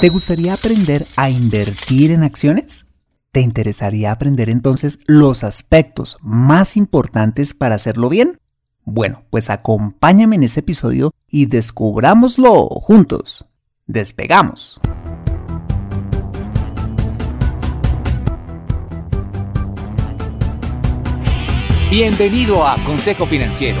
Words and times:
¿Te 0.00 0.10
gustaría 0.10 0.54
aprender 0.54 1.08
a 1.16 1.28
invertir 1.28 2.12
en 2.12 2.22
acciones? 2.22 2.86
¿Te 3.32 3.40
interesaría 3.40 4.12
aprender 4.12 4.48
entonces 4.48 5.00
los 5.06 5.42
aspectos 5.42 6.18
más 6.20 6.76
importantes 6.76 7.52
para 7.52 7.74
hacerlo 7.74 8.08
bien? 8.08 8.38
Bueno, 8.84 9.24
pues 9.28 9.50
acompáñame 9.50 10.36
en 10.36 10.44
este 10.44 10.60
episodio 10.60 11.10
y 11.28 11.46
descubrámoslo 11.46 12.68
juntos. 12.68 13.50
Despegamos. 13.86 14.80
Bienvenido 21.90 22.64
a 22.64 22.76
Consejo 22.84 23.26
Financiero, 23.26 23.80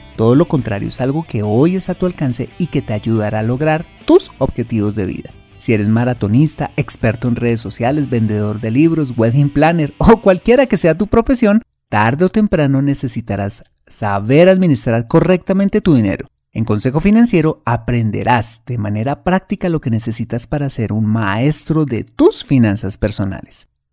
todo 0.21 0.35
lo 0.35 0.47
contrario 0.47 0.89
es 0.89 1.01
algo 1.01 1.25
que 1.27 1.41
hoy 1.41 1.77
es 1.77 1.89
a 1.89 1.95
tu 1.95 2.05
alcance 2.05 2.47
y 2.59 2.67
que 2.67 2.83
te 2.83 2.93
ayudará 2.93 3.39
a 3.39 3.41
lograr 3.41 3.87
tus 4.05 4.29
objetivos 4.37 4.93
de 4.93 5.07
vida. 5.07 5.31
Si 5.57 5.73
eres 5.73 5.87
maratonista, 5.87 6.69
experto 6.77 7.27
en 7.27 7.35
redes 7.35 7.59
sociales, 7.59 8.07
vendedor 8.07 8.61
de 8.61 8.69
libros, 8.69 9.17
wedding 9.17 9.49
planner 9.49 9.95
o 9.97 10.21
cualquiera 10.21 10.67
que 10.67 10.77
sea 10.77 10.95
tu 10.95 11.07
profesión, 11.07 11.63
tarde 11.89 12.25
o 12.25 12.29
temprano 12.29 12.83
necesitarás 12.83 13.63
saber 13.87 14.47
administrar 14.47 15.07
correctamente 15.07 15.81
tu 15.81 15.95
dinero. 15.95 16.27
En 16.51 16.65
Consejo 16.65 16.99
Financiero 16.99 17.63
aprenderás 17.65 18.61
de 18.67 18.77
manera 18.77 19.23
práctica 19.23 19.69
lo 19.69 19.81
que 19.81 19.89
necesitas 19.89 20.45
para 20.45 20.69
ser 20.69 20.93
un 20.93 21.07
maestro 21.07 21.85
de 21.85 22.03
tus 22.03 22.45
finanzas 22.45 22.95
personales. 22.99 23.69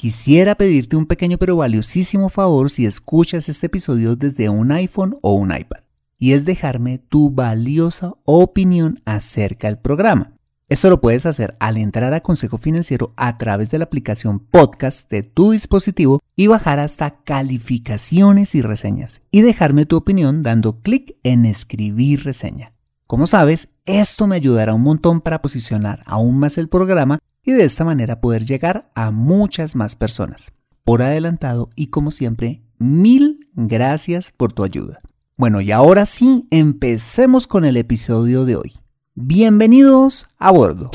Quisiera 0.00 0.54
pedirte 0.54 0.94
un 0.94 1.06
pequeño 1.06 1.38
pero 1.38 1.56
valiosísimo 1.56 2.28
favor 2.28 2.70
si 2.70 2.86
escuchas 2.86 3.48
este 3.48 3.66
episodio 3.66 4.14
desde 4.14 4.48
un 4.48 4.70
iPhone 4.70 5.18
o 5.22 5.32
un 5.32 5.50
iPad, 5.50 5.80
y 6.20 6.34
es 6.34 6.44
dejarme 6.44 6.98
tu 6.98 7.32
valiosa 7.32 8.14
opinión 8.24 9.02
acerca 9.04 9.66
del 9.66 9.78
programa. 9.78 10.36
Esto 10.68 10.88
lo 10.88 11.00
puedes 11.00 11.26
hacer 11.26 11.56
al 11.58 11.78
entrar 11.78 12.14
a 12.14 12.20
Consejo 12.20 12.58
Financiero 12.58 13.12
a 13.16 13.38
través 13.38 13.72
de 13.72 13.78
la 13.78 13.86
aplicación 13.86 14.38
podcast 14.38 15.10
de 15.10 15.24
tu 15.24 15.50
dispositivo 15.50 16.20
y 16.36 16.46
bajar 16.46 16.78
hasta 16.78 17.24
calificaciones 17.24 18.54
y 18.54 18.62
reseñas 18.62 19.20
y 19.32 19.40
dejarme 19.40 19.84
tu 19.84 19.96
opinión 19.96 20.44
dando 20.44 20.80
clic 20.80 21.16
en 21.24 21.44
escribir 21.44 22.22
reseña. 22.22 22.72
Como 23.08 23.26
sabes, 23.26 23.70
esto 23.84 24.28
me 24.28 24.36
ayudará 24.36 24.74
un 24.74 24.82
montón 24.82 25.20
para 25.22 25.42
posicionar 25.42 26.04
aún 26.06 26.38
más 26.38 26.56
el 26.56 26.68
programa 26.68 27.18
y 27.48 27.52
de 27.52 27.64
esta 27.64 27.82
manera 27.82 28.20
poder 28.20 28.44
llegar 28.44 28.90
a 28.94 29.10
muchas 29.10 29.74
más 29.74 29.96
personas. 29.96 30.52
Por 30.84 31.00
adelantado 31.00 31.70
y 31.74 31.86
como 31.86 32.10
siempre, 32.10 32.62
mil 32.78 33.48
gracias 33.54 34.34
por 34.36 34.52
tu 34.52 34.64
ayuda. 34.64 35.00
Bueno, 35.34 35.62
y 35.62 35.72
ahora 35.72 36.04
sí, 36.04 36.46
empecemos 36.50 37.46
con 37.46 37.64
el 37.64 37.78
episodio 37.78 38.44
de 38.44 38.56
hoy. 38.56 38.74
Bienvenidos 39.14 40.28
a 40.36 40.50
bordo. 40.50 40.90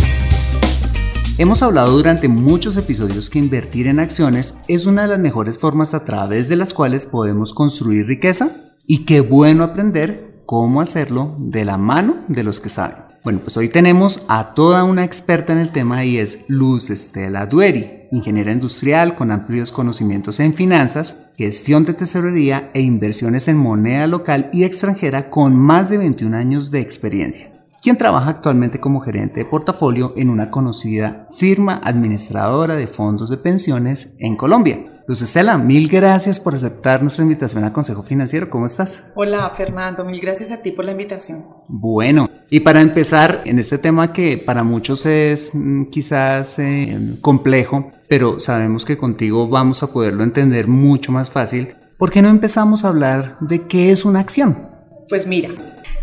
Hemos 1.40 1.63
hablado 1.63 1.97
durante 1.97 2.28
muchos 2.28 2.78
episodios 2.78 3.31
que 3.31 3.40
invertir 3.40 3.88
en 3.88 4.00
acciones 4.00 4.56
es 4.68 4.86
una 4.86 5.02
de 5.02 5.08
las 5.08 5.19
mejores 5.19 5.58
formas 5.58 5.96
a 5.96 6.06
través 6.06 6.50
de 6.50 6.56
las 6.56 6.75
cuales 6.75 7.08
podemos 7.08 7.52
construir 7.52 8.06
riqueza 8.06 8.52
y 8.86 9.06
qué 9.06 9.22
bueno 9.22 9.63
aprender 9.63 10.44
cómo 10.46 10.81
hacerlo 10.81 11.36
de 11.40 11.66
la 11.66 11.80
mano 11.80 12.18
de 12.28 12.44
los 12.44 12.59
que 12.59 12.69
saben. 12.69 13.03
Bueno, 13.24 13.40
pues 13.40 13.56
hoy 13.56 13.70
tenemos 13.70 14.26
a 14.28 14.54
toda 14.54 14.84
una 14.84 15.06
experta 15.06 15.54
en 15.54 15.60
el 15.60 15.72
tema 15.72 16.04
y 16.04 16.18
es 16.18 16.44
Luz 16.50 16.90
Estela 16.90 17.46
Dueri, 17.46 18.10
ingeniera 18.12 18.52
industrial 18.52 19.16
con 19.16 19.32
amplios 19.32 19.72
conocimientos 19.72 20.42
en 20.42 20.54
finanzas, 20.54 21.16
gestión 21.38 21.86
de 21.86 21.94
tesorería 21.94 22.70
e 22.74 22.82
inversiones 22.82 23.48
en 23.48 23.56
moneda 23.56 24.08
local 24.08 24.50
y 24.52 24.66
extranjera 24.66 25.30
con 25.30 25.56
más 25.56 25.90
de 25.90 26.00
21 26.00 26.36
años 26.36 26.70
de 26.70 26.82
experiencia 26.82 27.53
quien 27.84 27.98
trabaja 27.98 28.30
actualmente 28.30 28.80
como 28.80 29.02
gerente 29.02 29.42
de 29.42 29.46
portafolio 29.46 30.14
en 30.16 30.30
una 30.30 30.50
conocida 30.50 31.28
firma 31.38 31.82
administradora 31.84 32.76
de 32.76 32.88
fondos 32.88 33.30
de 33.30 33.36
pensiones 33.36 34.16
en 34.20 34.38
Colombia. 34.38 34.86
Luz 35.06 35.22
Estela, 35.22 35.58
mil 35.58 35.90
gracias 35.90 36.40
por 36.40 36.56
aceptar 36.56 37.02
nuestra 37.02 37.24
invitación 37.24 37.66
a 37.66 37.74
Consejo 37.74 38.02
Financiero. 38.02 38.50
¿Cómo 38.50 38.68
estás? 38.68 39.12
Hola, 39.16 39.52
Fernando. 39.54 40.06
Mil 40.06 40.22
gracias 40.22 40.54
a 40.54 40.62
ti 40.62 40.72
por 40.72 40.86
la 40.86 40.92
invitación. 40.92 41.46
Bueno, 41.68 42.30
y 42.50 42.62
para 42.62 42.80
empezar 42.80 43.42
en 43.44 43.60
este 43.60 43.78
tema 43.78 44.14
que 44.14 44.38
para 44.38 44.64
muchos 44.64 45.06
es 45.06 45.54
mm, 45.54 45.88
quizás 45.88 46.58
eh, 46.60 47.18
complejo, 47.20 47.92
pero 48.08 48.40
sabemos 48.40 48.86
que 48.86 48.98
contigo 48.98 49.50
vamos 49.50 49.84
a 49.84 49.92
poderlo 49.92 50.24
entender 50.24 50.70
mucho 50.70 51.12
más 51.12 51.30
fácil, 51.30 51.76
¿por 51.98 52.12
qué 52.12 52.22
no 52.22 52.30
empezamos 52.30 52.86
a 52.86 52.90
hablar 52.90 53.36
de 53.42 53.64
qué 53.64 53.92
es 53.92 54.06
una 54.06 54.22
acción? 54.22 54.70
Pues 55.10 55.28
mira, 55.28 55.50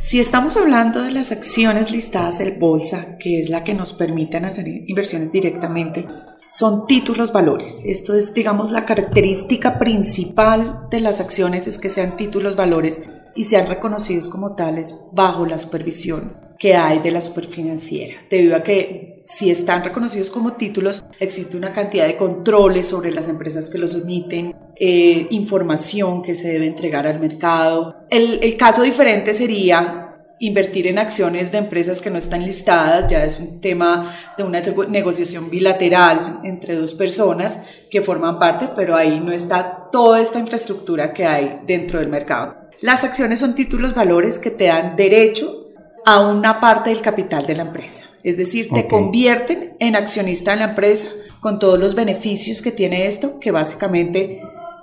si 0.00 0.19
estamos 0.19 0.56
hablando 0.56 1.03
de 1.03 1.12
las 1.12 1.31
acciones 1.31 1.91
listadas 1.91 2.41
en 2.41 2.59
bolsa, 2.59 3.19
que 3.19 3.38
es 3.38 3.50
la 3.50 3.65
que 3.65 3.75
nos 3.75 3.93
permiten 3.93 4.47
hacer 4.47 4.66
inversiones 4.66 5.31
directamente, 5.31 6.06
son 6.49 6.87
títulos 6.87 7.33
valores. 7.33 7.83
Esto 7.84 8.15
es, 8.15 8.34
digamos, 8.34 8.72
la 8.72 8.87
característica 8.87 9.78
principal 9.78 10.89
de 10.91 11.00
las 11.00 11.21
acciones 11.21 11.66
es 11.66 11.78
que 11.78 11.91
sean 11.91 12.16
títulos 12.16 12.56
valores 12.56 13.09
y 13.37 13.44
sean 13.44 13.69
reconocidos 13.69 14.28
como 14.28 14.56
tales 14.56 14.97
bajo 15.12 15.47
la 15.47 15.59
supervisión 15.59 16.37
que 16.59 16.75
hay 16.75 16.99
de 16.99 17.10
la 17.10 17.21
superfinanciera, 17.21 18.16
debido 18.31 18.56
a 18.56 18.62
que 18.62 19.20
si 19.30 19.48
están 19.48 19.84
reconocidos 19.84 20.28
como 20.28 20.54
títulos, 20.54 21.04
existe 21.21 21.56
una 21.56 21.72
cantidad 21.72 22.06
de 22.06 22.16
controles 22.16 22.86
sobre 22.86 23.12
las 23.12 23.28
empresas 23.28 23.71
que 23.71 23.78
los 23.78 23.94
emiten, 23.94 24.56
eh, 24.74 25.28
información 25.30 26.21
que 26.21 26.34
se 26.34 26.48
debe 26.48 26.66
entregar 26.66 27.06
al 27.06 27.21
mercado. 27.21 28.06
El, 28.10 28.42
el 28.42 28.56
caso 28.56 28.82
diferente 28.82 29.32
sería 29.32 30.09
invertir 30.41 30.88
en 30.88 30.98
acciones 30.98 31.53
de 31.53 31.59
empresas 31.59 32.00
que 32.00 32.10
no 32.10 32.18
están 32.18 32.44
listadas, 32.44 33.09
ya 33.09 33.24
es 33.24 33.38
un 33.38 33.60
tema 33.60 34.16
de 34.36 34.42
una 34.42 34.60
negociación 34.88 35.48
bilateral 35.48 36.41
entre 36.42 36.74
dos 36.74 36.94
personas 36.94 37.60
que 37.88 38.03
forman 38.03 38.38
parte, 38.38 38.68
pero 38.74 38.97
ahí 38.97 39.21
no 39.21 39.30
está 39.30 39.91
toda 39.92 40.21
esta 40.21 40.41
infraestructura 40.41 41.12
que 41.12 41.27
hay 41.27 41.60
dentro 41.66 42.00
del 42.00 42.09
mercado. 42.09 42.56
Las 42.80 43.04
acciones 43.04 43.38
son 43.38 43.54
títulos 43.54 43.94
valores 43.94 44.38
que 44.38 44.50
te 44.50 44.65
dan 44.65 44.97
derecho 44.97 45.70
a 46.07 46.21
una 46.21 46.61
parte 46.61 46.91
del 46.91 47.01
capital 47.01 47.47
de 47.47 47.57
la 47.57 47.63
empresa, 47.63 48.07
es 48.23 48.37
decir, 48.37 48.69
te 48.71 48.87
convierten 48.89 49.75
en 49.79 49.97
accionista 49.97 50.53
de 50.53 50.59
la 50.59 50.71
empresa 50.71 51.09
con 51.41 51.59
todos 51.59 51.79
los 51.79 51.95
beneficios 51.95 52.63
que 52.63 52.73
tiene 52.73 53.07
esto, 53.07 53.41
que 53.41 53.51
básicamente 53.51 54.41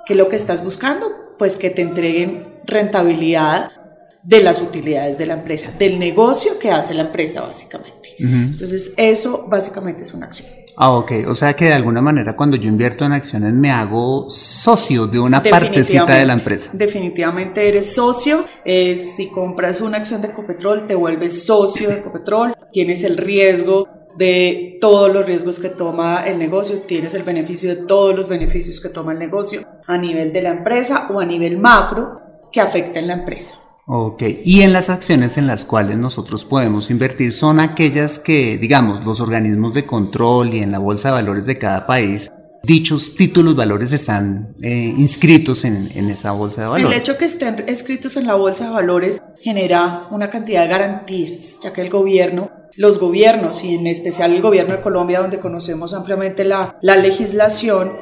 ¿Qué 0.08 0.14
es 0.14 0.18
lo 0.18 0.30
que 0.30 0.38
estás 0.38 0.64
buscando? 0.64 1.36
Pues 1.38 1.58
que 1.58 1.70
te 1.70 1.82
entreguen 1.82 2.48
rentabilidad 2.66 3.72
de 4.28 4.44
las 4.44 4.62
utilidades 4.62 5.18
de 5.18 5.26
la 5.26 5.36
empresa, 5.36 5.72
del 5.80 5.98
negocio 5.98 6.60
que 6.60 6.70
hace 6.70 6.94
la 6.94 7.04
empresa 7.04 7.42
básicamente. 7.42 8.10
Entonces, 8.20 8.92
eso 8.98 9.46
básicamente 9.48 10.02
es 10.02 10.14
una 10.14 10.26
acción. 10.26 10.50
Ah, 10.76 10.92
ok. 10.92 11.12
O 11.28 11.34
sea 11.34 11.56
que 11.56 11.66
de 11.66 11.74
alguna 11.74 12.02
manera 12.02 12.36
cuando 12.36 12.58
yo 12.58 12.68
invierto 12.68 13.06
en 13.06 13.14
acciones 13.14 13.54
me 13.54 13.72
hago 13.72 14.30
socio 14.30 15.08
de 15.08 15.18
una 15.18 15.42
partecita 15.42 16.18
de 16.18 16.26
la 16.26 16.34
empresa. 16.34 16.72
Definitivamente 16.74 17.70
eres 17.70 17.96
socio. 17.96 18.44
si 18.66 19.30
compras 19.34 19.80
una 19.80 19.98
acción 19.98 20.22
de 20.22 20.28
Ecopetrol, 20.28 20.88
te 20.88 20.96
vuelves 20.96 21.46
socio 21.46 21.88
de 21.88 21.96
Ecopetrol. 21.96 22.54
Tienes 22.74 23.06
el 23.06 23.16
riesgo 23.16 23.88
de 24.18 24.78
todos 24.82 25.14
los 25.14 25.26
riesgos 25.26 25.58
que 25.60 25.70
toma 25.70 26.24
el 26.26 26.38
negocio, 26.38 26.80
tienes 26.86 27.14
el 27.14 27.24
beneficio 27.24 27.70
de 27.74 27.86
todos 27.86 28.14
los 28.14 28.28
beneficios 28.28 28.82
que 28.82 28.90
toma 28.90 29.14
el 29.14 29.20
negocio 29.20 29.62
a 29.86 29.98
nivel 29.98 30.34
de 30.34 30.42
la 30.42 30.50
empresa 30.50 31.08
o 31.14 31.20
a 31.22 31.26
nivel 31.26 31.58
macro 31.58 32.20
que 32.52 32.60
afecta 32.60 33.00
en 33.00 33.08
la 33.08 33.14
empresa. 33.14 33.58
Ok, 33.90 34.22
y 34.44 34.64
en 34.64 34.74
las 34.74 34.90
acciones 34.90 35.38
en 35.38 35.48
las 35.48 35.64
cuales 35.64 35.98
nosotros 35.98 36.44
podemos 36.44 36.92
invertir 36.92 37.32
son 37.32 37.62
aquellas 37.62 38.20
que, 38.20 38.58
digamos, 38.58 39.06
los 39.06 39.22
organismos 39.22 39.74
de 39.74 39.86
control 39.86 40.54
y 40.54 40.60
en 40.60 40.74
la 40.74 40.80
bolsa 40.80 41.08
de 41.08 41.14
valores 41.14 41.46
de 41.46 41.58
cada 41.58 41.88
país, 41.88 42.30
dichos 42.64 43.16
títulos 43.16 43.56
valores 43.56 43.94
están 43.94 44.58
eh, 44.62 44.94
inscritos 44.98 45.64
en, 45.64 45.90
en 45.96 46.10
esa 46.10 46.34
bolsa 46.34 46.64
de 46.64 46.68
valores. 46.68 46.96
El 46.98 47.02
hecho 47.02 47.18
que 47.18 47.24
estén 47.24 47.64
inscritos 47.66 48.18
en 48.18 48.28
la 48.28 48.36
bolsa 48.36 48.66
de 48.66 48.72
valores 48.72 49.24
genera 49.40 50.08
una 50.12 50.30
cantidad 50.30 50.64
de 50.64 50.68
garantías, 50.68 51.58
ya 51.64 51.72
que 51.72 51.80
el 51.80 51.90
gobierno, 51.90 52.52
los 52.76 53.00
gobiernos 53.00 53.64
y 53.64 53.76
en 53.76 53.88
especial 53.88 54.34
el 54.34 54.42
gobierno 54.42 54.74
de 54.76 54.82
Colombia, 54.82 55.22
donde 55.22 55.40
conocemos 55.40 55.94
ampliamente 55.94 56.44
la, 56.44 56.78
la 56.82 56.98
legislación, 56.98 57.94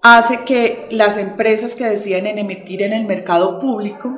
hace 0.00 0.44
que 0.46 0.86
las 0.92 1.18
empresas 1.18 1.74
que 1.74 1.86
deciden 1.86 2.28
en 2.28 2.38
emitir 2.38 2.82
en 2.82 2.92
el 2.92 3.04
mercado 3.04 3.58
público 3.58 4.16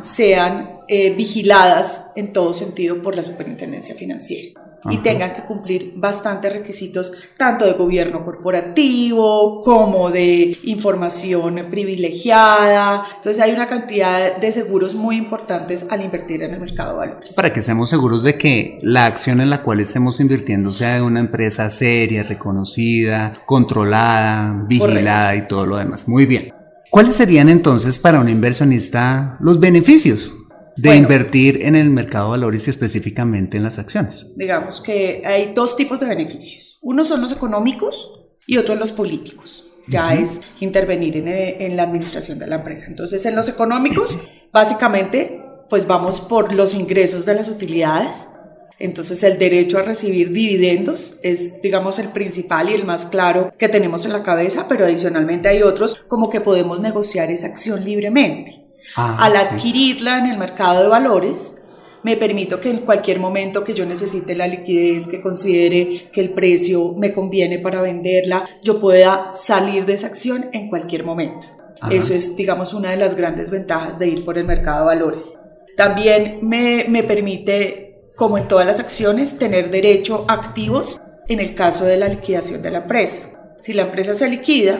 sean 0.00 0.80
eh, 0.88 1.14
vigiladas 1.14 2.06
en 2.16 2.32
todo 2.32 2.54
sentido 2.54 3.02
por 3.02 3.16
la 3.16 3.22
Superintendencia 3.22 3.94
Financiera 3.94 4.66
y 4.90 4.98
tengan 4.98 5.32
que 5.32 5.42
cumplir 5.42 5.94
bastantes 5.96 6.52
requisitos, 6.52 7.12
tanto 7.36 7.64
de 7.64 7.72
gobierno 7.72 8.24
corporativo 8.24 9.60
como 9.62 10.10
de 10.10 10.58
información 10.64 11.66
privilegiada. 11.70 13.04
Entonces 13.16 13.42
hay 13.42 13.52
una 13.52 13.66
cantidad 13.66 14.36
de 14.36 14.50
seguros 14.50 14.94
muy 14.94 15.16
importantes 15.16 15.86
al 15.90 16.02
invertir 16.02 16.42
en 16.42 16.54
el 16.54 16.60
mercado 16.60 16.92
de 16.92 16.98
valores. 16.98 17.34
Para 17.34 17.52
que 17.52 17.60
seamos 17.60 17.90
seguros 17.90 18.22
de 18.22 18.38
que 18.38 18.78
la 18.82 19.06
acción 19.06 19.40
en 19.40 19.50
la 19.50 19.62
cual 19.62 19.80
estemos 19.80 20.20
invirtiendo 20.20 20.70
sea 20.70 20.96
de 20.96 21.02
una 21.02 21.20
empresa 21.20 21.68
seria, 21.70 22.22
reconocida, 22.22 23.32
controlada, 23.46 24.64
vigilada 24.66 25.34
y 25.36 25.48
todo 25.48 25.66
lo 25.66 25.76
demás. 25.76 26.08
Muy 26.08 26.26
bien. 26.26 26.55
¿Cuáles 26.90 27.16
serían 27.16 27.48
entonces 27.48 27.98
para 27.98 28.20
un 28.20 28.28
inversionista 28.28 29.36
los 29.40 29.60
beneficios 29.60 30.32
de 30.76 30.94
invertir 30.94 31.64
en 31.64 31.74
el 31.74 31.90
mercado 31.90 32.26
de 32.26 32.30
valores 32.32 32.66
y 32.66 32.70
específicamente 32.70 33.56
en 33.56 33.64
las 33.64 33.78
acciones? 33.78 34.34
Digamos 34.36 34.80
que 34.80 35.22
hay 35.24 35.52
dos 35.54 35.76
tipos 35.76 36.00
de 36.00 36.06
beneficios. 36.06 36.78
Uno 36.82 37.04
son 37.04 37.20
los 37.20 37.32
económicos 37.32 38.10
y 38.46 38.58
otro 38.58 38.74
los 38.74 38.92
políticos. 38.92 39.64
Ya 39.88 40.14
es 40.14 40.40
intervenir 40.60 41.16
en, 41.16 41.28
en 41.28 41.76
la 41.76 41.84
administración 41.84 42.38
de 42.38 42.46
la 42.48 42.56
empresa. 42.56 42.86
Entonces, 42.88 43.24
en 43.24 43.36
los 43.36 43.48
económicos, 43.48 44.18
básicamente, 44.52 45.44
pues 45.70 45.86
vamos 45.86 46.20
por 46.20 46.52
los 46.52 46.74
ingresos 46.74 47.24
de 47.24 47.34
las 47.34 47.48
utilidades 47.48 48.28
entonces 48.78 49.22
el 49.22 49.38
derecho 49.38 49.78
a 49.78 49.82
recibir 49.82 50.32
dividendos 50.32 51.16
es, 51.22 51.62
digamos, 51.62 51.98
el 51.98 52.08
principal 52.08 52.68
y 52.68 52.74
el 52.74 52.84
más 52.84 53.06
claro 53.06 53.54
que 53.56 53.68
tenemos 53.68 54.04
en 54.04 54.12
la 54.12 54.22
cabeza, 54.22 54.66
pero 54.68 54.84
adicionalmente 54.84 55.48
hay 55.48 55.62
otros 55.62 55.94
como 56.08 56.28
que 56.28 56.42
podemos 56.42 56.80
negociar 56.80 57.30
esa 57.30 57.46
acción 57.46 57.84
libremente. 57.84 58.66
Ah, 58.94 59.16
Al 59.18 59.36
adquirirla 59.36 60.18
en 60.18 60.26
el 60.26 60.38
mercado 60.38 60.82
de 60.82 60.88
valores, 60.88 61.62
me 62.02 62.16
permito 62.16 62.60
que 62.60 62.70
en 62.70 62.78
cualquier 62.78 63.18
momento 63.18 63.64
que 63.64 63.74
yo 63.74 63.84
necesite 63.84 64.36
la 64.36 64.46
liquidez, 64.46 65.08
que 65.08 65.20
considere 65.20 66.08
que 66.12 66.20
el 66.20 66.30
precio 66.30 66.94
me 66.96 67.12
conviene 67.12 67.58
para 67.58 67.80
venderla, 67.80 68.44
yo 68.62 68.78
pueda 68.78 69.32
salir 69.32 69.86
de 69.86 69.94
esa 69.94 70.06
acción 70.06 70.46
en 70.52 70.68
cualquier 70.68 71.02
momento. 71.02 71.48
Eso 71.90 72.14
es, 72.14 72.36
digamos, 72.36 72.74
una 72.74 72.90
de 72.90 72.96
las 72.96 73.16
grandes 73.16 73.50
ventajas 73.50 73.98
de 73.98 74.08
ir 74.08 74.24
por 74.24 74.38
el 74.38 74.44
mercado 74.44 74.80
de 74.80 74.96
valores. 74.96 75.38
También 75.76 76.38
me, 76.42 76.86
me 76.88 77.02
permite 77.02 77.85
como 78.16 78.38
en 78.38 78.48
todas 78.48 78.66
las 78.66 78.80
acciones, 78.80 79.38
tener 79.38 79.70
derecho 79.70 80.24
a 80.26 80.32
activos 80.32 81.00
en 81.28 81.38
el 81.38 81.54
caso 81.54 81.84
de 81.84 81.98
la 81.98 82.08
liquidación 82.08 82.62
de 82.62 82.70
la 82.70 82.78
empresa. 82.78 83.54
Si 83.60 83.72
la 83.72 83.82
empresa 83.82 84.14
se 84.14 84.28
liquida, 84.28 84.78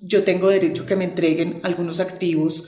yo 0.00 0.24
tengo 0.24 0.48
derecho 0.48 0.82
a 0.82 0.86
que 0.86 0.96
me 0.96 1.04
entreguen 1.04 1.60
algunos 1.62 2.00
activos 2.00 2.64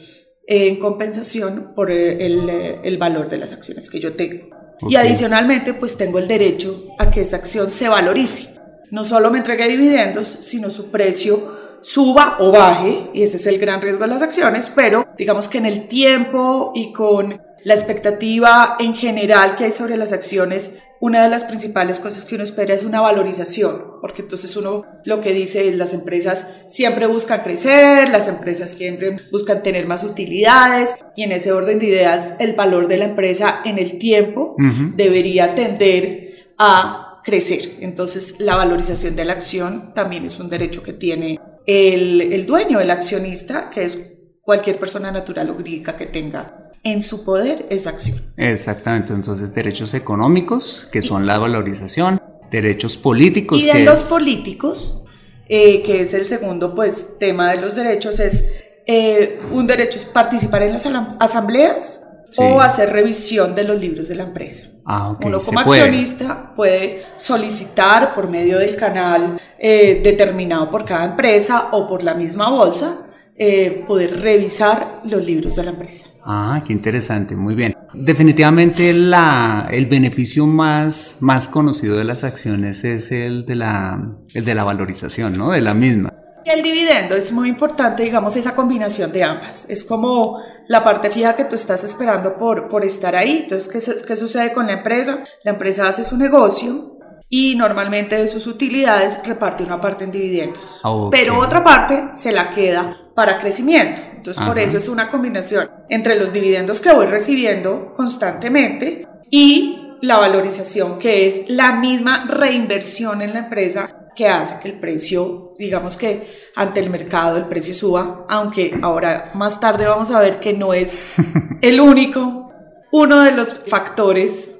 en 0.47 0.79
compensación 0.79 1.73
por 1.75 1.91
el, 1.91 2.49
el 2.83 2.99
valor 2.99 3.29
de 3.29 3.39
las 3.39 3.53
acciones 3.53 3.89
que 3.89 4.01
yo 4.01 4.15
tengo. 4.15 4.49
Y 4.89 4.97
adicionalmente, 4.97 5.75
pues 5.75 5.97
tengo 5.97 6.19
el 6.19 6.29
derecho 6.29 6.89
a 6.99 7.11
que 7.11 7.21
esa 7.21 7.37
acción 7.37 7.71
se 7.71 7.89
valorice. 7.89 8.49
No 8.91 9.05
solo 9.05 9.31
me 9.31 9.39
entregue 9.39 9.69
dividendos, 9.69 10.29
sino 10.29 10.69
su 10.69 10.91
precio 10.91 11.63
suba 11.81 12.37
o 12.39 12.51
baje, 12.51 13.11
y 13.13 13.23
ese 13.23 13.37
es 13.37 13.47
el 13.47 13.59
gran 13.59 13.81
riesgo 13.81 14.03
de 14.03 14.09
las 14.09 14.23
acciones, 14.23 14.71
pero 14.75 15.07
digamos 15.17 15.49
que 15.49 15.59
en 15.59 15.67
el 15.67 15.89
tiempo 15.89 16.73
y 16.75 16.93
con 16.93 17.41
la 17.65 17.75
expectativa 17.75 18.77
en 18.79 18.95
general 18.95 19.57
que 19.57 19.65
hay 19.65 19.71
sobre 19.71 19.97
las 19.97 20.13
acciones, 20.13 20.79
una 21.01 21.25
de 21.25 21.29
las 21.29 21.45
principales 21.45 21.99
cosas 21.99 22.25
que 22.25 22.37
uno 22.37 22.45
espera 22.45 22.75
es 22.75 22.85
una 22.85 23.01
valorización, 23.01 24.01
porque 24.01 24.23
entonces 24.23 24.57
uno 24.57 24.85
lo 25.05 25.21
que 25.21 25.33
dice 25.33 25.69
es 25.69 25.77
las 25.77 25.93
empresas 25.95 26.65
siempre 26.69 27.07
buscan 27.07 27.41
crecer, 27.41 28.09
las 28.09 28.29
empresas 28.29 28.71
siempre 28.71 29.17
buscan 29.33 29.65
tener 29.65 29.87
más 29.87 30.05
utilidades 30.05 30.95
y 31.17 31.25
en 31.25 31.33
ese 31.33 31.51
orden 31.51 31.81
de 31.81 31.87
ideas 31.87 32.35
el 32.39 32.55
valor 32.55 32.87
de 32.87 32.99
la 32.99 33.07
empresa 33.07 33.63
en 33.65 33.79
el 33.79 33.99
tiempo 33.99 34.55
debería 34.95 35.57
tender 35.57 36.55
a 36.57 37.21
crecer. 37.25 37.79
Entonces 37.81 38.37
la 38.39 38.55
valorización 38.55 39.17
de 39.17 39.25
la 39.25 39.33
acción 39.33 39.93
también 39.95 40.25
es 40.25 40.39
un 40.39 40.49
derecho 40.49 40.85
que 40.85 40.93
tiene 40.93 41.41
el, 41.67 42.21
el 42.21 42.47
dueño, 42.47 42.79
el 42.79 42.91
accionista, 42.91 43.71
que 43.71 43.87
es 43.87 44.19
cualquier 44.41 44.79
persona 44.79 45.11
natural 45.11 45.51
o 45.51 45.55
jurídica 45.55 45.97
que 45.97 46.07
tenga 46.07 46.62
en 46.83 47.01
su 47.01 47.25
poder 47.25 47.67
esa 47.71 47.91
acción. 47.91 48.21
Exactamente, 48.37 49.13
entonces 49.13 49.55
derechos 49.55 49.95
económicos, 49.95 50.89
que 50.91 51.03
son 51.03 51.27
la 51.27 51.39
valorización, 51.39 52.21
derechos 52.51 52.97
políticos. 52.97 53.63
Y 53.63 53.67
de 53.67 53.85
los 53.85 54.03
políticos, 54.05 55.03
eh, 55.49 55.83
que 55.83 56.01
es 56.01 56.15
el 56.15 56.27
segundo 56.27 56.75
pues, 56.75 57.19
tema 57.19 57.51
de 57.53 57.61
los 57.61 57.77
derechos, 57.77 58.19
es 58.21 58.65
eh, 58.87 59.41
un 59.53 59.67
derecho 59.67 59.99
es 59.99 60.05
participar 60.05 60.63
en 60.63 60.73
las 60.73 60.87
asambleas 61.21 62.05
o 62.39 62.61
hacer 62.61 62.91
revisión 62.91 63.55
de 63.55 63.65
los 63.65 63.79
libros 63.79 64.09
de 64.09 64.17
la 64.17 64.25
empresa. 64.25 64.69
Ah, 64.85 65.17
Uno 65.23 65.39
como 65.39 65.61
accionista 65.61 66.53
puede. 66.57 67.05
solicitar 67.17 68.15
por 68.15 68.29
medio 68.29 68.59
del 68.59 68.75
canal 68.75 69.41
eh, 69.59 70.01
determinado 70.03 70.69
por 70.69 70.85
cada 70.85 71.05
empresa 71.05 71.69
o 71.73 71.89
por 71.89 72.03
la 72.03 72.15
misma 72.15 72.51
bolsa 72.51 72.99
eh, 73.37 73.85
poder 73.87 74.21
revisar 74.21 75.01
los 75.05 75.25
libros 75.25 75.57
de 75.57 75.65
la 75.65 75.71
empresa. 75.71 76.09
Ah, 76.25 76.63
qué 76.67 76.73
interesante, 76.73 77.35
muy 77.35 77.55
bien. 77.55 77.77
Definitivamente 77.95 78.93
la, 78.93 79.69
el 79.71 79.87
beneficio 79.87 80.47
más, 80.47 81.17
más 81.21 81.49
conocido 81.49 81.97
de 81.97 82.05
las 82.05 82.25
acciones 82.25 82.85
es 82.85 83.11
el 83.11 83.45
de, 83.45 83.57
la, 83.57 84.01
el 84.35 84.45
de 84.45 84.55
la 84.55 84.65
valorización, 84.65 85.37
¿no? 85.37 85.51
De 85.51 85.61
la 85.61 85.75
misma. 85.75 86.13
El 86.45 86.63
dividendo 86.63 87.15
es 87.15 87.33
muy 87.33 87.49
importante, 87.49 88.03
digamos, 88.03 88.37
esa 88.37 88.55
combinación 88.55 89.13
de 89.13 89.23
ambas. 89.23 89.69
Es 89.71 89.85
como 89.85 90.39
la 90.67 90.83
parte 90.83 91.09
fija 91.11 91.37
que 91.37 91.45
tú 91.45 91.55
estás 91.55 91.85
esperando 91.85 92.37
por, 92.37 92.69
por 92.69 92.85
estar 92.85 93.15
ahí. 93.15 93.43
Entonces, 93.45 93.69
¿qué, 93.69 94.07
¿qué 94.07 94.17
sucede 94.17 94.53
con 94.53 94.67
la 94.67 94.75
empresa? 94.75 95.23
La 95.45 95.53
empresa 95.53 95.87
hace 95.87 96.03
su 96.03 96.17
negocio, 96.17 96.92
y 97.35 97.55
normalmente 97.55 98.17
de 98.17 98.27
sus 98.27 98.47
utilidades 98.47 99.19
reparte 99.25 99.65
una 99.65 99.81
parte 99.81 100.05
en 100.05 100.13
dividendos. 100.13 100.83
Ah, 100.85 101.09
Pero 101.11 101.39
otra 101.39 101.65
parte 101.65 102.11
se 102.13 102.31
la 102.31 102.51
queda 102.51 102.95
para 103.15 103.39
crecimiento. 103.41 104.03
Entonces 104.15 104.45
por 104.45 104.59
eso 104.59 104.77
es 104.77 104.87
una 104.87 105.11
combinación 105.11 105.71
entre 105.89 106.17
los 106.17 106.35
dividendos 106.35 106.83
que 106.83 106.93
voy 106.93 107.07
recibiendo 107.07 107.95
constantemente 107.95 109.09
y 109.31 109.95
la 110.03 110.19
valorización 110.19 110.99
que 110.99 111.27
es 111.27 111.49
la 111.49 111.73
misma 111.73 112.27
reinversión 112.27 113.23
en 113.23 113.33
la 113.33 113.39
empresa 113.39 114.11
que 114.15 114.29
hace 114.29 114.61
que 114.61 114.69
el 114.69 114.79
precio, 114.79 115.55
digamos 115.59 115.97
que 115.97 116.29
ante 116.55 116.81
el 116.81 116.91
mercado 116.91 117.39
el 117.39 117.47
precio 117.47 117.73
suba, 117.73 118.27
aunque 118.29 118.79
ahora 118.83 119.31
más 119.33 119.59
tarde 119.59 119.87
vamos 119.87 120.11
a 120.11 120.21
ver 120.21 120.39
que 120.39 120.53
no 120.53 120.75
es 120.75 121.01
el 121.63 121.81
único, 121.81 122.53
uno 122.91 123.23
de 123.23 123.33
los 123.33 123.55
factores 123.55 124.59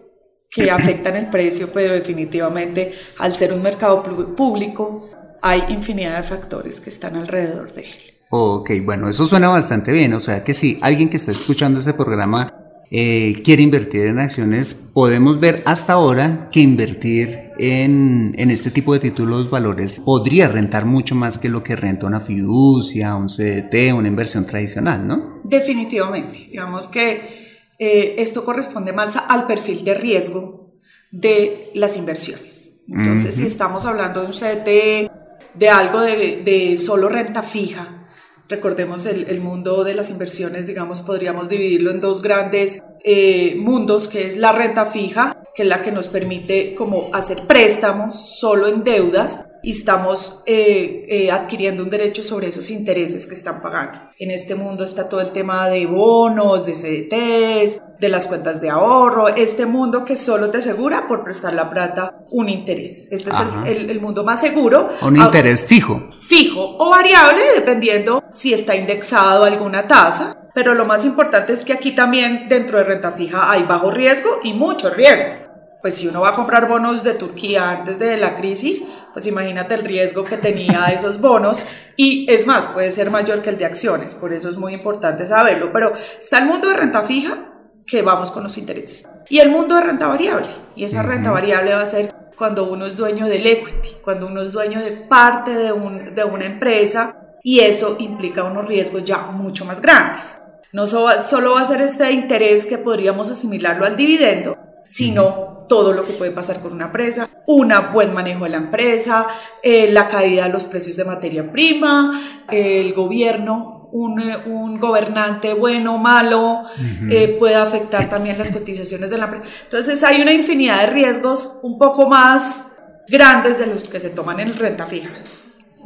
que 0.53 0.71
afectan 0.71 1.17
el 1.17 1.31
precio, 1.31 1.71
pero 1.73 1.95
definitivamente 1.95 2.93
al 3.19 3.35
ser 3.35 3.53
un 3.53 3.63
mercado 3.63 4.03
público 4.37 5.09
hay 5.41 5.65
infinidad 5.71 6.19
de 6.19 6.23
factores 6.23 6.81
que 6.81 6.91
están 6.91 7.17
alrededor 7.17 7.73
de 7.73 7.83
él. 7.83 7.97
Ok, 8.31 8.71
bueno, 8.85 9.09
eso 9.09 9.27
suena 9.27 9.49
bastante 9.49 9.93
bien. 9.93 10.15
O 10.15 10.21
sea 10.21 10.45
que 10.45 10.55
si 10.55 10.79
alguien 10.81 11.09
que 11.09 11.17
está 11.17 11.33
escuchando 11.33 11.79
este 11.79 11.95
programa 11.95 12.55
eh, 12.91 13.41
quiere 13.43 13.63
invertir 13.63 14.07
en 14.07 14.19
acciones, 14.19 14.91
podemos 14.93 15.41
ver 15.41 15.63
hasta 15.65 15.95
ahora 15.95 16.49
que 16.53 16.61
invertir 16.61 17.51
en, 17.59 18.35
en, 18.37 18.51
este 18.51 18.71
tipo 18.71 18.93
de 18.93 19.01
títulos 19.01 19.51
valores 19.51 20.01
podría 20.01 20.49
rentar 20.49 20.85
mucho 20.85 21.15
más 21.15 21.39
que 21.39 21.49
lo 21.49 21.63
que 21.63 21.77
renta 21.77 22.07
una 22.07 22.21
fiducia, 22.21 23.15
un 23.15 23.29
CDT, 23.29 23.95
una 23.95 24.09
inversión 24.09 24.47
tradicional, 24.47 25.07
¿no? 25.07 25.41
Definitivamente. 25.45 26.49
Digamos 26.51 26.89
que 26.89 27.42
eh, 27.85 28.15
esto 28.23 28.45
corresponde 28.45 28.93
más 28.93 29.17
al 29.17 29.49
perfil 29.49 29.83
de 29.85 29.95
riesgo 29.95 30.71
de 31.11 31.69
las 31.75 31.97
inversiones. 31.97 32.81
Entonces, 32.87 33.35
si 33.35 33.45
estamos 33.45 33.87
hablando 33.87 34.21
de 34.21 34.27
un 34.27 34.33
CDT, 34.33 35.11
de 35.55 35.69
algo 35.69 35.99
de, 35.99 36.43
de 36.45 36.77
solo 36.77 37.09
renta 37.09 37.43
fija, 37.43 38.07
recordemos 38.49 39.05
el, 39.07 39.25
el, 39.29 39.41
mundo 39.41 39.83
de 39.83 39.95
las 39.95 40.11
inversiones, 40.11 40.69
digamos, 40.69 41.03
podríamos 41.03 41.49
dividirlo 41.49 41.91
en 41.91 41.99
dos 41.99 42.23
grandes 42.23 42.85
eh, 43.03 43.57
mundos, 43.57 44.07
que 44.07 44.29
es 44.29 44.37
la 44.37 44.53
renta 44.53 44.87
fija, 44.87 45.43
que 45.53 45.65
es 45.65 45.69
la 45.69 45.83
que 45.83 45.91
nos 45.91 46.07
permite 46.07 46.77
como 46.77 47.11
hacer 47.13 47.49
préstamos 47.49 48.39
solo 48.39 48.69
en 48.69 48.85
deudas 48.85 49.45
y 49.63 49.71
estamos 49.71 50.43
eh, 50.47 51.07
eh, 51.09 51.31
adquiriendo 51.31 51.83
un 51.83 51.91
derecho 51.91 52.23
sobre 52.23 52.49
esos 52.49 52.71
intereses 52.71 53.27
que 53.27 53.35
están 53.35 53.63
pagando. 53.63 53.99
En 54.19 54.31
este 54.31 54.55
mundo 54.55 54.85
está 54.85 55.09
todo 55.09 55.21
el 55.21 55.31
tema 55.31 55.69
de 55.69 55.87
bonos, 55.87 56.67
de 56.67 56.73
CDTs, 56.73 57.81
de 58.01 58.09
las 58.09 58.27
cuentas 58.27 58.61
de 58.61 58.71
ahorro, 58.71 59.29
este 59.29 59.65
mundo 59.65 60.05
que 60.05 60.17
solo 60.17 60.51
te 60.51 60.59
asegura 60.59 61.07
por 61.07 61.23
prestar 61.23 61.55
la 61.55 61.71
plata 61.71 62.17
un 62.31 62.49
interés. 62.49 63.09
Este 63.13 63.31
es 63.31 63.37
el, 63.67 63.91
el, 63.91 64.01
mundo 64.01 64.25
más 64.25 64.41
seguro. 64.41 64.89
Un 65.03 65.17
interés 65.17 65.65
fijo. 65.65 66.11
Fijo 66.21 66.77
o 66.79 66.91
variable, 66.91 67.41
dependiendo 67.55 68.25
si 68.33 68.53
está 68.53 68.75
indexado 68.75 69.45
alguna 69.45 69.87
tasa. 69.87 70.37
Pero 70.55 70.75
lo 70.75 70.85
más 70.85 71.05
importante 71.05 71.53
es 71.53 71.65
que 71.65 71.73
aquí 71.73 71.93
también 71.93 72.49
dentro 72.49 72.79
de 72.79 72.85
renta 72.85 73.13
fija 73.13 73.51
hay 73.51 73.63
bajo 73.63 73.91
riesgo 73.91 74.41
y 74.43 74.53
mucho 74.53 74.91
riesgo 74.91 75.43
pues 75.83 75.95
si 75.95 76.07
uno 76.07 76.21
va 76.21 76.31
a 76.31 76.35
comprar 76.35 76.69
bonos 76.69 77.03
de 77.03 77.15
Turquía 77.15 77.71
antes 77.71 77.99
de 77.99 78.17
la 78.17 78.37
crisis, 78.37 78.87
pues 79.13 79.27
imagínate 79.27 79.75
el 79.75 79.85
riesgo 79.85 80.25
que 80.25 80.37
tenía 80.37 80.87
esos 80.95 81.21
bonos. 81.21 81.63
Y 81.97 82.27
es 82.31 82.47
más, 82.47 82.67
puede 82.67 82.91
ser 82.91 83.11
mayor 83.11 83.43
que 83.43 83.51
el 83.51 83.59
de 83.59 83.67
acciones, 83.67 84.15
por 84.15 84.33
eso 84.33 84.49
es 84.49 84.57
muy 84.57 84.75
importante 84.75 85.27
saberlo, 85.27 85.73
pero 85.73 85.93
está 86.19 86.39
el 86.39 86.47
mundo 86.47 86.69
de 86.69 86.77
renta 86.77 87.03
fija 87.03 87.53
que 87.87 88.03
vamos 88.03 88.31
con 88.31 88.43
los 88.43 88.57
intereses. 88.59 89.09
Y 89.29 89.39
el 89.41 89.51
mundo 89.51 89.77
de 89.77 89.83
renta 89.83 90.09
variable 90.09 90.47
y 90.77 90.85
esa 90.85 91.03
renta 91.03 91.31
variable 91.31 91.75
va 91.75 91.83
a 91.83 91.87
ser 91.87 92.15
cuando 92.37 92.69
uno 92.71 92.87
es 92.87 92.97
dueño 92.97 93.29
del 93.29 93.47
equity, 93.47 93.97
cuando 94.03 94.27
uno 94.27 94.43
es 94.43 94.53
dueño 94.53 94.81
de 94.81 94.91
parte 94.93 95.55
de, 95.55 95.73
un, 95.73 96.15
de 96.15 96.25
una 96.25 96.45
empresa 96.45 97.17
y 97.43 97.61
eso 97.61 97.97
implica 97.99 98.45
unos 98.45 98.67
riesgos 98.67 99.05
ya 99.05 99.19
mucho 99.19 99.65
más 99.65 99.81
grandes. 99.81 100.41
No 100.73 100.87
solo 100.87 101.53
va 101.53 101.61
a 101.61 101.65
ser 101.65 101.83
este 101.83 102.11
interés 102.13 102.65
que 102.65 102.79
podríamos 102.79 103.31
asimilarlo 103.31 103.85
al 103.85 103.97
dividendo, 103.97 104.57
sino 104.93 105.65
todo 105.71 105.95
lo 105.95 106.05
que 106.05 106.13
puede 106.13 106.33
pasar 106.33 106.61
con 106.61 106.75
una 106.75 106.87
empresa, 106.87 107.27
un 107.47 107.73
buen 107.95 108.13
manejo 108.13 108.45
de 108.45 108.51
la 108.51 108.59
empresa, 108.59 109.27
eh, 109.63 109.91
la 109.91 110.07
caída 110.07 110.45
de 110.45 110.53
los 110.53 110.65
precios 110.65 110.99
de 110.99 111.07
materia 111.07 111.51
prima, 111.51 112.45
el 112.51 112.93
gobierno, 112.93 113.89
un, 113.91 114.21
eh, 114.21 114.37
un, 114.45 114.79
gobernante 114.79 115.55
bueno 115.55 115.95
o 115.95 115.99
malo, 115.99 116.65
eh, 117.11 117.37
puede 117.39 117.55
afectar 117.55 118.11
también 118.11 118.37
las 118.37 118.51
cotizaciones 118.51 119.09
de 119.09 119.17
la 119.17 119.25
empresa. 119.25 119.47
Entonces 119.63 120.05
hay 120.05 120.21
una 120.21 120.33
infinidad 120.33 120.83
de 120.83 120.87
riesgos 120.89 121.59
un 121.63 121.79
poco 121.79 122.07
más 122.07 122.73
grandes 123.09 123.59
de 123.59 123.69
los 123.69 123.89
que 123.89 123.99
se 123.99 124.11
toman 124.11 124.41
en 124.41 124.55
renta 124.59 124.85
fija. 124.85 125.09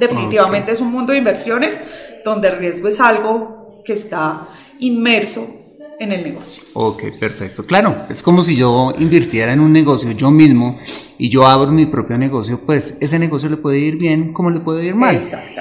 Definitivamente 0.00 0.72
es 0.72 0.80
un 0.80 0.90
mundo 0.90 1.12
de 1.12 1.20
inversiones 1.20 1.78
donde 2.24 2.48
el 2.48 2.58
riesgo 2.58 2.88
es 2.88 3.00
algo 3.00 3.82
que 3.84 3.92
está 3.92 4.48
inmerso 4.80 5.65
en 5.98 6.12
el 6.12 6.22
negocio. 6.22 6.62
Ok, 6.74 7.04
perfecto. 7.18 7.62
Claro, 7.62 8.06
es 8.08 8.22
como 8.22 8.42
si 8.42 8.56
yo 8.56 8.92
invirtiera 8.98 9.52
en 9.52 9.60
un 9.60 9.72
negocio 9.72 10.12
yo 10.12 10.30
mismo 10.30 10.78
y 11.18 11.28
yo 11.28 11.46
abro 11.46 11.72
mi 11.72 11.86
propio 11.86 12.18
negocio, 12.18 12.60
pues 12.64 12.98
ese 13.00 13.18
negocio 13.18 13.48
le 13.48 13.56
puede 13.56 13.78
ir 13.78 13.98
bien 13.98 14.32
como 14.32 14.50
le 14.50 14.60
puede 14.60 14.84
ir 14.84 14.94
mal. 14.94 15.18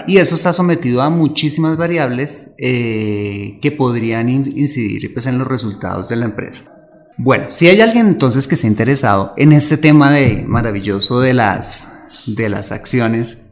Y 0.08 0.18
eso 0.18 0.36
está 0.36 0.54
sometido 0.54 1.02
a 1.02 1.10
muchísimas 1.10 1.78
variables 1.78 2.54
eh, 2.58 3.60
que 3.62 3.72
podrían 3.72 4.30
incidir 4.30 5.14
pues, 5.14 5.26
en 5.26 5.38
los 5.38 5.48
resultados 5.48 6.10
de 6.10 6.16
la 6.18 6.26
empresa. 6.26 6.72
Bueno, 7.18 7.46
si 7.50 7.68
hay 7.68 7.80
alguien 7.80 8.08
entonces 8.08 8.46
que 8.46 8.56
ha 8.56 8.68
interesado 8.68 9.34
en 9.38 9.54
este 9.54 9.78
tema 9.78 10.12
de 10.12 10.44
maravilloso 10.46 11.22
de 11.22 11.34
las, 11.34 11.90
de 12.26 12.50
las 12.50 12.74
acciones, 12.74 13.45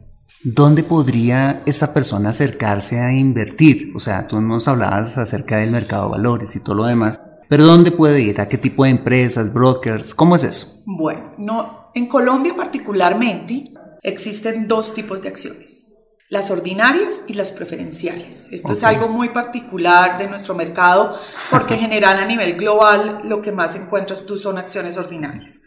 ¿dónde 0.44 0.82
podría 0.82 1.62
esta 1.64 1.94
persona 1.94 2.30
acercarse 2.30 3.00
a 3.00 3.12
invertir? 3.12 3.92
O 3.96 3.98
sea, 3.98 4.28
tú 4.28 4.40
nos 4.40 4.68
hablabas 4.68 5.16
acerca 5.16 5.56
del 5.56 5.70
mercado 5.70 6.04
de 6.04 6.10
valores 6.12 6.54
y 6.54 6.62
todo 6.62 6.76
lo 6.76 6.84
demás, 6.84 7.18
pero 7.48 7.66
¿dónde 7.66 7.90
puede 7.90 8.20
ir? 8.20 8.40
¿A 8.40 8.48
qué 8.48 8.58
tipo 8.58 8.84
de 8.84 8.90
empresas, 8.90 9.52
brokers? 9.52 10.14
¿Cómo 10.14 10.36
es 10.36 10.44
eso? 10.44 10.82
Bueno, 10.84 11.34
no, 11.38 11.90
en 11.94 12.06
Colombia 12.06 12.54
particularmente 12.54 13.64
existen 14.02 14.68
dos 14.68 14.92
tipos 14.92 15.22
de 15.22 15.28
acciones. 15.28 15.92
Las 16.28 16.50
ordinarias 16.50 17.22
y 17.28 17.34
las 17.34 17.50
preferenciales. 17.50 18.48
Esto 18.50 18.72
es 18.72 18.82
algo 18.82 19.08
muy 19.08 19.28
particular 19.30 20.18
de 20.18 20.26
nuestro 20.26 20.54
mercado 20.54 21.18
porque 21.50 21.74
en 21.74 21.80
general 21.88 22.18
a 22.18 22.26
nivel 22.26 22.54
global 22.54 23.22
lo 23.24 23.40
que 23.40 23.52
más 23.52 23.76
encuentras 23.76 24.26
tú 24.26 24.36
son 24.36 24.58
acciones 24.58 24.98
ordinarias. 24.98 25.62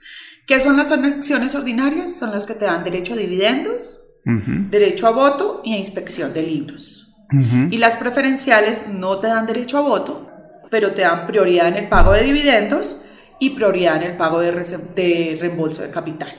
¿Qué 0.46 0.60
son 0.60 0.78
las 0.78 0.92
acciones 0.92 1.56
ordinarias? 1.56 2.16
Son 2.16 2.32
las 2.32 2.46
que 2.46 2.54
te 2.54 2.66
dan 2.66 2.84
derecho 2.84 3.14
a 3.14 3.18
dividendos, 3.18 4.02
derecho 4.70 5.08
a 5.08 5.12
voto 5.12 5.62
y 5.64 5.74
a 5.74 5.78
inspección 5.78 6.34
de 6.34 6.44
libros. 6.44 7.16
Y 7.72 7.78
las 7.78 7.98
preferenciales 7.98 8.88
no 8.88 9.18
te 9.20 9.28
dan 9.28 9.46
derecho 9.46 9.78
a 9.78 9.82
voto, 9.82 10.30
pero 10.70 10.92
te 10.92 11.02
dan 11.02 11.26
prioridad 11.26 11.68
en 11.68 11.76
el 11.76 11.90
pago 11.90 12.14
de 12.14 12.24
dividendos 12.24 13.02
y 13.40 13.52
prioridad 13.52 13.98
en 13.98 14.12
el 14.12 14.18
pago 14.18 14.40
de, 14.40 14.52
de 14.52 15.38
reembolso 15.40 15.82
de 15.82 15.90
capital. 15.90 16.34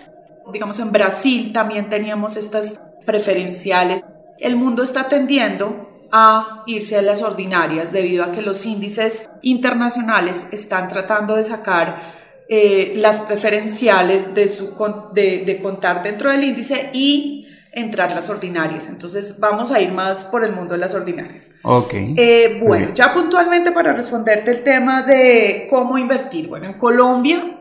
Digamos, 0.52 0.78
en 0.78 0.92
Brasil 0.92 1.52
también 1.52 1.88
teníamos 1.88 2.36
estas 2.36 2.80
preferenciales. 3.04 4.04
El 4.38 4.56
mundo 4.56 4.82
está 4.82 5.08
tendiendo 5.08 6.06
a 6.10 6.62
irse 6.66 6.96
a 6.96 7.02
las 7.02 7.22
ordinarias 7.22 7.92
debido 7.92 8.24
a 8.24 8.32
que 8.32 8.40
los 8.40 8.64
índices 8.64 9.28
internacionales 9.42 10.48
están 10.52 10.88
tratando 10.88 11.36
de 11.36 11.42
sacar 11.42 12.14
eh, 12.48 12.94
las 12.96 13.20
preferenciales 13.20 14.34
de, 14.34 14.48
su, 14.48 14.74
de, 15.12 15.42
de 15.44 15.60
contar 15.60 16.02
dentro 16.02 16.30
del 16.30 16.44
índice 16.44 16.90
y 16.94 17.37
entrar 17.80 18.10
las 18.10 18.28
ordinarias. 18.28 18.88
Entonces 18.88 19.38
vamos 19.38 19.70
a 19.70 19.80
ir 19.80 19.92
más 19.92 20.24
por 20.24 20.44
el 20.44 20.52
mundo 20.52 20.74
de 20.74 20.78
las 20.78 20.94
ordinarias. 20.94 21.56
Ok. 21.62 21.94
Eh, 21.94 22.60
bueno, 22.62 22.92
ya 22.94 23.12
puntualmente 23.12 23.72
para 23.72 23.92
responderte 23.92 24.50
el 24.50 24.62
tema 24.62 25.02
de 25.02 25.66
cómo 25.70 25.98
invertir. 25.98 26.48
Bueno, 26.48 26.66
en 26.66 26.74
Colombia, 26.74 27.60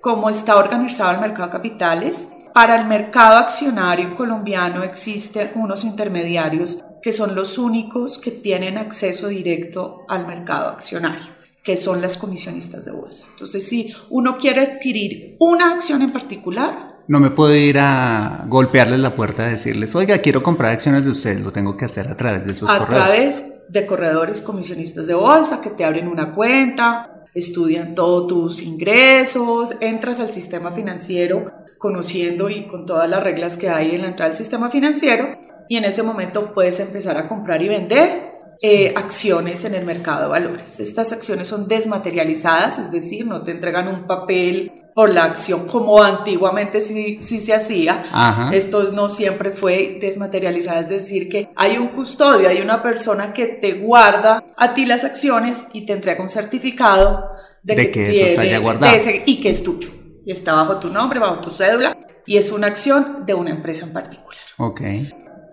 como 0.00 0.30
está 0.30 0.56
organizado 0.56 1.12
el 1.12 1.20
mercado 1.20 1.46
de 1.46 1.52
capitales, 1.52 2.28
para 2.52 2.80
el 2.80 2.86
mercado 2.86 3.38
accionario 3.38 4.16
colombiano 4.16 4.82
existen 4.82 5.52
unos 5.54 5.84
intermediarios 5.84 6.82
que 7.02 7.12
son 7.12 7.34
los 7.34 7.58
únicos 7.58 8.18
que 8.18 8.30
tienen 8.30 8.76
acceso 8.76 9.28
directo 9.28 10.04
al 10.08 10.26
mercado 10.26 10.68
accionario, 10.68 11.26
que 11.62 11.76
son 11.76 12.00
las 12.00 12.16
comisionistas 12.16 12.84
de 12.84 12.92
bolsa. 12.92 13.26
Entonces, 13.30 13.66
si 13.66 13.94
uno 14.10 14.36
quiere 14.36 14.62
adquirir 14.62 15.36
una 15.38 15.72
acción 15.72 16.02
en 16.02 16.10
particular, 16.10 16.89
no 17.10 17.18
me 17.18 17.30
puedo 17.30 17.52
ir 17.56 17.76
a 17.80 18.44
golpearles 18.46 19.00
la 19.00 19.16
puerta 19.16 19.44
y 19.48 19.50
decirles, 19.50 19.96
oiga, 19.96 20.18
quiero 20.18 20.44
comprar 20.44 20.70
acciones 20.70 21.04
de 21.04 21.10
ustedes, 21.10 21.40
lo 21.40 21.50
tengo 21.50 21.76
que 21.76 21.84
hacer 21.84 22.06
a 22.06 22.16
través 22.16 22.44
de 22.44 22.52
esos 22.52 22.70
a 22.70 22.78
corredores. 22.78 23.02
A 23.02 23.06
través 23.08 23.54
de 23.68 23.84
corredores 23.84 24.40
comisionistas 24.40 25.08
de 25.08 25.14
bolsa 25.14 25.60
que 25.60 25.70
te 25.70 25.84
abren 25.84 26.06
una 26.06 26.32
cuenta, 26.36 27.26
estudian 27.34 27.96
todos 27.96 28.28
tus 28.28 28.62
ingresos, 28.62 29.74
entras 29.80 30.20
al 30.20 30.32
sistema 30.32 30.70
financiero 30.70 31.50
conociendo 31.78 32.48
y 32.48 32.68
con 32.68 32.86
todas 32.86 33.10
las 33.10 33.24
reglas 33.24 33.56
que 33.56 33.68
hay 33.68 33.96
en 33.96 34.02
la 34.02 34.08
entrada 34.10 34.30
al 34.30 34.36
sistema 34.36 34.70
financiero 34.70 35.36
y 35.68 35.78
en 35.78 35.86
ese 35.86 36.04
momento 36.04 36.54
puedes 36.54 36.78
empezar 36.78 37.16
a 37.16 37.26
comprar 37.26 37.60
y 37.60 37.66
vender 37.66 38.29
eh, 38.62 38.92
acciones 38.94 39.64
en 39.64 39.74
el 39.74 39.86
mercado 39.86 40.22
de 40.22 40.28
valores. 40.28 40.80
Estas 40.80 41.14
acciones 41.14 41.46
son 41.46 41.66
desmaterializadas, 41.66 42.78
es 42.78 42.92
decir, 42.92 43.26
no 43.26 43.42
te 43.42 43.52
entregan 43.52 43.88
un 43.88 44.06
papel 44.06 44.72
por 44.94 45.08
la 45.08 45.24
acción 45.24 45.66
como 45.66 46.02
antiguamente 46.02 46.80
sí, 46.80 47.18
sí 47.22 47.40
se 47.40 47.54
hacía. 47.54 48.50
Esto 48.52 48.92
no 48.92 49.08
siempre 49.08 49.52
fue 49.52 49.96
desmaterializado, 49.98 50.80
es 50.80 50.90
decir, 50.90 51.30
que 51.30 51.48
hay 51.56 51.78
un 51.78 51.88
custodio, 51.88 52.50
hay 52.50 52.60
una 52.60 52.82
persona 52.82 53.32
que 53.32 53.46
te 53.46 53.72
guarda 53.72 54.44
a 54.58 54.74
ti 54.74 54.84
las 54.84 55.04
acciones 55.04 55.68
y 55.72 55.86
te 55.86 55.94
entrega 55.94 56.22
un 56.22 56.28
certificado 56.28 57.30
de, 57.62 57.90
que, 57.90 58.10
eso 58.10 58.26
está 58.26 58.44
ya 58.44 58.58
guardado. 58.58 58.94
y 59.24 59.40
que 59.40 59.48
es 59.48 59.62
tuyo. 59.62 59.88
Y 60.26 60.32
está 60.32 60.52
bajo 60.52 60.76
tu 60.76 60.90
nombre, 60.90 61.18
bajo 61.18 61.40
tu 61.40 61.50
cédula 61.50 61.96
y 62.26 62.36
es 62.36 62.52
una 62.52 62.66
acción 62.66 63.24
de 63.24 63.32
una 63.32 63.50
empresa 63.52 63.86
en 63.86 63.94
particular. 63.94 64.38
Ok. 64.58 64.82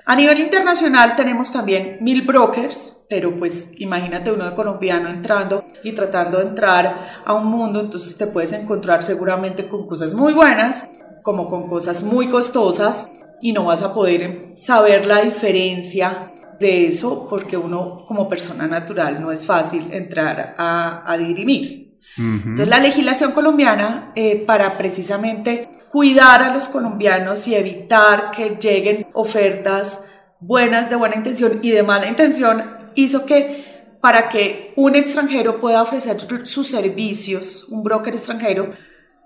A 0.06 0.16
nivel 0.16 0.40
internacional 0.40 1.16
tenemos 1.16 1.54
también 1.54 2.00
mil 2.02 2.24
brokers 2.24 2.97
pero 3.10 3.36
pues 3.36 3.72
imagínate 3.78 4.32
uno 4.32 4.46
de 4.46 4.56
colombiano 4.56 5.10
entrando 5.10 5.66
y 5.84 5.94
tratando 5.94 6.40
de 6.40 6.46
entrar 6.46 7.24
a 7.26 7.34
un 7.34 7.46
mundo, 7.48 7.80
entonces 7.80 8.18
te 8.18 8.28
puedes 8.28 8.52
encontrar 8.54 9.04
seguramente 9.04 9.68
con 9.68 9.88
cosas 9.88 10.14
muy 10.14 10.34
buenas, 10.34 10.90
como 11.24 11.50
con 11.50 11.68
cosas 11.68 12.04
muy 12.04 12.28
costosas, 12.28 13.10
y 13.42 13.54
no 13.54 13.66
vas 13.66 13.84
a 13.84 13.94
poder 13.94 14.54
saber 14.58 15.06
la 15.06 15.22
diferencia 15.22 16.34
de 16.60 16.88
eso 16.88 17.28
porque 17.30 17.56
uno 17.56 18.04
como 18.08 18.28
persona 18.28 18.68
natural 18.68 19.22
no 19.22 19.32
es 19.32 19.46
fácil 19.46 19.90
entrar 19.92 20.56
a, 20.58 21.04
a 21.10 21.18
dirimir. 21.18 21.88
Entonces 22.18 22.68
la 22.68 22.80
legislación 22.80 23.32
colombiana 23.32 24.12
eh, 24.16 24.44
para 24.44 24.76
precisamente 24.78 25.70
cuidar 25.92 26.42
a 26.42 26.54
los 26.54 26.68
colombianos 26.68 27.48
y 27.48 27.54
evitar 27.54 28.32
que 28.32 28.58
lleguen 28.60 29.08
ofertas 29.14 30.06
buenas 30.40 30.90
de 30.90 30.96
buena 30.96 31.16
intención 31.16 31.60
y 31.62 31.72
de 31.72 31.84
mala 31.84 32.08
intención 32.08 32.77
hizo 32.98 33.26
que 33.26 33.64
para 34.02 34.30
que 34.30 34.74
un 34.76 34.96
extranjero 34.96 35.60
pueda 35.60 35.82
ofrecer 35.82 36.18
sus 36.44 36.68
servicios, 36.68 37.66
un 37.70 37.84
broker 37.84 38.14
extranjero, 38.14 38.70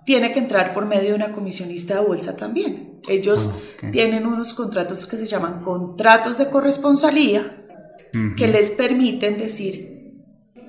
tiene 0.05 0.31
que 0.31 0.39
entrar 0.39 0.73
por 0.73 0.85
medio 0.85 1.09
de 1.09 1.15
una 1.15 1.31
comisionista 1.31 1.95
de 1.95 2.05
bolsa 2.05 2.35
también. 2.35 2.99
Ellos 3.07 3.49
ah, 3.51 3.89
tienen 3.91 4.25
unos 4.25 4.53
contratos 4.53 5.05
que 5.05 5.17
se 5.17 5.27
llaman 5.27 5.61
contratos 5.61 6.37
de 6.37 6.49
corresponsalía, 6.49 7.57
que 8.35 8.47
les 8.47 8.71
permiten 8.71 9.37
decir 9.37 10.21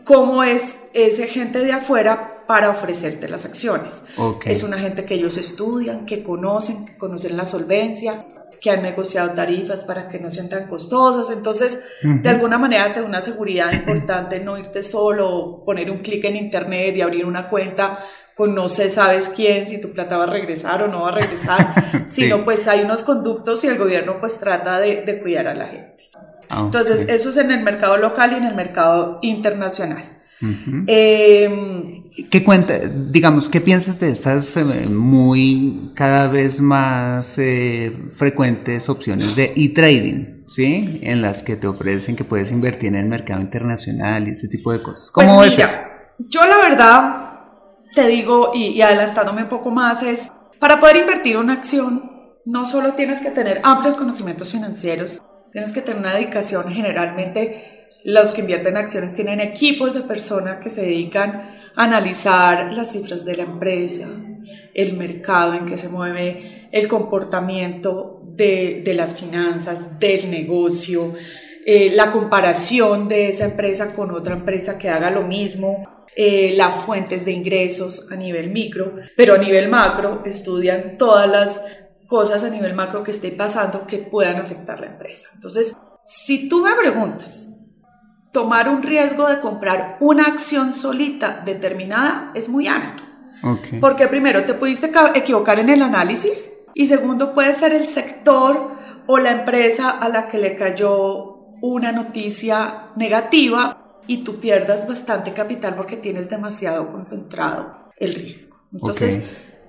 cómo 0.05 0.45
es 0.45 0.79
ese 0.95 1.27
gente 1.27 1.59
de 1.61 1.73
afuera 1.73 2.45
para 2.47 2.71
ofrecerte 2.71 3.29
las 3.29 3.45
acciones. 3.45 4.05
Es 4.45 4.63
una 4.63 4.79
gente 4.79 5.05
que 5.05 5.15
ellos 5.15 5.37
estudian, 5.37 6.07
que 6.07 6.23
conocen, 6.23 6.85
que 6.85 6.97
conocen 6.97 7.37
la 7.37 7.45
solvencia, 7.45 8.27
que 8.63 8.71
han 8.71 8.81
negociado 8.81 9.31
tarifas 9.33 9.83
para 9.83 10.07
que 10.07 10.21
no 10.21 10.31
sean 10.31 10.49
tan 10.49 10.69
costosas. 10.69 11.37
Entonces, 11.37 11.85
de 12.01 12.29
alguna 12.29 12.59
manera 12.59 12.95
te 12.95 13.01
da 13.01 13.07
una 13.07 13.21
seguridad 13.21 13.73
importante 13.73 14.39
no 14.39 14.57
irte 14.57 14.85
solo, 14.85 15.63
poner 15.67 15.91
un 15.91 15.99
clic 15.99 16.25
en 16.25 16.37
internet 16.37 16.97
y 16.97 17.03
abrir 17.03 17.27
una 17.27 17.49
cuenta 17.49 17.99
con 18.37 18.55
no 18.55 18.69
sé, 18.69 18.89
sabes 18.89 19.31
quién, 19.35 19.67
si 19.67 19.81
tu 19.81 19.93
plata 19.93 20.17
va 20.17 20.25
a 20.25 20.29
regresar 20.29 20.83
o 20.83 20.89
no 20.89 21.03
va 21.03 21.09
a 21.09 21.13
regresar, 21.13 21.75
sino 22.07 22.45
pues 22.45 22.67
hay 22.69 22.83
unos 22.83 23.03
conductos 23.03 23.63
y 23.65 23.67
el 23.67 23.77
gobierno 23.77 24.21
pues 24.21 24.39
trata 24.39 24.79
de, 24.79 25.21
cuidar 25.21 25.49
a 25.49 25.55
la 25.55 25.67
gente. 25.67 26.05
Ah, 26.49 26.63
Entonces, 26.65 27.09
eso 27.09 27.31
es 27.31 27.37
en 27.39 27.51
el 27.51 27.63
mercado 27.65 27.97
local 27.97 28.33
y 28.33 28.37
en 28.37 28.45
el 28.45 28.55
mercado 28.55 29.19
internacional. 29.23 30.23
¿Qué 32.31 32.45
cuenta, 32.45 32.79
digamos, 32.79 33.49
qué 33.49 33.61
piensas 33.61 33.99
de 33.99 34.11
estas 34.11 34.57
eh, 34.57 34.65
muy 34.65 35.93
cada 35.95 36.29
vez 36.29 36.61
más 36.61 37.39
eh, 37.39 37.91
frecuentes 38.13 38.89
opciones 38.91 39.35
de 39.35 39.53
e-trading, 39.57 40.45
¿sí? 40.47 41.01
En 41.03 41.23
las 41.23 41.43
que 41.43 41.57
te 41.57 41.67
ofrecen 41.67 42.15
que 42.15 42.25
puedes 42.25 42.53
invertir 42.53 42.89
en 42.89 42.97
el 42.97 43.07
mercado 43.07 43.41
internacional 43.41 44.29
y 44.29 44.33
ese 44.33 44.49
tipo 44.49 44.73
de 44.73 44.83
cosas. 44.83 45.11
¿Cómo 45.11 45.37
pues 45.37 45.57
ves 45.57 45.71
eso? 45.71 45.81
Yo 46.19 46.45
la 46.45 46.57
verdad 46.59 47.33
te 47.95 48.07
digo, 48.09 48.53
y, 48.55 48.67
y 48.69 48.83
adelantándome 48.83 49.45
un 49.45 49.49
poco 49.49 49.71
más, 49.71 50.03
es 50.03 50.31
para 50.59 50.81
poder 50.81 50.97
invertir 50.97 51.39
una 51.39 51.55
acción, 51.55 52.11
no 52.45 52.67
solo 52.67 52.93
tienes 52.93 53.23
que 53.23 53.31
tener 53.31 53.61
amplios 53.65 53.95
conocimientos 53.95 54.53
financieros, 54.53 55.23
tienes 55.51 55.73
que 55.73 55.81
tener 55.81 56.01
una 56.01 56.15
dedicación 56.15 56.73
generalmente 56.73 57.82
los 58.05 58.33
que 58.33 58.41
invierten 58.41 58.77
en 58.77 58.83
acciones 58.83 59.15
tienen 59.15 59.41
equipos 59.41 59.95
de 59.95 60.01
personas 60.01 60.61
que 60.63 60.71
se 60.71 60.83
dedican 60.83 61.49
a 61.77 61.85
analizar 61.85 62.73
las 62.73 62.93
cifras 62.93 63.25
de 63.25 63.37
la 63.37 63.45
empresa, 63.45 64.09
el 64.75 64.97
mercado 64.97 65.55
en 65.55 65.67
que 65.67 65.77
se 65.77 65.89
mueve, 65.89 66.69
el 66.73 66.89
comportamiento 66.89 68.23
de, 68.25 68.83
de 68.85 68.95
las 68.95 69.15
finanzas, 69.15 70.01
del 70.01 70.31
negocio, 70.31 71.15
eh, 71.65 71.93
la 71.95 72.11
comparación 72.11 73.07
de 73.07 73.29
esa 73.29 73.45
empresa 73.45 73.95
con 73.95 74.11
otra 74.11 74.35
empresa 74.35 74.79
que 74.79 74.89
haga 74.89 75.11
lo 75.11 75.23
mismo, 75.23 76.07
eh, 76.17 76.55
las 76.57 76.77
fuentes 76.77 77.25
de 77.25 77.31
ingresos 77.33 78.09
a 78.11 78.17
nivel 78.17 78.51
micro, 78.51 78.97
pero 79.17 79.35
a 79.35 79.39
nivel 79.39 79.69
macro 79.69 80.23
estudian 80.27 80.99
todas 80.99 81.31
las 81.31 81.63
cosas 82.07 82.43
a 82.43 82.51
nivel 82.51 82.75
macro 82.75 83.05
que 83.05 83.13
esté 83.13 83.31
pasando 83.31 83.87
que 83.87 83.99
puedan 83.99 84.37
afectar 84.37 84.81
la 84.81 84.87
empresa. 84.87 85.31
Entonces, 85.35 85.73
si 86.05 86.49
tú 86.49 86.63
me 86.63 86.75
preguntas, 86.75 87.49
tomar 88.33 88.69
un 88.69 88.83
riesgo 88.83 89.29
de 89.29 89.41
comprar 89.41 89.99
una 90.01 90.25
acción 90.25 90.73
solita 90.73 91.43
determinada 91.45 92.33
es 92.35 92.49
muy 92.49 92.67
alto. 92.67 93.05
Porque 93.81 94.07
primero 94.07 94.45
te 94.45 94.55
pudiste 94.55 94.91
equivocar 95.15 95.59
en 95.59 95.69
el 95.69 95.83
análisis 95.83 96.53
y 96.75 96.87
segundo 96.87 97.35
puede 97.35 97.53
ser 97.55 97.73
el 97.73 97.89
sector 97.89 98.73
o 99.07 99.19
la 99.19 99.33
empresa 99.33 99.91
a 99.91 100.09
la 100.09 100.29
que 100.29 100.39
le 100.39 100.55
cayó 100.55 101.33
una 101.61 101.93
noticia 101.93 102.91
negativa 102.97 104.01
y 104.07 104.19
tú 104.19 104.39
pierdas 104.41 104.87
bastante 104.87 105.33
capital 105.33 105.75
porque 105.75 105.97
tienes 105.97 106.31
demasiado 106.31 106.89
concentrado 106.89 107.91
el 107.97 108.15
riesgo. 108.15 108.57
Entonces, 108.73 109.25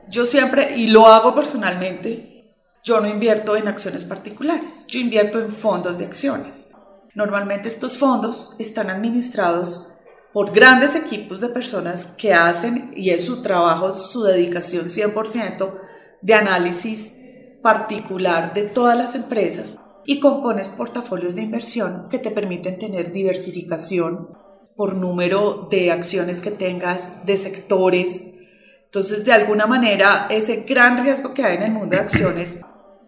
yo 0.10 0.26
siempre, 0.26 0.78
y 0.78 0.88
lo 0.88 1.08
hago 1.08 1.34
personalmente, 1.34 2.56
yo 2.84 3.00
no 3.00 3.08
invierto 3.08 3.56
en 3.56 3.68
acciones 3.68 4.06
particulares, 4.06 4.86
yo 4.88 5.00
invierto 5.00 5.40
en 5.40 5.52
fondos 5.52 5.98
de 5.98 6.06
acciones. 6.06 6.70
Normalmente 7.16 7.68
estos 7.68 7.98
fondos 7.98 8.56
están 8.58 8.90
administrados 8.90 9.90
por 10.34 10.52
grandes 10.52 10.96
equipos 10.96 11.40
de 11.40 11.50
personas 11.50 12.08
que 12.18 12.34
hacen, 12.34 12.92
y 12.96 13.12
es 13.12 13.26
su 13.26 13.42
trabajo, 13.44 13.92
su 13.92 14.24
dedicación 14.24 14.88
100% 14.88 15.80
de 16.22 16.34
análisis 16.34 17.20
particular 17.62 18.54
de 18.54 18.64
todas 18.64 18.98
las 18.98 19.14
empresas 19.14 19.80
y 20.06 20.20
compones 20.20 20.68
portafolios 20.68 21.36
de 21.36 21.44
inversión 21.44 22.08
que 22.10 22.18
te 22.18 22.32
permiten 22.32 22.80
tener 22.80 23.12
diversificación 23.12 24.30
por 24.76 24.96
número 24.96 25.68
de 25.70 25.92
acciones 25.92 26.42
que 26.42 26.52
tengas, 26.52 27.26
de 27.26 27.38
sectores. 27.38 28.34
Entonces, 28.86 29.24
de 29.24 29.34
alguna 29.34 29.68
manera, 29.68 30.28
ese 30.30 30.66
gran 30.68 31.02
riesgo 31.04 31.34
que 31.34 31.44
hay 31.44 31.58
en 31.58 31.64
el 31.64 31.72
mundo 31.72 31.96
de 31.96 32.02
acciones 32.02 32.60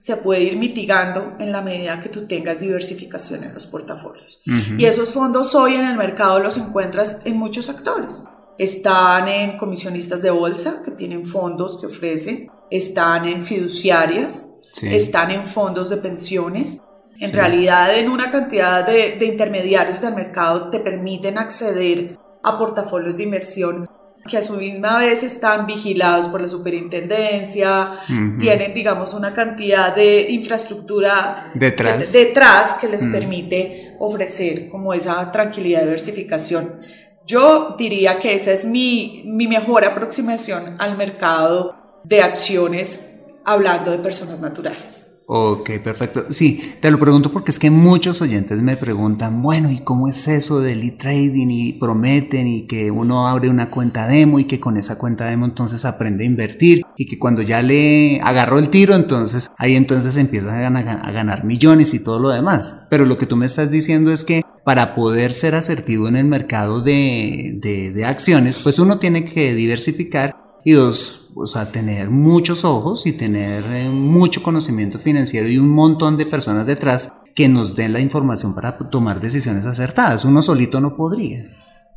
se 0.05 0.17
puede 0.17 0.43
ir 0.43 0.55
mitigando 0.55 1.33
en 1.39 1.51
la 1.51 1.63
medida 1.63 1.99
que 1.99 2.09
tú 2.09 2.27
tengas 2.27 2.59
diversificación 2.59 3.43
en 3.43 3.55
los 3.55 3.65
portafolios. 3.65 4.39
Y 4.77 4.85
esos 4.85 5.11
fondos 5.11 5.55
hoy 5.55 5.73
en 5.73 5.83
el 5.83 5.97
mercado 5.97 6.37
los 6.37 6.59
encuentras 6.59 7.21
en 7.25 7.35
muchos 7.37 7.71
actores. 7.71 8.23
Están 8.59 9.27
en 9.27 9.57
comisionistas 9.57 10.21
de 10.21 10.29
bolsa 10.29 10.83
que 10.85 10.91
tienen 10.91 11.25
fondos 11.25 11.79
que 11.79 11.87
ofrecen, 11.87 12.51
están 12.69 13.25
en 13.25 13.41
fiduciarias, 13.41 14.53
están 14.83 15.31
en 15.31 15.43
fondos 15.43 15.89
de 15.89 15.97
pensiones. 15.97 16.79
En 17.19 17.33
realidad, 17.33 17.97
en 17.97 18.07
una 18.11 18.29
cantidad 18.29 18.85
de, 18.85 19.15
de 19.17 19.25
intermediarios 19.25 20.01
del 20.01 20.13
mercado 20.13 20.69
te 20.69 20.81
permiten 20.81 21.39
acceder 21.39 22.19
a 22.43 22.59
portafolios 22.59 23.17
de 23.17 23.23
inversión 23.23 23.89
que 24.27 24.37
a 24.37 24.41
su 24.41 24.53
misma 24.53 24.97
vez 24.97 25.21
están 25.23 25.67
vigilados 25.67 26.27
por 26.27 26.41
la 26.41 26.47
superintendencia, 26.47 27.91
tienen, 28.39 28.73
digamos, 28.73 29.13
una 29.13 29.33
cantidad 29.33 29.93
de 29.93 30.31
infraestructura 30.31 31.51
detrás, 31.53 32.11
que, 32.11 32.17
detrás 32.25 32.73
que 32.75 32.87
les 32.87 33.03
permite 33.03 33.95
ofrecer 33.99 34.67
como 34.69 34.93
esa 34.93 35.31
tranquilidad 35.31 35.79
de 35.79 35.85
diversificación. 35.85 36.79
Yo 37.25 37.75
diría 37.77 38.19
que 38.19 38.33
esa 38.33 38.51
es 38.51 38.65
mi, 38.65 39.23
mi 39.25 39.47
mejor 39.47 39.85
aproximación 39.85 40.75
al 40.79 40.97
mercado 40.97 42.01
de 42.03 42.21
acciones 42.21 43.01
hablando 43.43 43.91
de 43.91 43.99
personas 43.99 44.39
naturales. 44.39 45.04
Ok, 45.27 45.71
perfecto. 45.83 46.25
Sí, 46.29 46.73
te 46.79 46.91
lo 46.91 46.99
pregunto 46.99 47.31
porque 47.31 47.49
es 47.49 47.57
que 47.57 47.71
muchos 47.71 48.21
oyentes 48.21 48.61
me 48.61 48.77
preguntan, 48.77 49.41
bueno, 49.41 49.71
¿y 49.71 49.79
cómo 49.79 50.07
es 50.07 50.27
eso 50.27 50.59
del 50.59 50.83
e-trading? 50.83 51.47
Y 51.49 51.73
prometen 51.73 52.47
y 52.47 52.67
que 52.67 52.91
uno 52.91 53.27
abre 53.27 53.49
una 53.49 53.71
cuenta 53.71 54.07
demo 54.07 54.37
y 54.39 54.45
que 54.45 54.59
con 54.59 54.77
esa 54.77 54.99
cuenta 54.99 55.25
demo 55.25 55.45
entonces 55.45 55.83
aprende 55.83 56.23
a 56.23 56.27
invertir 56.27 56.83
y 56.95 57.07
que 57.07 57.17
cuando 57.17 57.41
ya 57.41 57.63
le 57.63 58.21
agarró 58.21 58.59
el 58.59 58.69
tiro, 58.69 58.95
entonces 58.95 59.49
ahí 59.57 59.75
entonces 59.75 60.15
empieza 60.17 60.55
a 60.55 60.69
ganar, 60.69 61.43
millones 61.43 61.95
y 61.95 62.03
todo 62.03 62.19
lo 62.19 62.29
demás. 62.29 62.85
Pero 62.91 63.05
lo 63.05 63.17
que 63.17 63.25
tú 63.25 63.35
me 63.35 63.47
estás 63.47 63.71
diciendo 63.71 64.11
es 64.11 64.23
que 64.23 64.43
para 64.63 64.93
poder 64.93 65.33
ser 65.33 65.55
asertivo 65.55 66.07
en 66.07 66.17
el 66.17 66.25
mercado 66.25 66.81
de, 66.81 67.59
de 67.61 68.05
acciones, 68.05 68.59
pues 68.59 68.77
uno 68.77 68.99
tiene 68.99 69.25
que 69.25 69.55
diversificar 69.55 70.44
y 70.65 70.73
dos, 70.73 71.29
o 71.35 71.45
sea, 71.45 71.71
tener 71.71 72.09
muchos 72.09 72.65
ojos 72.65 73.05
y 73.05 73.13
tener 73.13 73.63
eh, 73.65 73.87
mucho 73.87 74.41
conocimiento 74.41 74.97
financiero 74.97 75.47
y 75.47 75.59
un 75.59 75.69
montón 75.69 76.17
de 76.17 76.25
personas 76.25 76.65
detrás 76.65 77.13
que 77.35 77.47
nos 77.47 77.75
den 77.75 77.93
la 77.93 77.99
información 77.99 78.55
para 78.55 78.75
tomar 78.89 79.21
decisiones 79.21 79.67
acertadas. 79.67 80.25
Uno 80.25 80.41
solito 80.41 80.81
no 80.81 80.95
podría. 80.95 81.45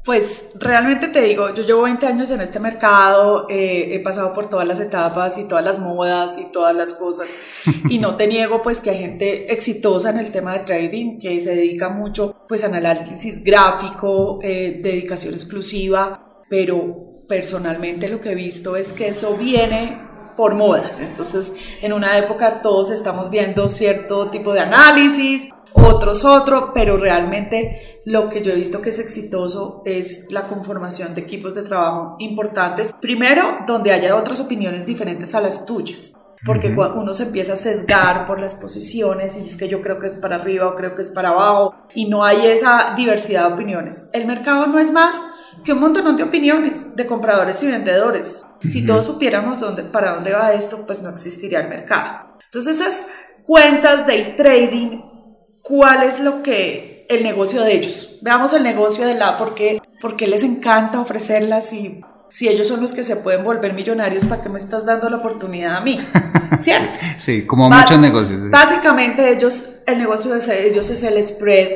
Pues 0.04 0.50
realmente 0.60 1.08
te 1.08 1.22
digo, 1.22 1.54
yo 1.54 1.64
llevo 1.64 1.82
20 1.82 2.06
años 2.06 2.30
en 2.30 2.42
este 2.42 2.60
mercado, 2.60 3.46
eh, 3.48 3.94
he 3.94 4.00
pasado 4.00 4.34
por 4.34 4.50
todas 4.50 4.68
las 4.68 4.80
etapas 4.80 5.38
y 5.38 5.48
todas 5.48 5.64
las 5.64 5.80
modas 5.80 6.38
y 6.38 6.52
todas 6.52 6.74
las 6.74 6.94
cosas 6.94 7.28
y 7.88 7.98
no 7.98 8.16
te 8.16 8.26
niego 8.26 8.62
pues 8.62 8.80
que 8.80 8.90
hay 8.90 8.98
gente 8.98 9.52
exitosa 9.52 10.10
en 10.10 10.18
el 10.18 10.30
tema 10.30 10.52
de 10.52 10.60
trading 10.60 11.18
que 11.18 11.40
se 11.40 11.54
dedica 11.54 11.88
mucho 11.88 12.44
pues 12.48 12.64
a 12.64 12.68
análisis 12.68 13.42
gráfico, 13.42 14.38
eh, 14.42 14.80
dedicación 14.82 15.34
exclusiva, 15.34 16.42
pero 16.48 17.07
personalmente 17.28 18.08
lo 18.08 18.20
que 18.20 18.32
he 18.32 18.34
visto 18.34 18.74
es 18.76 18.92
que 18.92 19.08
eso 19.08 19.36
viene 19.36 20.00
por 20.36 20.54
modas. 20.54 20.98
Entonces, 21.00 21.52
en 21.82 21.92
una 21.92 22.16
época 22.16 22.62
todos 22.62 22.90
estamos 22.90 23.30
viendo 23.30 23.68
cierto 23.68 24.30
tipo 24.30 24.52
de 24.52 24.60
análisis, 24.60 25.50
otros 25.72 26.24
otro, 26.24 26.72
pero 26.72 26.96
realmente 26.96 28.00
lo 28.04 28.28
que 28.28 28.40
yo 28.40 28.52
he 28.52 28.56
visto 28.56 28.80
que 28.80 28.90
es 28.90 28.98
exitoso 28.98 29.82
es 29.84 30.26
la 30.30 30.46
conformación 30.46 31.14
de 31.14 31.20
equipos 31.20 31.54
de 31.54 31.62
trabajo 31.62 32.16
importantes. 32.20 32.94
Primero, 33.00 33.58
donde 33.66 33.92
haya 33.92 34.16
otras 34.16 34.40
opiniones 34.40 34.86
diferentes 34.86 35.34
a 35.34 35.40
las 35.40 35.66
tuyas. 35.66 36.14
Porque 36.46 36.68
uno 36.68 37.14
se 37.14 37.24
empieza 37.24 37.54
a 37.54 37.56
sesgar 37.56 38.24
por 38.24 38.38
las 38.38 38.54
posiciones 38.54 39.36
y 39.36 39.42
es 39.42 39.56
que 39.56 39.66
yo 39.66 39.82
creo 39.82 39.98
que 39.98 40.06
es 40.06 40.14
para 40.14 40.36
arriba 40.36 40.68
o 40.68 40.76
creo 40.76 40.94
que 40.94 41.02
es 41.02 41.10
para 41.10 41.30
abajo 41.30 41.74
y 41.94 42.08
no 42.08 42.24
hay 42.24 42.46
esa 42.46 42.94
diversidad 42.96 43.48
de 43.48 43.54
opiniones. 43.54 44.08
El 44.12 44.24
mercado 44.24 44.68
no 44.68 44.78
es 44.78 44.92
más 44.92 45.20
que 45.64 45.72
un 45.72 45.80
montón 45.80 46.16
de 46.16 46.22
opiniones 46.22 46.96
de 46.96 47.06
compradores 47.06 47.62
y 47.62 47.66
vendedores. 47.66 48.46
Si 48.68 48.84
todos 48.84 49.06
supiéramos 49.06 49.60
dónde, 49.60 49.84
para 49.84 50.14
dónde 50.14 50.32
va 50.32 50.52
esto, 50.52 50.86
pues 50.86 51.02
no 51.02 51.10
existiría 51.10 51.60
el 51.60 51.68
mercado. 51.68 52.36
Entonces 52.44 52.80
esas 52.80 53.06
cuentas 53.44 54.06
de 54.06 54.34
trading, 54.36 55.00
¿cuál 55.62 56.02
es 56.02 56.20
lo 56.20 56.42
que 56.42 56.98
el 57.08 57.22
negocio 57.22 57.62
de 57.62 57.72
ellos. 57.72 58.18
Veamos 58.22 58.52
el 58.52 58.62
negocio 58.62 59.06
de 59.06 59.14
la, 59.14 59.38
porque, 59.38 59.80
porque 60.00 60.26
les 60.26 60.44
encanta 60.44 61.00
ofrecerlas 61.00 61.72
y 61.72 62.00
si 62.30 62.48
ellos 62.48 62.68
son 62.68 62.82
los 62.82 62.92
que 62.92 63.02
se 63.02 63.16
pueden 63.16 63.42
volver 63.42 63.72
millonarios, 63.72 64.26
¿para 64.26 64.42
qué 64.42 64.50
me 64.50 64.58
estás 64.58 64.84
dando 64.84 65.08
la 65.08 65.16
oportunidad 65.16 65.76
a 65.76 65.80
mí? 65.80 65.98
¿Cierto? 66.60 66.98
Sí, 67.16 67.46
como 67.46 67.70
muchos 67.70 67.98
negocios. 67.98 68.50
Básicamente 68.50 69.32
ellos, 69.32 69.80
el 69.86 69.98
negocio 69.98 70.34
de 70.34 70.68
ellos 70.68 70.90
es 70.90 71.02
el 71.02 71.22
spread 71.22 71.68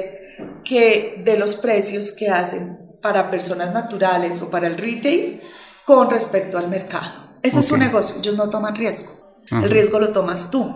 que 0.64 1.22
de 1.24 1.38
los 1.38 1.54
precios 1.54 2.12
que 2.12 2.28
hacen 2.28 2.78
para 3.02 3.30
personas 3.30 3.72
naturales 3.74 4.40
o 4.40 4.50
para 4.50 4.68
el 4.68 4.78
retail 4.78 5.42
con 5.84 6.08
respecto 6.08 6.56
al 6.56 6.68
mercado. 6.68 7.32
Ese 7.42 7.58
es 7.58 7.66
su 7.66 7.76
negocio, 7.76 8.16
ellos 8.18 8.36
no 8.36 8.48
toman 8.48 8.76
riesgo. 8.76 9.42
El 9.50 9.68
riesgo 9.68 9.98
lo 9.98 10.12
tomas 10.12 10.50
tú. 10.50 10.74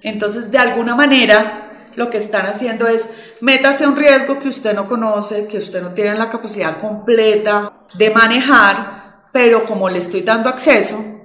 Entonces, 0.00 0.50
de 0.50 0.58
alguna 0.58 0.94
manera, 0.94 1.90
lo 1.94 2.08
que 2.08 2.16
están 2.16 2.46
haciendo 2.46 2.86
es 2.86 3.10
métase 3.40 3.86
un 3.86 3.96
riesgo 3.96 4.38
que 4.38 4.48
usted 4.48 4.74
no 4.74 4.88
conoce, 4.88 5.46
que 5.46 5.58
usted 5.58 5.82
no 5.82 5.92
tiene 5.92 6.14
la 6.16 6.30
capacidad 6.30 6.80
completa 6.80 7.72
de 7.94 8.10
manejar, 8.10 9.28
pero 9.32 9.64
como 9.64 9.88
le 9.88 9.98
estoy 9.98 10.22
dando 10.22 10.48
acceso, 10.48 11.17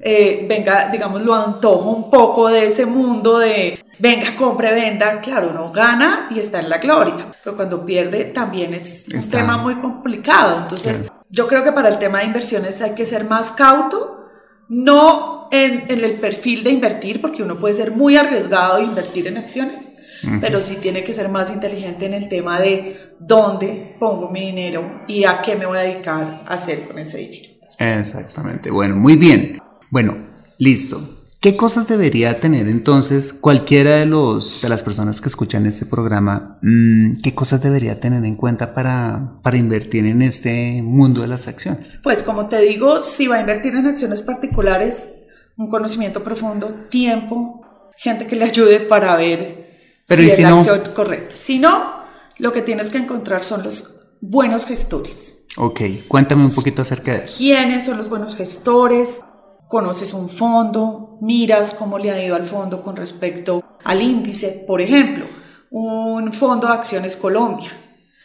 eh, 0.00 0.46
venga, 0.48 0.88
digamos, 0.90 1.22
lo 1.22 1.34
antojo 1.34 1.90
un 1.90 2.10
poco 2.10 2.48
de 2.48 2.66
ese 2.66 2.86
mundo 2.86 3.38
de 3.38 3.78
venga, 3.98 4.36
compre, 4.36 4.72
venda, 4.72 5.20
claro, 5.20 5.52
no 5.52 5.68
gana 5.68 6.28
y 6.30 6.38
está 6.38 6.60
en 6.60 6.68
la 6.68 6.78
gloria, 6.78 7.30
pero 7.42 7.56
cuando 7.56 7.84
pierde 7.84 8.26
también 8.26 8.74
es 8.74 9.06
un 9.12 9.30
tema 9.30 9.56
muy 9.56 9.76
complicado. 9.76 10.58
Entonces, 10.58 11.10
yo 11.30 11.46
creo 11.46 11.64
que 11.64 11.72
para 11.72 11.88
el 11.88 11.98
tema 11.98 12.20
de 12.20 12.26
inversiones 12.26 12.80
hay 12.80 12.94
que 12.94 13.04
ser 13.04 13.24
más 13.24 13.52
cauto, 13.52 14.26
no 14.68 15.48
en, 15.50 15.84
el 15.88 16.12
perfil 16.14 16.64
de 16.64 16.70
invertir, 16.70 17.20
porque 17.20 17.42
uno 17.42 17.58
puede 17.58 17.74
ser 17.74 17.92
muy 17.92 18.16
arriesgado 18.16 18.78
e 18.78 18.84
invertir 18.84 19.26
en 19.26 19.38
acciones, 19.38 19.92
pero 20.40 20.62
sí 20.62 20.76
tiene 20.80 21.04
que 21.04 21.12
ser 21.12 21.28
más 21.28 21.52
inteligente 21.52 22.06
en 22.06 22.14
el 22.14 22.30
tema 22.30 22.58
de 22.58 22.96
dónde 23.18 23.94
pongo 24.00 24.30
mi 24.30 24.40
dinero 24.46 25.02
y 25.06 25.24
a 25.24 25.42
qué 25.42 25.54
me 25.54 25.66
voy 25.66 25.76
a 25.76 25.82
dedicar 25.82 26.44
a 26.46 26.54
hacer 26.54 26.86
con 26.86 26.98
ese 26.98 27.18
dinero. 27.18 27.53
Exactamente. 27.78 28.70
Bueno, 28.70 28.96
muy 28.96 29.16
bien. 29.16 29.58
Bueno, 29.90 30.16
listo. 30.58 31.24
¿Qué 31.44 31.58
cosas 31.58 31.86
debería 31.86 32.40
tener 32.40 32.68
entonces 32.68 33.34
cualquiera 33.34 33.96
de, 33.96 34.06
los, 34.06 34.62
de 34.62 34.70
las 34.70 34.82
personas 34.82 35.20
que 35.20 35.28
escuchan 35.28 35.66
este 35.66 35.84
programa? 35.84 36.58
Mm, 36.62 37.20
¿Qué 37.22 37.34
cosas 37.34 37.62
debería 37.62 38.00
tener 38.00 38.24
en 38.24 38.34
cuenta 38.36 38.72
para, 38.72 39.40
para 39.42 39.58
invertir 39.58 40.06
en 40.06 40.22
este 40.22 40.80
mundo 40.82 41.20
de 41.20 41.28
las 41.28 41.46
acciones? 41.46 42.00
Pues 42.02 42.22
como 42.22 42.46
te 42.46 42.62
digo, 42.62 42.98
si 43.00 43.26
va 43.26 43.36
a 43.36 43.40
invertir 43.40 43.76
en 43.76 43.86
acciones 43.86 44.22
particulares, 44.22 45.26
un 45.58 45.68
conocimiento 45.68 46.24
profundo, 46.24 46.86
tiempo, 46.88 47.60
gente 47.94 48.26
que 48.26 48.36
le 48.36 48.46
ayude 48.46 48.80
para 48.80 49.14
ver 49.16 50.00
si 50.08 50.26
es 50.26 50.38
la 50.38 50.56
acción 50.56 50.80
correcta. 50.94 51.36
Si 51.36 51.58
no, 51.58 52.04
lo 52.38 52.52
que 52.54 52.62
tienes 52.62 52.88
que 52.88 52.96
encontrar 52.96 53.44
son 53.44 53.62
los 53.62 54.00
buenos 54.22 54.64
gestores. 54.64 55.43
Ok, 55.56 55.80
cuéntame 56.08 56.44
un 56.44 56.54
poquito 56.54 56.82
acerca 56.82 57.12
de 57.12 57.24
eso. 57.26 57.38
¿Quiénes 57.38 57.84
son 57.84 57.96
los 57.96 58.08
buenos 58.08 58.36
gestores? 58.36 59.20
Conoces 59.68 60.12
un 60.12 60.28
fondo, 60.28 61.18
miras 61.20 61.72
cómo 61.72 61.98
le 61.98 62.10
ha 62.10 62.24
ido 62.24 62.34
al 62.34 62.46
fondo 62.46 62.82
con 62.82 62.96
respecto 62.96 63.62
al 63.84 64.02
índice. 64.02 64.64
Por 64.66 64.80
ejemplo, 64.80 65.26
un 65.70 66.32
fondo 66.32 66.66
de 66.66 66.74
acciones 66.74 67.16
Colombia. 67.16 67.72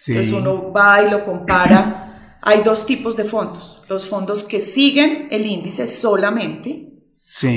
Entonces 0.07 0.33
uno 0.33 0.71
va 0.71 1.01
y 1.03 1.09
lo 1.09 1.23
compara. 1.23 2.37
Hay 2.41 2.63
dos 2.63 2.85
tipos 2.85 3.17
de 3.17 3.25
fondos. 3.25 3.81
Los 3.89 4.07
fondos 4.07 4.43
que 4.43 4.59
siguen 4.59 5.27
el 5.29 5.45
índice 5.45 5.87
solamente 5.87 6.89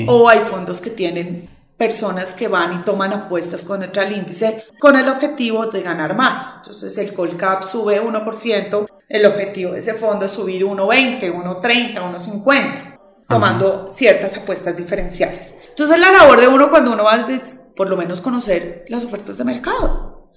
o 0.07 0.29
hay 0.29 0.39
fondos 0.41 0.79
que 0.81 0.89
tienen 0.89 1.49
personas 1.77 2.31
que 2.31 2.47
van 2.47 2.79
y 2.79 2.83
toman 2.83 3.11
apuestas 3.13 3.63
con 3.63 3.83
el 3.83 4.11
índice 4.11 4.65
con 4.79 4.95
el 4.95 5.07
objetivo 5.07 5.67
de 5.67 5.81
ganar 5.81 6.15
más. 6.15 6.57
Entonces 6.59 6.97
el 6.97 7.13
Colcap 7.13 7.63
sube 7.63 8.01
1%, 8.01 8.87
el 9.09 9.25
objetivo 9.25 9.73
de 9.73 9.79
ese 9.79 9.93
fondo 9.93 10.25
es 10.25 10.31
subir 10.31 10.63
1.20, 10.63 11.33
1.30, 11.33 11.93
1.50, 11.95 12.99
tomando 13.27 13.91
ciertas 13.93 14.37
apuestas 14.37 14.77
diferenciales. 14.77 15.57
Entonces 15.69 15.99
la 15.99 16.11
labor 16.11 16.39
de 16.39 16.47
uno 16.47 16.69
cuando 16.69 16.93
uno 16.93 17.03
va 17.03 17.17
es 17.17 17.61
por 17.75 17.89
lo 17.89 17.97
menos 17.97 18.21
conocer 18.21 18.85
las 18.87 19.05
ofertas 19.05 19.37
de 19.37 19.43
mercado. 19.43 20.31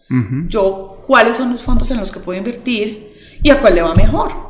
Yo, 0.47 1.03
cuáles 1.07 1.37
son 1.37 1.51
los 1.51 1.63
fondos 1.63 1.91
en 1.91 1.99
los 1.99 2.13
que 2.13 2.21
puedo 2.21 2.39
invertir 2.39 3.17
y 3.43 3.51
a 3.51 3.61
cuál 3.61 3.75
le 3.75 3.83
va 3.83 3.93
mejor 3.95 4.47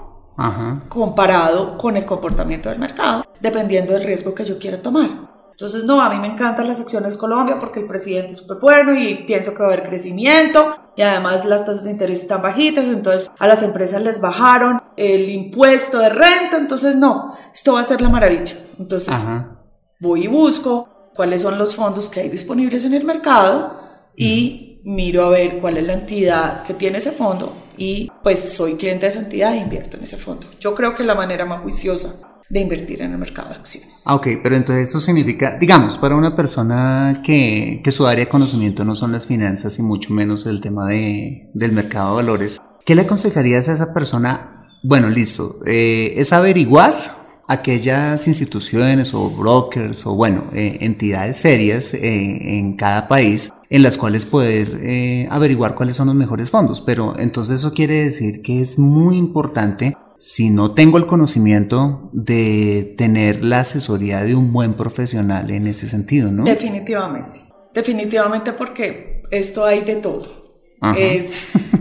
comparado 0.88 1.78
con 1.78 1.96
el 1.96 2.04
comportamiento 2.04 2.68
del 2.68 2.78
mercado, 2.78 3.24
dependiendo 3.40 3.94
del 3.94 4.04
riesgo 4.04 4.34
que 4.34 4.44
yo 4.44 4.58
quiera 4.58 4.82
tomar. 4.82 5.35
Entonces, 5.56 5.84
no, 5.84 6.02
a 6.02 6.10
mí 6.10 6.18
me 6.20 6.26
encantan 6.26 6.68
las 6.68 6.80
acciones 6.80 7.16
Colombia 7.16 7.58
porque 7.58 7.80
el 7.80 7.86
presidente 7.86 8.32
es 8.32 8.36
súper 8.36 8.58
bueno 8.58 8.94
y 8.94 9.24
pienso 9.24 9.54
que 9.54 9.62
va 9.62 9.70
a 9.70 9.72
haber 9.72 9.88
crecimiento 9.88 10.76
y 10.94 11.00
además 11.00 11.46
las 11.46 11.64
tasas 11.64 11.84
de 11.84 11.92
interés 11.92 12.20
están 12.20 12.42
bajitas, 12.42 12.84
entonces 12.84 13.30
a 13.38 13.46
las 13.46 13.62
empresas 13.62 14.02
les 14.02 14.20
bajaron 14.20 14.82
el 14.98 15.30
impuesto 15.30 15.98
de 15.98 16.10
renta, 16.10 16.58
entonces 16.58 16.96
no, 16.96 17.34
esto 17.54 17.72
va 17.72 17.80
a 17.80 17.84
ser 17.84 18.02
la 18.02 18.10
maravilla. 18.10 18.54
Entonces, 18.78 19.14
voy 19.98 20.24
y 20.24 20.26
busco 20.26 21.10
cuáles 21.16 21.40
son 21.40 21.56
los 21.56 21.74
fondos 21.74 22.10
que 22.10 22.20
hay 22.20 22.28
disponibles 22.28 22.84
en 22.84 22.92
el 22.92 23.04
mercado 23.04 23.80
y 24.14 24.82
miro 24.84 25.24
a 25.24 25.30
ver 25.30 25.58
cuál 25.58 25.78
es 25.78 25.86
la 25.86 25.94
entidad 25.94 26.64
que 26.64 26.74
tiene 26.74 26.98
ese 26.98 27.12
fondo 27.12 27.54
y 27.78 28.12
pues 28.22 28.52
soy 28.52 28.74
cliente 28.74 29.06
de 29.06 29.08
esa 29.08 29.20
entidad 29.20 29.54
e 29.54 29.60
invierto 29.60 29.96
en 29.96 30.02
ese 30.02 30.18
fondo. 30.18 30.48
Yo 30.60 30.74
creo 30.74 30.94
que 30.94 31.02
es 31.02 31.06
la 31.06 31.14
manera 31.14 31.46
más 31.46 31.62
juiciosa 31.62 32.35
de 32.48 32.60
invertir 32.60 33.02
en 33.02 33.12
el 33.12 33.18
mercado 33.18 33.48
de 33.50 33.56
acciones. 33.56 34.02
Ah, 34.06 34.14
ok, 34.14 34.28
pero 34.42 34.56
entonces 34.56 34.88
eso 34.88 35.00
significa, 35.00 35.56
digamos, 35.58 35.98
para 35.98 36.16
una 36.16 36.36
persona 36.36 37.20
que, 37.24 37.80
que 37.82 37.92
su 37.92 38.06
área 38.06 38.24
de 38.24 38.28
conocimiento 38.28 38.84
no 38.84 38.94
son 38.94 39.12
las 39.12 39.26
finanzas 39.26 39.78
y 39.78 39.82
mucho 39.82 40.12
menos 40.12 40.46
el 40.46 40.60
tema 40.60 40.88
de, 40.88 41.50
del 41.54 41.72
mercado 41.72 42.10
de 42.10 42.22
valores, 42.22 42.58
¿qué 42.84 42.94
le 42.94 43.02
aconsejarías 43.02 43.68
a 43.68 43.72
esa 43.72 43.92
persona? 43.92 44.62
Bueno, 44.82 45.08
listo, 45.08 45.60
eh, 45.66 46.14
es 46.16 46.32
averiguar 46.32 47.16
aquellas 47.48 48.26
instituciones 48.26 49.14
o 49.14 49.30
brokers 49.30 50.06
o 50.06 50.14
bueno, 50.14 50.44
eh, 50.52 50.78
entidades 50.80 51.36
serias 51.36 51.94
eh, 51.94 52.58
en 52.58 52.76
cada 52.76 53.08
país 53.08 53.50
en 53.68 53.82
las 53.82 53.98
cuales 53.98 54.24
poder 54.24 54.80
eh, 54.82 55.28
averiguar 55.30 55.74
cuáles 55.74 55.96
son 55.96 56.06
los 56.06 56.16
mejores 56.16 56.50
fondos. 56.50 56.80
Pero 56.80 57.18
entonces 57.18 57.60
eso 57.60 57.72
quiere 57.72 58.04
decir 58.04 58.42
que 58.42 58.60
es 58.60 58.78
muy 58.78 59.16
importante, 59.16 59.96
si 60.18 60.50
no 60.50 60.72
tengo 60.72 60.98
el 60.98 61.06
conocimiento, 61.06 62.10
de 62.12 62.94
tener 62.96 63.44
la 63.44 63.60
asesoría 63.60 64.22
de 64.22 64.34
un 64.34 64.52
buen 64.52 64.74
profesional 64.74 65.50
en 65.50 65.66
ese 65.66 65.88
sentido, 65.88 66.30
¿no? 66.30 66.44
Definitivamente, 66.44 67.40
definitivamente 67.74 68.52
porque 68.52 69.22
esto 69.30 69.64
hay 69.64 69.82
de 69.82 69.96
todo. 69.96 70.46
Es, 70.96 71.32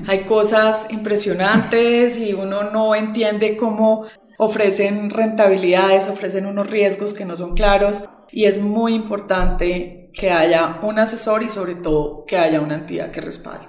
hay 0.07 0.21
cosas 0.21 0.87
impresionantes 0.89 2.19
y 2.19 2.33
uno 2.33 2.71
no 2.71 2.95
entiende 2.95 3.57
cómo 3.57 4.05
ofrecen 4.37 5.09
rentabilidades, 5.09 6.09
ofrecen 6.09 6.45
unos 6.45 6.69
riesgos 6.69 7.13
que 7.13 7.25
no 7.25 7.35
son 7.35 7.55
claros 7.55 8.09
y 8.31 8.45
es 8.45 8.59
muy 8.61 8.93
importante 8.93 10.11
que 10.13 10.31
haya 10.31 10.79
un 10.81 10.99
asesor 10.99 11.43
y 11.43 11.49
sobre 11.49 11.75
todo 11.75 12.25
que 12.25 12.37
haya 12.37 12.61
una 12.61 12.75
entidad 12.75 13.11
que 13.11 13.21
respalde 13.21 13.67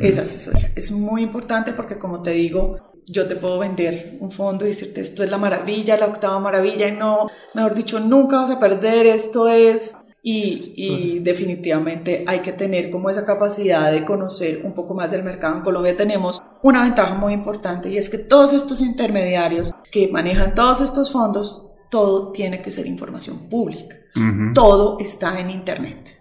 esa 0.00 0.22
asesoría. 0.22 0.70
Es 0.76 0.90
muy 0.90 1.22
importante 1.22 1.72
porque 1.72 1.98
como 1.98 2.20
te 2.20 2.32
digo, 2.32 2.91
yo 3.06 3.26
te 3.26 3.36
puedo 3.36 3.58
vender 3.58 4.16
un 4.20 4.30
fondo 4.30 4.64
y 4.64 4.68
decirte 4.68 5.00
esto 5.00 5.22
es 5.24 5.30
la 5.30 5.38
maravilla, 5.38 5.96
la 5.96 6.06
octava 6.06 6.38
maravilla 6.38 6.88
y 6.88 6.92
no, 6.92 7.26
mejor 7.54 7.74
dicho, 7.74 8.00
nunca 8.00 8.38
vas 8.38 8.50
a 8.50 8.60
perder, 8.60 9.06
esto 9.06 9.48
es 9.48 9.96
y, 10.24 11.18
definitivamente 11.20 12.24
hay 12.26 12.40
que 12.40 12.52
tener 12.52 12.90
como 12.90 13.10
esa 13.10 13.24
capacidad 13.24 13.90
de 13.90 14.04
conocer 14.04 14.60
un 14.64 14.72
poco 14.72 14.94
más 14.94 15.10
del 15.10 15.24
mercado. 15.24 15.56
En 15.56 15.62
Colombia 15.62 15.96
tenemos 15.96 16.40
una 16.62 16.82
ventaja 16.82 17.14
muy 17.14 17.32
importante 17.32 17.90
y 17.90 17.98
es 17.98 18.08
que 18.08 18.18
todos 18.18 18.52
estos 18.52 18.80
intermediarios 18.80 19.72
que 19.90 20.08
manejan 20.08 20.54
todos 20.54 20.80
estos 20.80 21.10
fondos, 21.10 21.70
todo 21.90 22.30
tiene 22.30 22.62
que 22.62 22.70
ser 22.70 22.86
información 22.86 23.48
pública. 23.50 23.96
Todo 24.54 24.98
está 25.00 25.40
en 25.40 25.50
Internet. 25.50 26.16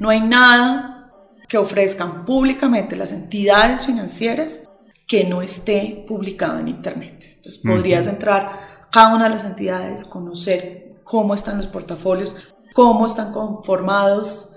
No 0.00 0.08
hay 0.08 0.20
nada 0.20 1.12
que 1.48 1.58
ofrezcan 1.58 2.24
públicamente 2.24 2.96
las 2.96 3.12
entidades 3.12 3.86
financieras 3.86 4.67
que 5.08 5.24
no 5.24 5.40
esté 5.40 6.04
publicado 6.06 6.60
en 6.60 6.68
Internet. 6.68 7.24
Entonces 7.36 7.58
podrías 7.64 8.06
entrar 8.06 8.42
a 8.42 8.88
cada 8.92 9.16
una 9.16 9.24
de 9.24 9.30
las 9.30 9.44
entidades, 9.44 10.04
conocer 10.04 11.00
cómo 11.02 11.34
están 11.34 11.56
los 11.56 11.66
portafolios, 11.66 12.36
cómo 12.74 13.06
están 13.06 13.32
conformados, 13.32 14.54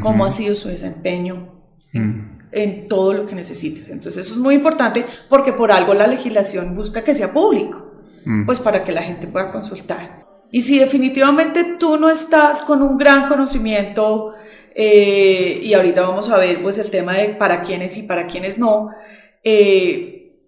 cómo 0.00 0.24
ha 0.24 0.30
sido 0.30 0.56
su 0.56 0.68
desempeño 0.68 1.54
en, 1.92 2.88
todo 2.88 3.12
lo 3.14 3.26
que 3.26 3.36
necesites. 3.36 3.88
Entonces 3.88 4.26
eso 4.26 4.34
es 4.34 4.40
muy 4.40 4.56
importante 4.56 5.06
porque 5.28 5.52
por 5.52 5.70
algo 5.70 5.94
la 5.94 6.08
legislación 6.08 6.74
busca 6.74 7.04
que 7.04 7.14
sea 7.14 7.32
público, 7.32 8.02
pues 8.44 8.58
para 8.58 8.82
que 8.82 8.90
la 8.90 9.02
gente 9.02 9.28
pueda 9.28 9.52
consultar. 9.52 10.26
Y 10.50 10.62
si 10.62 10.80
definitivamente 10.80 11.76
tú 11.78 11.96
no 11.96 12.10
estás 12.10 12.60
con 12.60 12.82
un 12.82 12.98
gran 12.98 13.28
conocimiento, 13.28 14.32
eh, 14.74 15.60
y 15.62 15.72
ahorita 15.74 16.02
vamos 16.02 16.28
a 16.30 16.38
ver 16.38 16.60
pues 16.62 16.78
el 16.78 16.90
tema 16.90 17.14
de 17.14 17.28
para 17.30 17.62
quiénes 17.62 17.96
y 17.96 18.02
para 18.02 18.26
quiénes 18.26 18.58
no, 18.58 18.90
eh, 19.44 20.40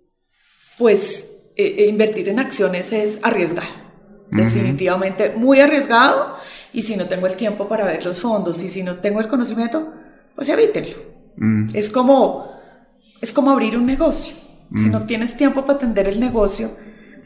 pues 0.78 1.30
eh, 1.56 1.86
invertir 1.88 2.28
en 2.28 2.38
acciones 2.38 2.92
es 2.92 3.18
arriesgar. 3.22 3.84
Definitivamente 4.30 5.34
muy 5.36 5.60
arriesgado 5.60 6.34
y 6.72 6.82
si 6.82 6.96
no 6.96 7.06
tengo 7.06 7.28
el 7.28 7.34
tiempo 7.36 7.68
para 7.68 7.84
ver 7.86 8.04
los 8.04 8.20
fondos 8.20 8.60
y 8.62 8.68
si 8.68 8.82
no 8.82 8.96
tengo 8.96 9.20
el 9.20 9.28
conocimiento, 9.28 9.92
pues 10.34 10.48
evítenlo. 10.48 10.96
Mm. 11.36 11.68
Es 11.72 11.88
como, 11.88 12.50
es 13.20 13.32
como 13.32 13.52
abrir 13.52 13.76
un 13.76 13.86
negocio. 13.86 14.34
Si 14.74 14.86
Mm. 14.86 14.90
no 14.90 15.06
tienes 15.06 15.36
tiempo 15.36 15.62
para 15.62 15.74
atender 15.76 16.08
el 16.08 16.18
negocio, 16.18 16.70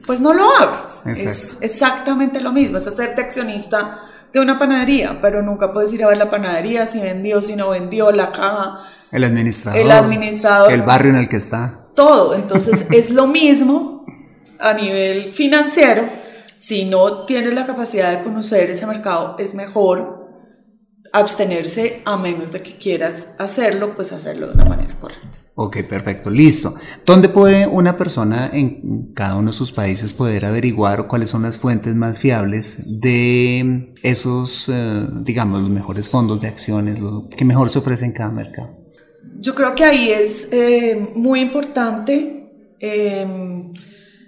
pues 0.08 0.22
no 0.22 0.32
lo 0.32 0.50
abres. 0.56 1.04
Es 1.04 1.58
exactamente 1.60 2.40
lo 2.40 2.50
mismo, 2.50 2.78
es 2.78 2.86
hacerte 2.86 3.20
accionista 3.20 3.98
de 4.32 4.40
una 4.40 4.58
panadería, 4.58 5.18
pero 5.20 5.42
nunca 5.42 5.70
puedes 5.70 5.92
ir 5.92 6.02
a 6.02 6.06
ver 6.06 6.16
la 6.16 6.30
panadería 6.30 6.86
si 6.86 6.98
vendió, 6.98 7.42
si 7.42 7.54
no 7.56 7.68
vendió, 7.68 8.10
la 8.10 8.32
caja, 8.32 8.78
El 9.12 9.24
administrador. 9.24 9.78
El 9.78 9.90
administrador. 9.90 10.72
El 10.72 10.80
barrio 10.80 11.10
en 11.10 11.18
el 11.18 11.28
que 11.28 11.36
está. 11.36 11.90
todo. 11.94 12.34
Entonces 12.34 12.86
es 12.90 13.10
lo 13.10 13.26
mismo 13.26 14.06
a 14.58 14.72
nivel 14.72 15.34
financiero. 15.34 16.08
Si 16.56 16.86
no 16.86 17.26
tienes 17.26 17.52
la 17.52 17.66
capacidad 17.66 18.10
de 18.10 18.24
conocer 18.24 18.70
ese 18.70 18.86
mercado, 18.86 19.36
es 19.38 19.54
mejor 19.54 20.26
abstenerse 21.12 22.00
a 22.06 22.16
menos 22.16 22.50
de 22.50 22.62
que 22.62 22.78
quieras 22.78 23.34
hacerlo, 23.38 23.94
pues 23.94 24.12
hacerlo 24.12 24.46
de 24.46 24.54
una 24.54 24.64
manera 24.64 24.98
correcta. 24.98 25.38
Ok, 25.60 25.78
perfecto, 25.88 26.30
listo. 26.30 26.76
¿Dónde 27.04 27.28
puede 27.28 27.66
una 27.66 27.96
persona 27.96 28.48
en 28.52 29.12
cada 29.12 29.34
uno 29.34 29.48
de 29.50 29.56
sus 29.56 29.72
países 29.72 30.12
poder 30.12 30.44
averiguar 30.44 31.08
cuáles 31.08 31.30
son 31.30 31.42
las 31.42 31.58
fuentes 31.58 31.96
más 31.96 32.20
fiables 32.20 33.00
de 33.00 33.92
esos, 34.04 34.68
eh, 34.68 35.04
digamos, 35.22 35.60
los 35.60 35.68
mejores 35.68 36.08
fondos 36.08 36.40
de 36.40 36.46
acciones, 36.46 37.00
lo 37.00 37.28
que 37.28 37.44
mejor 37.44 37.70
se 37.70 37.80
ofrece 37.80 38.04
en 38.04 38.12
cada 38.12 38.30
mercado? 38.30 38.70
Yo 39.40 39.56
creo 39.56 39.74
que 39.74 39.82
ahí 39.82 40.10
es 40.10 40.48
eh, 40.52 41.10
muy 41.16 41.40
importante 41.40 42.76
eh, 42.78 43.26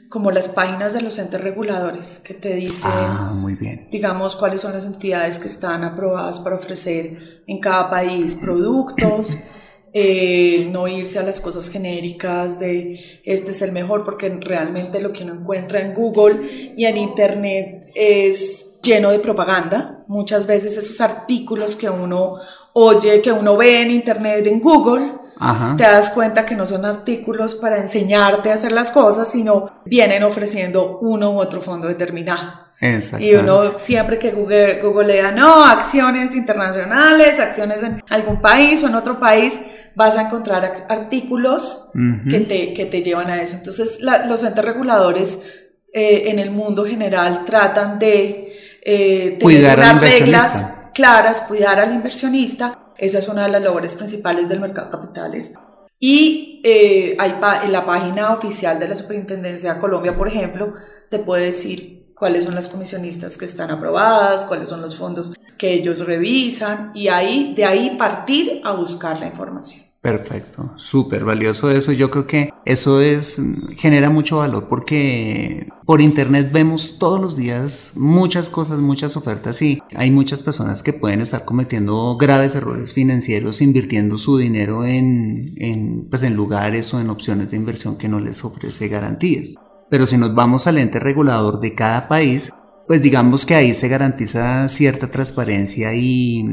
como 0.09 0.33
las 0.33 0.49
páginas 0.49 0.95
de 0.95 1.03
los 1.03 1.17
entes 1.17 1.41
reguladores 1.41 2.19
que 2.19 2.35
te 2.35 2.57
dicen, 2.57 2.91
Ah, 2.93 3.33
muy 3.37 3.55
bien. 3.55 3.87
digamos, 3.93 4.35
cuáles 4.35 4.63
son 4.63 4.73
las 4.73 4.85
entidades 4.85 5.39
que 5.39 5.47
están 5.47 5.85
aprobadas 5.85 6.41
para 6.41 6.57
ofrecer 6.57 7.43
en 7.47 7.61
cada 7.61 7.89
país 7.89 8.35
productos. 8.35 9.39
eh, 9.93 10.69
no 10.71 10.87
irse 10.87 11.19
a 11.19 11.23
las 11.23 11.41
cosas 11.41 11.69
genéricas 11.69 12.59
de 12.61 13.21
este 13.25 13.51
es 13.51 13.63
el 13.63 13.73
mejor, 13.73 14.05
porque 14.05 14.29
realmente 14.41 15.01
lo 15.01 15.13
que 15.13 15.25
uno 15.25 15.35
encuentra 15.35 15.81
en 15.81 15.95
Google 15.95 16.73
y 16.77 16.85
en 16.85 16.97
Internet 16.97 17.91
es 17.95 18.79
lleno 18.83 19.11
de 19.11 19.19
propaganda. 19.19 20.05
Muchas 20.07 20.47
veces 20.47 20.77
esos 20.77 21.01
artículos 21.01 21.77
que 21.77 21.91
uno 21.91 22.37
oye, 22.73 23.21
que 23.21 23.33
uno 23.33 23.57
ve 23.57 23.83
en 23.83 23.91
Internet, 23.91 24.47
en 24.47 24.61
Google, 24.61 25.13
Ajá. 25.39 25.75
te 25.77 25.85
das 25.85 26.11
cuenta 26.11 26.47
que 26.47 26.55
no 26.55 26.67
son 26.67 26.85
artículos 26.85 27.55
para 27.55 27.79
enseñarte 27.79 28.51
a 28.51 28.55
hacer 28.55 28.73
las 28.73 28.91
cosas, 28.91 29.31
sino 29.31 29.83
vienen 29.85 30.23
ofreciendo 30.23 30.99
uno 31.01 31.33
u 31.33 31.41
otro 31.41 31.61
fondo 31.61 31.89
determinado. 31.89 32.71
Y 33.19 33.35
uno 33.35 33.79
siempre 33.79 34.19
que 34.19 34.31
google, 34.31 34.81
googlea, 34.81 35.33
no, 35.33 35.65
acciones 35.67 36.35
internacionales, 36.35 37.39
acciones 37.39 37.83
en 37.83 38.03
algún 38.09 38.41
país 38.41 38.83
o 38.83 38.89
en 38.89 38.95
otro 38.95 39.21
país, 39.21 39.61
vas 39.95 40.17
a 40.17 40.23
encontrar 40.23 40.87
artículos 40.89 41.91
Ujú. 41.95 42.29
que, 42.31 42.41
te, 42.41 42.75
que 42.75 42.87
te 42.87 43.03
llevan 43.03 43.31
a 43.31 43.43
eso. 43.43 43.57
Entonces, 43.57 44.01
la- 44.01 44.27
los 44.27 44.45
entes 44.45 44.65
reguladores 44.65 45.69
eh, 45.93 46.25
en 46.31 46.39
el 46.39 46.51
mundo 46.51 46.85
general 46.85 47.45
tratan 47.45 47.99
de 47.99 48.53
eh, 48.83 49.37
tener 49.41 49.79
unas 49.79 50.01
reglas 50.01 50.73
claras, 50.95 51.43
cuidar 51.43 51.81
al 51.81 51.93
inversionista. 51.95 52.79
Esa 52.97 53.19
es 53.19 53.29
una 53.29 53.45
de 53.45 53.51
las 53.51 53.63
labores 53.63 53.95
principales 53.95 54.49
del 54.49 54.61
mercado 54.61 54.87
de 54.91 54.93
capitales. 54.99 55.55
Y 55.99 56.63
eh, 56.65 57.17
hay 57.19 57.35
en 57.65 57.73
la 57.73 57.85
página 57.85 58.33
oficial 58.33 58.79
de 58.79 58.89
la 58.89 58.97
Superintendencia 58.97 59.75
de 59.75 59.81
Colombia, 59.81 60.17
por 60.17 60.29
ejemplo, 60.29 60.73
te 61.11 61.19
puede 61.19 61.47
decir 61.47 62.13
cuáles 62.17 62.45
son 62.45 62.55
las 62.55 62.69
comisionistas 62.69 63.37
que 63.37 63.45
están 63.47 63.71
aprobadas, 63.71 64.45
cuáles 64.47 64.69
son 64.69 64.81
los 64.83 64.97
fondos 64.97 65.33
que 65.61 65.75
ellos 65.75 66.07
revisan 66.07 66.91
y 66.95 67.09
ahí 67.09 67.53
de 67.55 67.67
ahí 67.67 67.97
partir 67.99 68.63
a 68.65 68.73
buscar 68.73 69.21
la 69.21 69.27
información. 69.27 69.83
Perfecto, 70.01 70.73
súper 70.77 71.27
valioso 71.27 71.71
eso. 71.71 71.93
Yo 71.93 72.11
creo 72.11 72.27
que 72.27 72.51
eso 72.65 73.03
es 73.03 73.39
genera 73.77 74.09
mucho 74.09 74.39
valor 74.39 74.67
porque 74.71 75.69
por 75.85 76.01
internet 76.01 76.51
vemos 76.51 76.99
todos 76.99 77.21
los 77.21 77.37
días 77.37 77.93
muchas 77.97 78.49
cosas, 78.49 78.79
muchas 78.79 79.19
ofertas 79.19 79.61
y 79.61 79.83
hay 79.95 80.11
muchas 80.11 80.43
personas 80.43 80.83
que 80.83 80.95
pueden 80.95 81.21
estar 81.21 81.45
cometiendo 81.45 82.17
graves 82.17 82.55
errores 82.55 82.95
financieros 82.95 83.61
invirtiendo 83.61 84.17
su 84.17 84.39
dinero 84.39 84.87
en, 84.87 85.53
en, 85.59 86.09
pues 86.09 86.23
en 86.23 86.35
lugares 86.35 86.95
o 86.95 87.01
en 87.01 87.11
opciones 87.11 87.51
de 87.51 87.59
inversión 87.59 87.99
que 87.99 88.09
no 88.09 88.19
les 88.19 88.43
ofrece 88.43 88.89
garantías. 88.89 89.57
Pero 89.91 90.07
si 90.07 90.17
nos 90.17 90.35
vamos 90.35 90.67
al 90.67 90.79
ente 90.79 90.99
regulador 90.99 91.61
de 91.61 91.75
cada 91.75 92.09
país, 92.09 92.51
pues 92.91 93.03
digamos 93.03 93.47
que 93.47 93.55
ahí 93.55 93.73
se 93.73 93.87
garantiza 93.87 94.67
cierta 94.67 95.09
transparencia 95.13 95.95
y, 95.95 96.45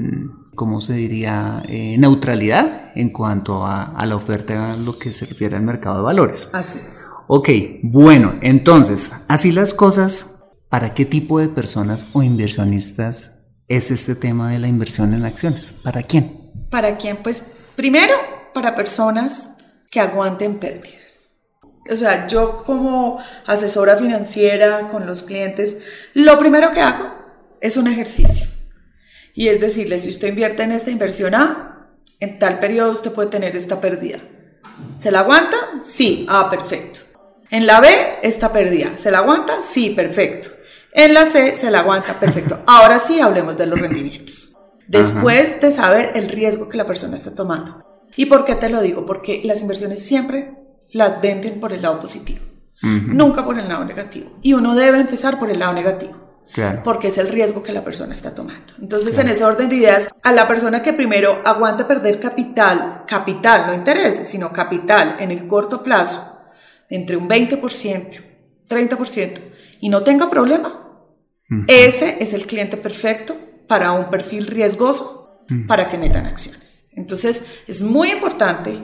¿cómo 0.54 0.80
se 0.82 0.94
diría?, 0.94 1.64
Eh, 1.68 1.96
neutralidad 1.98 2.92
en 2.94 3.10
cuanto 3.10 3.66
a, 3.66 3.86
a 3.86 4.06
la 4.06 4.16
oferta, 4.16 4.74
a 4.74 4.78
lo 4.78 5.00
que 5.00 5.14
se 5.14 5.26
refiere 5.26 5.56
al 5.56 5.64
mercado 5.64 5.98
de 5.98 6.04
valores. 6.04 6.48
Así 6.54 6.78
es. 6.78 7.00
Ok, 7.26 7.50
bueno, 7.82 8.36
entonces, 8.44 9.14
así 9.28 9.52
las 9.52 9.74
cosas, 9.74 10.44
¿para 10.70 10.94
qué 10.94 11.06
tipo 11.06 11.40
de 11.40 11.48
personas 11.48 12.06
o 12.14 12.22
inversionistas 12.22 13.48
es 13.68 13.90
este 13.90 14.14
tema 14.14 14.52
de 14.52 14.60
la 14.60 14.68
inversión 14.68 15.16
en 15.16 15.26
acciones? 15.26 15.74
¿Para 15.82 16.04
quién? 16.04 16.52
¿Para 16.70 16.98
quién? 16.98 17.18
Pues 17.24 17.52
primero, 17.76 18.14
para 18.54 18.76
personas 18.76 19.58
que 19.90 20.00
aguanten 20.00 20.60
pérdidas. 20.60 21.07
O 21.92 21.96
sea, 21.96 22.28
yo 22.28 22.64
como 22.64 23.20
asesora 23.46 23.98
financiera 23.98 24.90
con 24.90 25.06
los 25.06 25.24
clientes, 25.24 25.78
lo 26.14 26.38
primero 26.40 26.72
que 26.72 26.82
hago 26.82 27.14
es 27.62 27.78
un 27.78 27.88
ejercicio. 27.88 28.48
Y 29.34 29.50
es 29.50 29.62
decirle, 29.62 29.98
si 29.98 30.10
usted 30.10 30.30
invierte 30.30 30.64
en 30.64 30.72
esta 30.72 30.92
inversión 30.92 31.36
A, 31.36 31.90
en 32.20 32.40
tal 32.40 32.60
periodo 32.60 32.92
usted 32.92 33.12
puede 33.12 33.30
tener 33.30 33.56
esta 33.56 33.80
pérdida. 33.80 34.20
¿Se 34.98 35.12
la 35.12 35.20
aguanta? 35.20 35.58
Sí. 35.82 36.26
Ah, 36.28 36.50
perfecto. 36.50 37.02
En 37.50 37.68
la 37.68 37.80
B, 37.80 37.90
esta 38.24 38.52
pérdida. 38.52 38.98
¿Se 38.98 39.12
la 39.12 39.20
aguanta? 39.20 39.62
Sí, 39.62 39.92
perfecto. 39.92 40.50
En 40.92 41.14
la 41.14 41.26
C, 41.26 41.56
se 41.56 41.70
la 41.70 41.80
aguanta, 41.80 42.20
perfecto. 42.20 42.64
Ahora 42.68 43.00
sí 43.00 43.20
hablemos 43.20 43.58
de 43.58 43.68
los 43.68 43.80
rendimientos. 43.80 44.58
Después 44.88 45.62
de 45.62 45.70
saber 45.70 46.14
el 46.16 46.30
riesgo 46.30 46.70
que 46.70 46.78
la 46.78 46.88
persona 46.88 47.16
está 47.16 47.36
tomando. 47.36 47.86
¿Y 48.16 48.26
por 48.26 48.46
qué 48.46 48.56
te 48.56 48.70
lo 48.70 48.82
digo? 48.82 49.06
Porque 49.06 49.42
las 49.44 49.62
inversiones 49.62 50.04
siempre 50.04 50.56
las 50.92 51.22
venden 51.22 51.60
por 51.60 51.74
el 51.74 51.82
lado 51.82 52.00
positivo, 52.00 52.44
nunca 52.82 53.44
por 53.46 53.58
el 53.60 53.68
lado 53.68 53.86
negativo. 53.86 54.38
Y 54.42 54.54
uno 54.54 54.76
debe 54.76 55.00
empezar 55.00 55.40
por 55.40 55.50
el 55.50 55.60
lado 55.60 55.74
negativo 55.74 56.28
Claro. 56.54 56.82
porque 56.82 57.10
es 57.10 57.18
el 57.18 57.28
riesgo 57.28 57.62
que 57.62 57.74
la 57.74 57.84
persona 57.84 58.14
está 58.14 58.34
tomando. 58.34 58.74
Entonces, 58.82 59.18
en 59.18 59.28
ese 59.28 59.44
orden 59.44 59.68
de 59.68 59.76
ideas, 59.76 60.10
a 60.24 60.32
la 60.32 60.48
persona 60.48 60.82
que 60.82 60.94
primero 60.94 61.42
aguanta 61.44 61.86
perder 61.88 62.22
capital, 62.22 63.04
capital, 63.06 63.68
no 63.68 63.74
intereses, 63.74 64.30
sino 64.30 64.54
capital 64.54 65.18
en 65.20 65.32
el 65.32 65.46
corto 65.48 65.84
plazo, 65.84 66.38
entre 66.90 67.18
un 67.18 67.28
20%, 67.28 68.22
30%, 68.70 69.42
y 69.82 69.90
no 69.90 70.04
tenga 70.04 70.30
problema, 70.30 70.84
ese 71.68 72.18
es 72.22 72.34
el 72.34 72.46
cliente 72.46 72.78
perfecto 72.78 73.36
para 73.68 73.92
un 73.92 74.10
perfil 74.10 74.48
riesgoso 74.48 75.44
para 75.68 75.90
que 75.90 75.98
metan 75.98 76.26
acciones. 76.26 76.90
Entonces, 76.94 77.44
es 77.68 77.82
muy 77.82 78.10
importante 78.12 78.80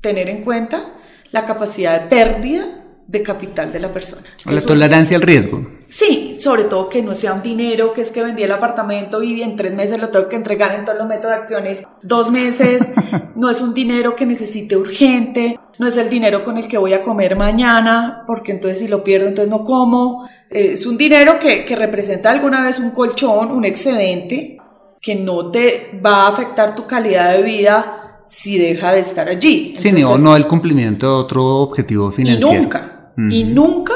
tener 0.00 0.28
en 0.28 0.44
cuenta 0.44 0.94
la 1.30 1.44
capacidad 1.46 2.00
de 2.00 2.06
pérdida 2.08 2.64
de 3.06 3.22
capital 3.22 3.72
de 3.72 3.80
la 3.80 3.92
persona. 3.92 4.22
O 4.46 4.50
la 4.50 4.58
Eso- 4.58 4.68
tolerancia 4.68 5.16
al 5.16 5.22
riesgo. 5.22 5.66
Sí, 5.88 6.36
sobre 6.38 6.64
todo 6.64 6.90
que 6.90 7.02
no 7.02 7.14
sea 7.14 7.32
un 7.32 7.40
dinero 7.40 7.94
que 7.94 8.02
es 8.02 8.10
que 8.10 8.22
vendí 8.22 8.42
el 8.42 8.52
apartamento 8.52 9.22
y 9.22 9.42
en 9.42 9.56
tres 9.56 9.72
meses 9.72 9.98
lo 9.98 10.10
tengo 10.10 10.28
que 10.28 10.36
entregar 10.36 10.74
en 10.74 10.84
todos 10.84 10.98
los 10.98 11.08
métodos 11.08 11.34
de 11.34 11.40
acciones. 11.40 11.84
Dos 12.02 12.30
meses, 12.30 12.90
no 13.34 13.48
es 13.48 13.62
un 13.62 13.72
dinero 13.72 14.14
que 14.14 14.26
necesite 14.26 14.76
urgente, 14.76 15.58
no 15.78 15.88
es 15.88 15.96
el 15.96 16.10
dinero 16.10 16.44
con 16.44 16.58
el 16.58 16.68
que 16.68 16.76
voy 16.76 16.92
a 16.92 17.02
comer 17.02 17.36
mañana, 17.36 18.24
porque 18.26 18.52
entonces 18.52 18.80
si 18.80 18.88
lo 18.88 19.02
pierdo, 19.02 19.26
entonces 19.28 19.50
no 19.50 19.64
como. 19.64 20.28
Eh, 20.50 20.72
es 20.72 20.84
un 20.84 20.98
dinero 20.98 21.38
que, 21.38 21.64
que 21.64 21.74
representa 21.74 22.30
alguna 22.30 22.62
vez 22.62 22.78
un 22.78 22.90
colchón, 22.90 23.50
un 23.50 23.64
excedente, 23.64 24.58
que 25.00 25.14
no 25.14 25.50
te 25.50 25.98
va 26.04 26.24
a 26.26 26.28
afectar 26.28 26.74
tu 26.74 26.86
calidad 26.86 27.32
de 27.32 27.42
vida 27.42 28.07
si 28.28 28.58
deja 28.58 28.92
de 28.92 29.00
estar 29.00 29.28
allí. 29.28 29.74
Sí, 29.78 29.90
no, 29.90 29.98
Entonces, 29.98 30.22
no 30.22 30.36
el 30.36 30.46
cumplimiento 30.46 31.06
de 31.06 31.12
otro 31.12 31.44
objetivo 31.56 32.10
y 32.10 32.14
financiero. 32.14 32.62
nunca, 32.62 33.12
y 33.16 33.44
nunca, 33.44 33.94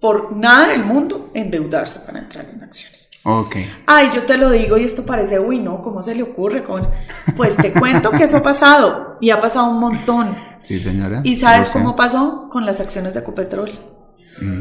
por 0.00 0.36
nada 0.36 0.68
del 0.68 0.84
mundo, 0.84 1.30
endeudarse 1.32 2.00
para 2.00 2.18
entrar 2.18 2.50
en 2.52 2.62
acciones. 2.62 3.10
Ok. 3.22 3.56
Ay, 3.86 4.10
yo 4.14 4.24
te 4.24 4.36
lo 4.36 4.50
digo 4.50 4.76
y 4.78 4.84
esto 4.84 5.04
parece, 5.04 5.38
uy, 5.38 5.58
no, 5.58 5.80
¿cómo 5.82 6.02
se 6.02 6.14
le 6.14 6.22
ocurre? 6.22 6.64
Con... 6.64 6.88
Pues 7.36 7.56
te 7.56 7.72
cuento 7.72 8.10
que 8.10 8.24
eso 8.24 8.38
ha 8.38 8.42
pasado 8.42 9.16
y 9.20 9.30
ha 9.30 9.40
pasado 9.40 9.70
un 9.70 9.80
montón. 9.80 10.34
Sí, 10.60 10.78
señora. 10.78 11.20
¿Y 11.24 11.36
sabes 11.36 11.70
cómo 11.70 11.94
pasó 11.94 12.48
con 12.50 12.66
las 12.66 12.80
acciones 12.80 13.14
de 13.14 13.20
Ecopetrol? 13.20 13.70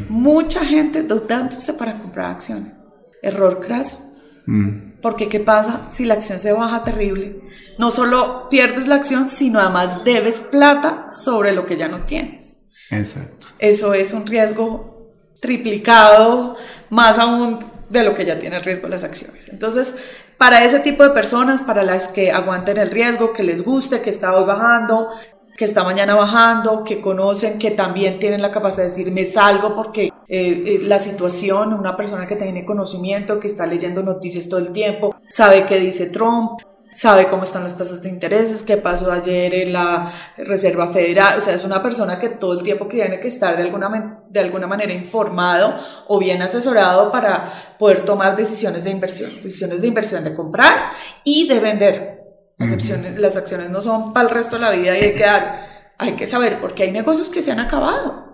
Mucha 0.10 0.65
gente 0.65 0.99
endeudándose 0.99 1.73
para 1.73 1.97
comprar 1.97 2.32
acciones. 2.32 2.73
Error 3.21 3.60
craso. 3.60 3.99
Mm, 4.47 4.87
Porque 5.01 5.29
¿qué 5.29 5.39
pasa 5.39 5.81
si 5.89 6.05
la 6.05 6.15
acción 6.15 6.39
se 6.39 6.51
baja 6.51 6.83
terrible? 6.83 7.41
No 7.77 7.91
solo 7.91 8.49
pierdes 8.49 8.88
la 8.88 8.95
acción, 8.95 9.29
sino 9.29 9.60
además 9.60 10.03
debes 10.03 10.41
plata 10.41 11.07
sobre 11.12 11.53
lo 11.53 11.65
que 11.65 11.77
ya 11.77 11.88
no 11.88 12.05
tienes. 12.05 12.63
exacto. 12.89 13.47
Eso 13.60 13.93
es 13.93 14.13
un 14.13 14.25
riesgo 14.25 15.13
triplicado, 15.39 16.55
más 16.89 17.19
aún 17.19 17.60
de 17.89 18.03
lo 18.03 18.15
que 18.15 18.25
ya 18.25 18.39
tiene 18.39 18.57
el 18.57 18.63
riesgo 18.63 18.88
las 18.88 19.03
acciones. 19.03 19.47
Entonces, 19.49 19.95
para 20.38 20.63
ese 20.63 20.79
tipo 20.79 21.03
de 21.03 21.12
personas, 21.12 21.62
para 21.62 21.83
las 21.83 22.07
que 22.07 22.31
aguanten 22.31 22.77
el 22.77 22.91
riesgo, 22.91 23.33
que 23.33 23.43
les 23.43 23.63
guste, 23.63 24.01
que 24.01 24.10
está 24.10 24.36
hoy 24.36 24.45
bajando, 24.45 25.10
que 25.57 25.65
está 25.65 25.83
mañana 25.83 26.13
bajando, 26.15 26.83
que 26.83 27.01
conocen, 27.01 27.57
que 27.57 27.71
también 27.71 28.19
tienen 28.19 28.41
la 28.41 28.51
capacidad 28.51 28.83
de 28.83 28.89
decir 28.89 29.12
me 29.12 29.25
salgo 29.25 29.75
porque 29.75 30.12
eh, 30.29 30.63
eh, 30.65 30.79
la 30.83 30.99
situación, 30.99 31.73
una 31.73 31.95
persona 31.95 32.27
que 32.27 32.35
tiene 32.35 32.65
conocimiento, 32.65 33.39
que 33.39 33.47
está 33.47 33.65
leyendo 33.65 34.03
noticias 34.03 34.49
todo 34.49 34.59
el 34.59 34.73
tiempo, 34.73 35.15
sabe 35.29 35.65
qué 35.65 35.79
dice 35.79 36.07
Trump, 36.07 36.59
sabe 36.93 37.27
cómo 37.27 37.43
están 37.43 37.63
las 37.63 37.77
tasas 37.77 38.01
de 38.01 38.09
intereses, 38.09 38.63
qué 38.63 38.75
pasó 38.75 39.11
ayer 39.11 39.53
en 39.53 39.71
la 39.71 40.11
Reserva 40.35 40.91
Federal, 40.91 41.37
o 41.37 41.41
sea, 41.41 41.53
es 41.53 41.63
una 41.63 41.81
persona 41.81 42.19
que 42.19 42.29
todo 42.29 42.53
el 42.53 42.63
tiempo 42.63 42.87
tiene 42.87 43.19
que 43.19 43.27
estar 43.27 43.55
de 43.55 43.63
alguna, 43.63 44.23
de 44.27 44.39
alguna 44.39 44.67
manera 44.67 44.91
informado 44.91 45.75
o 46.07 46.19
bien 46.19 46.41
asesorado 46.41 47.11
para 47.11 47.75
poder 47.77 48.03
tomar 48.03 48.35
decisiones 48.35 48.83
de 48.83 48.89
inversión, 48.89 49.29
decisiones 49.43 49.81
de 49.81 49.87
inversión 49.87 50.23
de 50.23 50.33
comprar 50.33 50.91
y 51.23 51.47
de 51.47 51.59
vender. 51.59 52.17
Las, 52.57 52.73
acciones, 52.73 53.19
las 53.19 53.37
acciones 53.37 53.69
no 53.69 53.83
son 53.83 54.11
para 54.11 54.27
el 54.27 54.33
resto 54.33 54.55
de 54.55 54.63
la 54.63 54.71
vida 54.71 54.97
y 54.97 55.03
hay 55.03 55.13
que 55.13 55.23
dar, 55.23 55.93
hay 55.99 56.13
que 56.13 56.25
saber, 56.25 56.59
porque 56.59 56.83
hay 56.83 56.91
negocios 56.91 57.29
que 57.29 57.43
se 57.43 57.51
han 57.51 57.59
acabado. 57.59 58.26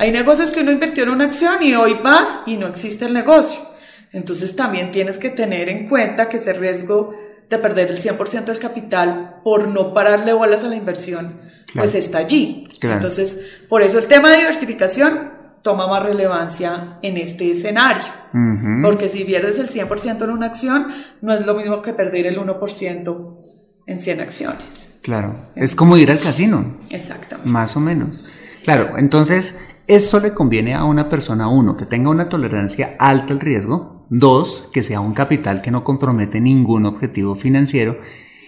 Hay 0.00 0.12
negocios 0.12 0.50
que 0.50 0.62
uno 0.62 0.70
invirtió 0.70 1.02
en 1.02 1.10
una 1.10 1.26
acción 1.26 1.62
y 1.62 1.74
hoy 1.74 1.98
vas 2.02 2.40
y 2.46 2.56
no 2.56 2.66
existe 2.68 3.04
el 3.04 3.12
negocio. 3.12 3.60
Entonces 4.12 4.56
también 4.56 4.92
tienes 4.92 5.18
que 5.18 5.28
tener 5.28 5.68
en 5.68 5.86
cuenta 5.90 6.30
que 6.30 6.38
ese 6.38 6.54
riesgo 6.54 7.12
de 7.50 7.58
perder 7.58 7.90
el 7.90 8.00
100% 8.00 8.44
del 8.44 8.58
capital 8.58 9.42
por 9.44 9.68
no 9.68 9.92
pararle 9.92 10.32
bolas 10.32 10.64
a 10.64 10.68
la 10.68 10.76
inversión, 10.76 11.42
pues 11.74 11.94
está 11.94 12.16
allí. 12.16 12.66
Entonces, 12.80 13.58
por 13.68 13.82
eso 13.82 13.98
el 13.98 14.06
tema 14.06 14.30
de 14.30 14.38
diversificación 14.38 15.32
toma 15.60 15.86
más 15.86 16.02
relevancia 16.02 16.96
en 17.02 17.18
este 17.18 17.50
escenario. 17.50 18.02
Porque 18.82 19.06
si 19.10 19.24
pierdes 19.24 19.58
el 19.58 19.68
100% 19.68 20.24
en 20.24 20.30
una 20.30 20.46
acción, 20.46 20.86
no 21.20 21.34
es 21.34 21.44
lo 21.44 21.52
mismo 21.52 21.82
que 21.82 21.92
perder 21.92 22.26
el 22.26 22.38
1% 22.38 23.36
en 23.86 24.00
100 24.00 24.20
acciones. 24.20 24.94
Claro, 25.02 25.50
es 25.54 25.74
como 25.74 25.98
ir 25.98 26.10
al 26.10 26.20
casino. 26.20 26.78
Exactamente. 26.88 27.50
Más 27.50 27.76
o 27.76 27.80
menos. 27.80 28.24
Claro, 28.64 28.96
entonces 28.96 29.58
esto 29.94 30.20
le 30.20 30.32
conviene 30.32 30.74
a 30.74 30.84
una 30.84 31.08
persona, 31.08 31.48
uno, 31.48 31.76
que 31.76 31.86
tenga 31.86 32.10
una 32.10 32.28
tolerancia 32.28 32.96
alta 32.98 33.34
al 33.34 33.40
riesgo, 33.40 34.00
Dos, 34.12 34.68
que 34.72 34.82
sea 34.82 34.98
un 34.98 35.14
capital 35.14 35.62
que 35.62 35.70
no 35.70 35.84
compromete 35.84 36.40
ningún 36.40 36.84
objetivo 36.84 37.36
financiero. 37.36 38.00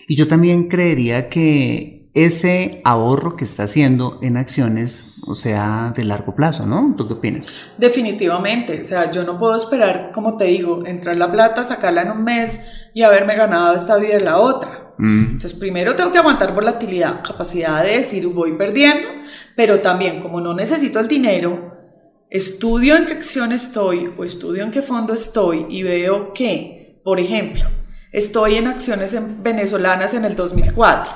Y 0.08 0.16
yo 0.16 0.26
también 0.26 0.66
creería 0.66 1.28
que 1.28 2.10
ese 2.14 2.80
ahorro 2.84 3.36
que 3.36 3.44
está 3.44 3.62
haciendo 3.62 4.18
en 4.22 4.36
acciones, 4.36 5.14
o 5.24 5.36
sea, 5.36 5.92
de 5.94 6.04
largo 6.04 6.34
plazo, 6.34 6.66
¿no? 6.66 6.94
¿Tú 6.96 7.06
qué 7.06 7.14
opinas? 7.14 7.72
Definitivamente, 7.78 8.80
o 8.80 8.84
sea, 8.84 9.12
yo 9.12 9.22
no 9.22 9.38
puedo 9.38 9.54
esperar, 9.54 10.10
como 10.12 10.36
te 10.36 10.46
digo, 10.46 10.84
entrar 10.84 11.16
la 11.16 11.30
plata, 11.30 11.62
sacarla 11.62 12.02
en 12.02 12.10
un 12.10 12.24
mes 12.24 12.60
y 12.92 13.02
haberme 13.02 13.36
ganado 13.36 13.76
esta 13.76 13.96
vida 13.98 14.16
en 14.16 14.24
la 14.24 14.38
otra. 14.38 14.81
Mm. 14.98 15.24
Entonces, 15.24 15.54
primero 15.54 15.94
tengo 15.94 16.12
que 16.12 16.18
aguantar 16.18 16.54
volatilidad, 16.54 17.22
capacidad 17.22 17.82
de 17.82 17.98
decir 17.98 18.26
voy 18.26 18.52
perdiendo, 18.52 19.08
pero 19.56 19.80
también 19.80 20.20
como 20.20 20.40
no 20.40 20.54
necesito 20.54 21.00
el 21.00 21.08
dinero, 21.08 21.72
estudio 22.30 22.96
en 22.96 23.06
qué 23.06 23.12
acción 23.12 23.52
estoy 23.52 24.10
o 24.16 24.24
estudio 24.24 24.62
en 24.62 24.70
qué 24.70 24.82
fondo 24.82 25.12
estoy 25.12 25.66
y 25.68 25.82
veo 25.82 26.32
que, 26.32 27.00
por 27.04 27.20
ejemplo, 27.20 27.64
estoy 28.10 28.56
en 28.56 28.68
acciones 28.68 29.16
venezolanas 29.42 30.14
en 30.14 30.24
el 30.24 30.36
2004 30.36 31.12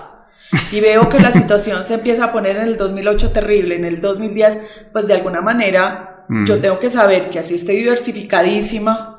y 0.72 0.80
veo 0.80 1.08
que 1.08 1.18
la 1.18 1.30
situación 1.30 1.84
se 1.84 1.94
empieza 1.94 2.26
a 2.26 2.32
poner 2.32 2.56
en 2.56 2.64
el 2.64 2.76
2008 2.76 3.30
terrible, 3.30 3.76
en 3.76 3.84
el 3.84 4.00
2010, 4.00 4.88
pues 4.92 5.06
de 5.06 5.14
alguna 5.14 5.40
manera 5.40 6.24
yo 6.28 6.56
mm. 6.56 6.60
tengo 6.60 6.78
que 6.78 6.90
saber 6.90 7.30
que 7.30 7.38
así 7.38 7.54
estoy 7.54 7.76
diversificadísima, 7.76 9.15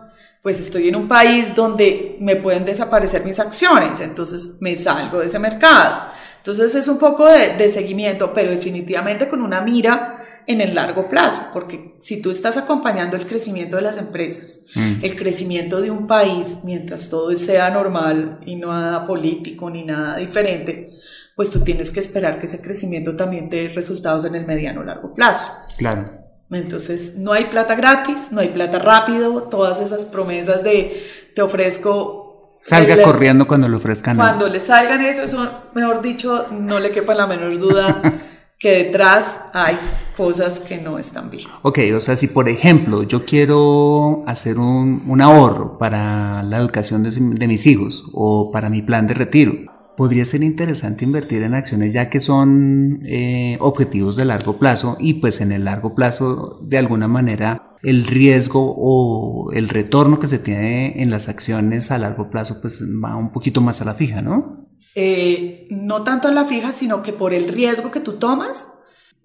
pues 0.47 0.61
estoy 0.61 0.87
en 0.87 0.95
un 0.95 1.09
país 1.09 1.53
donde 1.53 2.15
me 2.21 2.37
pueden 2.37 2.63
desaparecer 2.63 3.25
mis 3.25 3.37
acciones, 3.37 3.99
entonces 3.99 4.55
me 4.61 4.77
salgo 4.77 5.19
de 5.19 5.25
ese 5.25 5.39
mercado. 5.39 6.03
Entonces 6.37 6.73
es 6.73 6.87
un 6.87 6.97
poco 6.97 7.27
de, 7.27 7.57
de 7.57 7.67
seguimiento, 7.67 8.31
pero 8.33 8.51
definitivamente 8.51 9.27
con 9.27 9.41
una 9.41 9.59
mira 9.59 10.15
en 10.45 10.61
el 10.61 10.73
largo 10.73 11.09
plazo, 11.09 11.49
porque 11.51 11.95
si 11.99 12.21
tú 12.21 12.31
estás 12.31 12.55
acompañando 12.55 13.17
el 13.17 13.27
crecimiento 13.27 13.75
de 13.75 13.81
las 13.81 13.97
empresas, 13.97 14.67
mm. 14.73 15.03
el 15.03 15.17
crecimiento 15.17 15.81
de 15.81 15.91
un 15.91 16.07
país, 16.07 16.59
mientras 16.63 17.09
todo 17.09 17.35
sea 17.35 17.69
normal 17.69 18.39
y 18.45 18.55
no 18.55 18.67
nada 18.67 19.05
político 19.05 19.69
ni 19.69 19.83
nada 19.83 20.15
diferente, 20.15 20.93
pues 21.35 21.49
tú 21.49 21.59
tienes 21.59 21.91
que 21.91 21.99
esperar 21.99 22.39
que 22.39 22.45
ese 22.45 22.61
crecimiento 22.61 23.17
también 23.17 23.49
te 23.49 23.63
dé 23.63 23.67
resultados 23.67 24.23
en 24.23 24.35
el 24.35 24.47
mediano 24.47 24.79
o 24.79 24.85
largo 24.85 25.13
plazo. 25.13 25.51
Claro. 25.77 26.26
Entonces, 26.51 27.17
no 27.17 27.33
hay 27.33 27.45
plata 27.45 27.75
gratis, 27.75 28.31
no 28.31 28.41
hay 28.41 28.49
plata 28.49 28.79
rápido, 28.79 29.43
todas 29.43 29.81
esas 29.81 30.05
promesas 30.05 30.63
de 30.63 31.03
te 31.35 31.41
ofrezco 31.41 32.27
Salga 32.59 33.01
corriendo 33.03 33.47
cuando 33.47 33.67
le 33.69 33.75
ofrezcan. 33.75 34.17
Cuando 34.17 34.47
le 34.47 34.59
salgan 34.59 35.01
eso, 35.01 35.23
eso, 35.23 35.49
mejor 35.75 36.01
dicho, 36.01 36.47
no 36.51 36.79
le 36.79 36.89
quepa 36.89 37.13
la 37.13 37.27
menor 37.27 37.59
duda 37.59 38.01
que 38.59 38.85
detrás 38.85 39.41
hay 39.53 39.77
cosas 40.15 40.59
que 40.59 40.77
no 40.77 40.97
están 40.97 41.29
bien. 41.29 41.47
Ok, 41.61 41.79
o 41.95 42.01
sea, 42.01 42.15
si 42.15 42.27
por 42.27 42.49
ejemplo 42.49 43.03
yo 43.03 43.25
quiero 43.25 44.23
hacer 44.25 44.57
un, 44.57 45.03
un 45.07 45.21
ahorro 45.21 45.77
para 45.77 46.41
la 46.43 46.57
educación 46.57 47.03
de, 47.03 47.11
de, 47.11 47.47
mis 47.47 47.67
hijos 47.67 48.05
o 48.13 48.51
para 48.51 48.69
mi 48.69 48.81
plan 48.81 49.05
de 49.05 49.13
retiro, 49.13 49.53
podría 49.97 50.23
ser 50.23 50.43
interesante 50.43 51.03
invertir 51.03 51.41
en 51.41 51.55
acciones 51.55 51.91
ya 51.91 52.09
que 52.09 52.19
son 52.19 53.01
eh, 53.05 53.57
objetivos 53.59 54.15
de 54.15 54.25
largo 54.25 54.59
plazo 54.59 54.95
y 54.99 55.15
pues 55.15 55.41
en 55.41 55.51
el 55.51 55.65
largo 55.65 55.95
plazo 55.95 56.59
de 56.61 56.77
alguna 56.77 57.07
manera 57.07 57.75
el 57.81 58.05
riesgo 58.05 58.75
o 58.77 59.51
el 59.51 59.67
retorno 59.69 60.19
que 60.19 60.27
se 60.27 60.37
tiene 60.37 61.01
en 61.01 61.09
las 61.09 61.27
acciones 61.29 61.89
a 61.91 61.97
largo 61.97 62.29
plazo 62.29 62.61
pues 62.61 62.83
va 63.03 63.15
un 63.15 63.31
poquito 63.31 63.59
más 63.59 63.81
a 63.81 63.85
la 63.85 63.95
fija, 63.95 64.21
¿no? 64.21 64.67
Eh, 64.93 65.67
no 65.71 66.03
tanto 66.03 66.27
a 66.27 66.31
la 66.31 66.45
fija, 66.45 66.71
sino 66.71 67.03
que 67.03 67.13
por 67.13 67.33
el 67.33 67.49
riesgo 67.49 67.91
que 67.91 67.99
tú 67.99 68.13
tomas, 68.13 68.73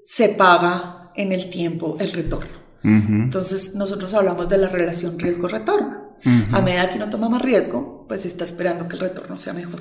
se 0.03 0.29
paga 0.31 1.13
en 1.15 1.33
el 1.33 1.51
tiempo 1.51 1.97
el 2.01 2.13
retorno. 2.13 2.63
Entonces, 2.85 3.77
nosotros 3.77 4.13
hablamos 4.13 4.49
de 4.49 4.59
la 4.59 4.69
relación 4.69 5.17
riesgo-retorno. 5.17 6.17
A 6.53 6.61
medida 6.61 6.89
que 6.89 6.97
uno 6.97 7.09
toma 7.09 7.29
más 7.29 7.41
riesgo, 7.41 8.07
pues 8.09 8.27
está 8.27 8.43
esperando 8.43 8.89
que 8.89 8.97
el 8.97 9.01
retorno 9.01 9.39
sea 9.39 9.53
mejor. 9.53 9.81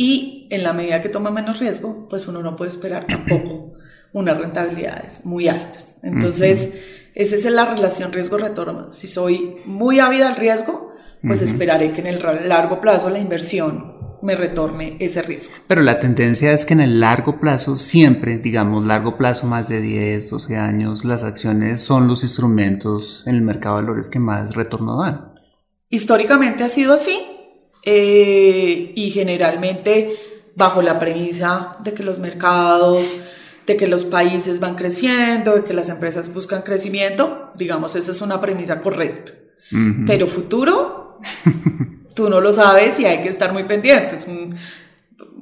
Y 0.00 0.46
en 0.50 0.62
la 0.62 0.72
medida 0.72 1.02
que 1.02 1.08
toma 1.08 1.32
menos 1.32 1.58
riesgo, 1.58 2.06
pues 2.08 2.28
uno 2.28 2.40
no 2.40 2.54
puede 2.54 2.70
esperar 2.70 3.08
tampoco 3.08 3.72
unas 4.12 4.38
rentabilidades 4.38 5.26
muy 5.26 5.48
altas. 5.48 5.96
Entonces, 6.04 6.78
esa 7.16 7.34
es 7.34 7.44
la 7.46 7.64
relación 7.64 8.12
riesgo-retorno. 8.12 8.92
Si 8.92 9.08
soy 9.08 9.56
muy 9.66 9.98
ávida 9.98 10.28
al 10.28 10.36
riesgo, 10.36 10.92
pues 11.20 11.42
esperaré 11.42 11.90
que 11.90 12.00
en 12.00 12.06
el 12.06 12.48
largo 12.48 12.80
plazo 12.80 13.10
la 13.10 13.18
inversión 13.18 14.18
me 14.22 14.36
retorne 14.36 14.98
ese 15.00 15.20
riesgo. 15.20 15.54
Pero 15.66 15.82
la 15.82 15.98
tendencia 15.98 16.52
es 16.52 16.64
que 16.64 16.74
en 16.74 16.80
el 16.80 17.00
largo 17.00 17.40
plazo, 17.40 17.74
siempre, 17.74 18.38
digamos, 18.38 18.86
largo 18.86 19.18
plazo, 19.18 19.48
más 19.48 19.68
de 19.68 19.80
10, 19.80 20.30
12 20.30 20.56
años, 20.58 21.04
las 21.04 21.24
acciones 21.24 21.80
son 21.80 22.06
los 22.06 22.22
instrumentos 22.22 23.24
en 23.26 23.34
el 23.34 23.42
mercado 23.42 23.78
de 23.78 23.82
valores 23.82 24.08
que 24.08 24.20
más 24.20 24.54
retorno 24.54 25.00
dan. 25.00 25.34
Históricamente 25.90 26.62
ha 26.62 26.68
sido 26.68 26.92
así 26.94 27.18
eh, 27.82 28.92
y 28.94 29.10
generalmente 29.10 30.16
bajo 30.54 30.82
la 30.82 30.98
premisa 30.98 31.76
de 31.80 31.94
que 31.94 32.02
los 32.02 32.18
mercados, 32.18 33.16
de 33.66 33.76
que 33.76 33.86
los 33.86 34.04
países 34.04 34.60
van 34.60 34.74
creciendo, 34.74 35.54
de 35.54 35.64
que 35.64 35.72
las 35.72 35.88
empresas 35.88 36.32
buscan 36.32 36.62
crecimiento, 36.62 37.52
digamos, 37.54 37.94
esa 37.96 38.10
es 38.10 38.20
una 38.20 38.40
premisa 38.40 38.80
correcta. 38.80 39.32
Pero 40.06 40.26
futuro, 40.26 41.20
tú 42.14 42.30
no 42.30 42.40
lo 42.40 42.52
sabes 42.52 42.98
y 43.00 43.04
hay 43.04 43.22
que 43.22 43.28
estar 43.28 43.52
muy 43.52 43.64
pendientes. 43.64 44.26
Un, 44.26 44.56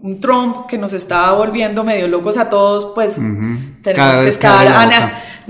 un 0.03 0.21
Trump 0.21 0.67
que 0.67 0.79
nos 0.79 0.93
está 0.93 1.33
volviendo 1.33 1.83
medio 1.83 2.09
locos 2.09 2.37
a 2.39 2.49
todos, 2.51 2.93
pues 2.95 3.17
tenemos 3.83 4.17
que 4.19 4.29
estar 4.29 4.67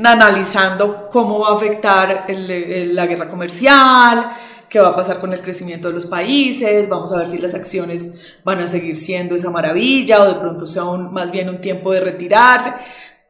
analizando 0.03 1.09
cómo 1.11 1.40
va 1.40 1.51
a 1.51 1.55
afectar 1.55 2.27
la 2.29 3.07
guerra 3.07 3.29
comercial, 3.29 4.33
qué 4.68 4.81
va 4.81 4.88
a 4.88 4.96
pasar 4.96 5.20
con 5.20 5.33
el 5.33 5.40
crecimiento 5.40 5.88
de 5.88 5.94
los 5.94 6.07
países, 6.07 6.88
vamos 6.88 7.12
a 7.12 7.18
ver 7.18 7.29
si 7.29 7.38
las 7.38 7.55
acciones 7.55 8.37
van 8.44 8.61
a 8.61 8.66
seguir 8.66 8.96
siendo 8.96 9.35
esa 9.35 9.50
maravilla 9.50 10.22
o 10.22 10.29
de 10.29 10.40
pronto 10.40 10.66
sea 10.66 10.85
más 10.85 11.31
bien 11.31 11.48
un 11.48 11.61
tiempo 11.61 11.92
de 11.92 12.00
retirarse. 12.00 12.72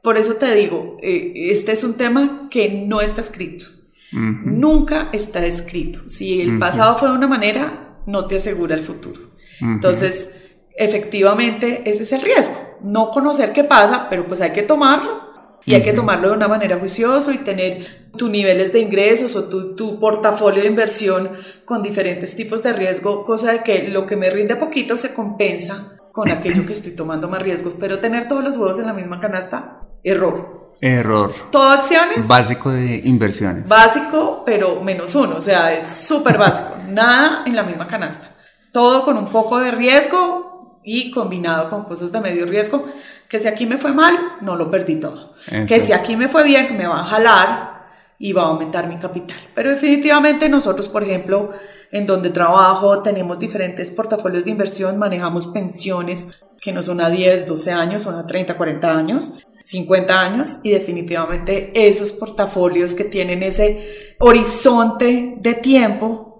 Por 0.03 0.16
eso 0.16 0.35
te 0.35 0.55
digo, 0.55 0.96
eh, 1.03 1.33
este 1.51 1.72
es 1.72 1.83
un 1.83 1.94
tema 1.94 2.48
que 2.50 2.85
no 2.87 3.00
está 3.00 3.21
escrito. 3.21 3.65
Nunca 4.13 5.11
está 5.13 5.44
escrito. 5.44 6.08
Si 6.08 6.40
el 6.40 6.58
pasado 6.58 6.96
fue 6.96 7.08
de 7.08 7.17
una 7.17 7.27
manera, 7.27 7.98
no 8.06 8.27
te 8.27 8.37
asegura 8.37 8.75
el 8.75 8.83
futuro. 8.83 9.21
Entonces, 9.61 10.33
efectivamente, 10.77 11.83
ese 11.85 12.04
es 12.04 12.13
el 12.13 12.23
riesgo. 12.23 12.56
No 12.83 13.11
conocer 13.11 13.52
qué 13.52 13.65
pasa, 13.65 14.06
pero 14.08 14.27
pues 14.27 14.40
hay 14.40 14.52
que 14.52 14.63
tomarlo. 14.63 15.25
Y 15.67 15.75
hay 15.75 15.83
que 15.83 15.92
tomarlo 15.92 16.29
de 16.29 16.37
una 16.37 16.46
manera 16.46 16.79
juiciosa 16.79 17.35
y 17.35 17.38
tener 17.38 17.85
tus 18.17 18.31
niveles 18.31 18.73
de 18.73 18.79
ingresos 18.79 19.35
o 19.35 19.48
tu, 19.48 19.75
tu, 19.75 19.98
portafolio 19.98 20.62
de 20.62 20.69
inversión 20.69 21.33
con 21.64 21.83
diferentes 21.83 22.37
tipos 22.37 22.62
de 22.62 22.73
riesgo, 22.73 23.25
cosa 23.25 23.50
de 23.50 23.62
que 23.62 23.88
lo 23.88 24.06
que 24.06 24.14
me 24.14 24.31
rinde 24.31 24.54
poquito 24.54 24.96
se 24.96 25.12
compensa 25.12 25.96
con 26.12 26.31
aquello 26.31 26.64
que 26.64 26.73
estoy 26.73 26.94
tomando 26.94 27.29
más 27.29 27.42
riesgo. 27.42 27.75
Pero 27.81 27.98
tener 27.98 28.29
todos 28.29 28.44
los 28.44 28.56
huevos 28.56 28.79
en 28.79 28.87
la 28.87 28.92
misma 28.92 29.21
canasta, 29.21 29.81
error. 30.04 30.73
Error. 30.81 31.33
Todo 31.50 31.71
acciones. 31.71 32.29
Básico 32.29 32.71
de 32.71 33.02
inversiones. 33.04 33.69
Básico, 33.69 34.42
pero 34.46 34.81
menos 34.83 35.14
uno. 35.17 35.37
O 35.37 35.40
sea, 35.40 35.75
es 35.75 35.87
súper 35.87 36.38
básico. 36.38 36.77
Nada 36.88 37.42
en 37.44 37.56
la 37.56 37.64
misma 37.64 37.88
canasta. 37.88 38.31
Todo 38.73 39.04
con 39.04 39.19
un 39.19 39.27
poco 39.27 39.58
de 39.58 39.73
riesgo 39.73 40.81
y 40.85 41.10
combinado 41.10 41.69
con 41.69 41.85
cosas 41.85 42.12
de 42.12 42.21
medio 42.21 42.46
riesgo, 42.46 42.87
que 43.29 43.38
si 43.38 43.48
aquí 43.48 43.66
me 43.66 43.77
fue 43.77 43.92
mal, 43.92 44.16
no 44.40 44.56
lo 44.56 44.70
perdí 44.70 44.96
todo. 44.96 45.35
Que 45.66 45.81
si 45.81 45.92
aquí 45.92 46.16
me 46.16 46.29
fue 46.29 46.44
bien, 46.44 46.77
me 46.77 46.87
va 46.87 47.00
a 47.00 47.04
jalar 47.04 47.77
y 48.18 48.33
va 48.33 48.42
a 48.42 48.46
aumentar 48.46 48.88
mi 48.88 48.96
capital. 48.96 49.37
Pero 49.54 49.70
definitivamente 49.70 50.48
nosotros, 50.48 50.88
por 50.88 51.02
ejemplo, 51.02 51.50
en 51.90 52.06
donde 52.06 52.31
trabajo, 52.31 53.02
tenemos 53.02 53.38
diferentes 53.38 53.90
portafolios 53.90 54.44
de 54.44 54.50
inversión, 54.50 54.98
manejamos 54.98 55.48
pensiones 55.48 56.40
que 56.60 56.72
no 56.72 56.83
son 56.83 57.00
a 57.00 57.10
10, 57.10 57.46
12 57.46 57.72
años, 57.72 58.02
son 58.02 58.14
a 58.14 58.27
30, 58.27 58.56
40 58.56 58.98
años, 58.98 59.46
50 59.62 60.20
años 60.20 60.60
y 60.62 60.70
definitivamente 60.70 61.72
esos 61.74 62.12
portafolios 62.12 62.94
que 62.94 63.04
tienen 63.04 63.42
ese 63.42 64.14
horizonte 64.20 65.35
de 65.38 65.54
tiempo 65.54 66.36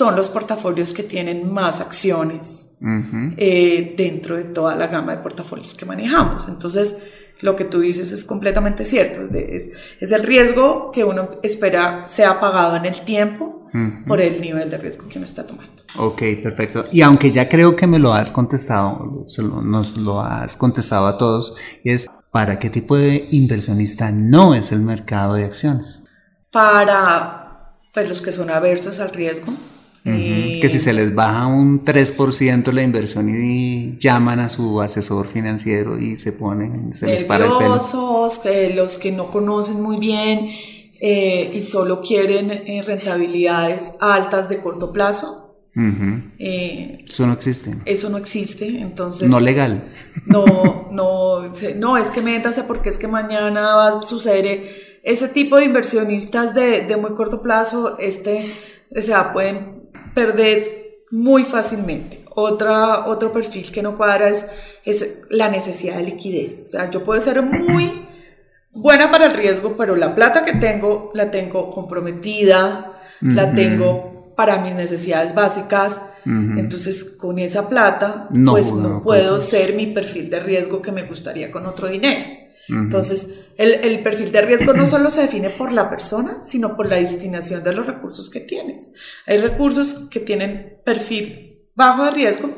son 0.00 0.16
los 0.16 0.30
portafolios 0.30 0.94
que 0.94 1.02
tienen 1.02 1.52
más 1.52 1.78
acciones 1.78 2.72
eh, 3.36 3.94
dentro 3.98 4.34
de 4.34 4.44
toda 4.44 4.74
la 4.74 4.86
gama 4.86 5.14
de 5.14 5.22
portafolios 5.22 5.74
que 5.74 5.84
manejamos. 5.84 6.48
Entonces, 6.48 6.96
lo 7.42 7.54
que 7.54 7.66
tú 7.66 7.80
dices 7.80 8.10
es 8.10 8.24
completamente 8.24 8.82
cierto. 8.84 9.20
Es, 9.20 9.68
es, 10.00 10.12
el 10.12 10.22
riesgo 10.22 10.90
que 10.90 11.04
uno 11.04 11.32
espera 11.42 12.06
sea 12.06 12.40
pagado 12.40 12.76
en 12.76 12.86
el 12.86 12.98
tiempo 13.02 13.66
por 14.06 14.22
el 14.22 14.40
nivel 14.40 14.70
de 14.70 14.78
riesgo 14.78 15.06
que 15.06 15.18
uno 15.18 15.26
está 15.26 15.46
tomando. 15.46 15.82
Ok, 15.98 16.22
perfecto. 16.42 16.86
Y 16.90 17.02
aunque 17.02 17.30
ya 17.30 17.46
creo 17.46 17.76
que 17.76 17.86
me 17.86 17.98
lo 17.98 18.14
has 18.14 18.32
contestado, 18.32 19.26
nos 19.62 19.98
lo 19.98 20.22
has 20.22 20.56
contestado 20.56 21.08
a 21.08 21.18
todos, 21.18 21.56
es 21.84 22.08
¿para 22.30 22.58
qué 22.58 22.70
tipo 22.70 22.96
de 22.96 23.28
inversionista 23.32 24.10
no 24.10 24.54
es 24.54 24.72
el 24.72 24.80
mercado 24.80 25.34
de 25.34 25.44
acciones? 25.44 26.04
Para 26.50 27.76
pues, 27.92 28.08
los 28.08 28.22
que 28.22 28.32
son 28.32 28.48
aversos 28.48 28.98
al 28.98 29.10
riesgo, 29.10 29.52
que 30.04 30.68
si 30.68 30.78
se 30.78 30.92
les 30.92 31.14
baja 31.14 31.46
un 31.46 31.84
3% 31.84 32.72
la 32.72 32.82
inversión 32.82 33.28
y 33.28 33.98
llaman 33.98 34.40
a 34.40 34.48
su 34.48 34.80
asesor 34.80 35.26
financiero 35.26 35.98
y 35.98 36.16
se 36.16 36.32
ponen, 36.32 36.94
se 36.94 37.06
les 37.06 37.24
para 37.24 37.44
el 37.44 37.52
pelo. 37.58 37.78
Que 38.42 38.74
los 38.74 38.96
que 38.96 39.12
no 39.12 39.30
conocen 39.30 39.82
muy 39.82 39.98
bien 39.98 40.50
eh, 41.00 41.52
y 41.54 41.62
solo 41.62 42.00
quieren 42.00 42.50
eh, 42.50 42.82
rentabilidades 42.86 43.94
altas 44.00 44.48
de 44.48 44.58
corto 44.58 44.92
plazo. 44.92 45.36
Eh, 46.38 47.04
eso 47.08 47.26
no 47.26 47.32
existe. 47.32 47.74
Eso 47.84 48.10
no 48.10 48.18
existe, 48.18 48.66
entonces... 48.80 49.28
No 49.28 49.40
legal. 49.40 49.84
No, 50.26 50.88
no, 50.90 51.50
no, 51.76 51.96
es 51.96 52.10
que 52.10 52.20
métase 52.20 52.64
porque 52.64 52.88
es 52.88 52.98
que 52.98 53.06
mañana 53.06 53.74
va 53.76 53.98
a 53.98 54.02
suceder 54.02 54.68
ese 55.02 55.28
tipo 55.28 55.56
de 55.56 55.64
inversionistas 55.64 56.54
de, 56.54 56.86
de 56.86 56.96
muy 56.96 57.12
corto 57.12 57.40
plazo, 57.40 57.98
este, 57.98 58.44
o 58.94 59.00
sea, 59.00 59.32
pueden 59.32 59.79
perder 60.14 61.04
muy 61.10 61.44
fácilmente. 61.44 62.24
Otra, 62.34 63.06
otro 63.06 63.32
perfil 63.32 63.70
que 63.72 63.82
no 63.82 63.96
cuadra 63.96 64.28
es, 64.28 64.50
es 64.84 65.22
la 65.28 65.48
necesidad 65.48 65.96
de 65.96 66.04
liquidez. 66.04 66.62
O 66.66 66.68
sea, 66.70 66.90
yo 66.90 67.04
puedo 67.04 67.20
ser 67.20 67.42
muy 67.42 68.06
buena 68.72 69.10
para 69.10 69.26
el 69.26 69.34
riesgo, 69.34 69.76
pero 69.76 69.96
la 69.96 70.14
plata 70.14 70.44
que 70.44 70.54
tengo 70.54 71.10
la 71.14 71.30
tengo 71.30 71.70
comprometida, 71.70 72.92
la 73.20 73.52
tengo 73.54 74.32
para 74.36 74.60
mis 74.60 74.74
necesidades 74.74 75.34
básicas. 75.34 76.00
Entonces, 76.24 77.04
con 77.04 77.38
esa 77.38 77.68
plata, 77.68 78.28
pues 78.46 78.72
no, 78.72 79.02
puedo 79.02 79.38
ser 79.38 79.74
mi 79.74 79.88
perfil 79.88 80.30
de 80.30 80.40
riesgo 80.40 80.80
que 80.80 80.92
me 80.92 81.02
gustaría 81.02 81.50
con 81.50 81.66
otro 81.66 81.88
dinero. 81.88 82.24
Entonces, 82.68 83.46
el, 83.56 83.74
el, 83.74 84.02
perfil 84.02 84.30
de 84.30 84.42
riesgo 84.42 84.72
no 84.72 84.86
solo 84.86 85.10
se 85.10 85.22
define 85.22 85.50
por 85.50 85.72
la 85.72 85.90
persona, 85.90 86.44
sino 86.44 86.76
por 86.76 86.86
la 86.86 86.96
destinación 86.96 87.64
de 87.64 87.72
los 87.72 87.86
recursos 87.86 88.30
que 88.30 88.40
tienes. 88.40 88.92
Hay 89.26 89.38
recursos 89.38 90.08
que 90.10 90.20
tienen 90.20 90.78
perfil 90.84 91.58
bajo 91.74 92.04
de 92.04 92.10
riesgo, 92.12 92.54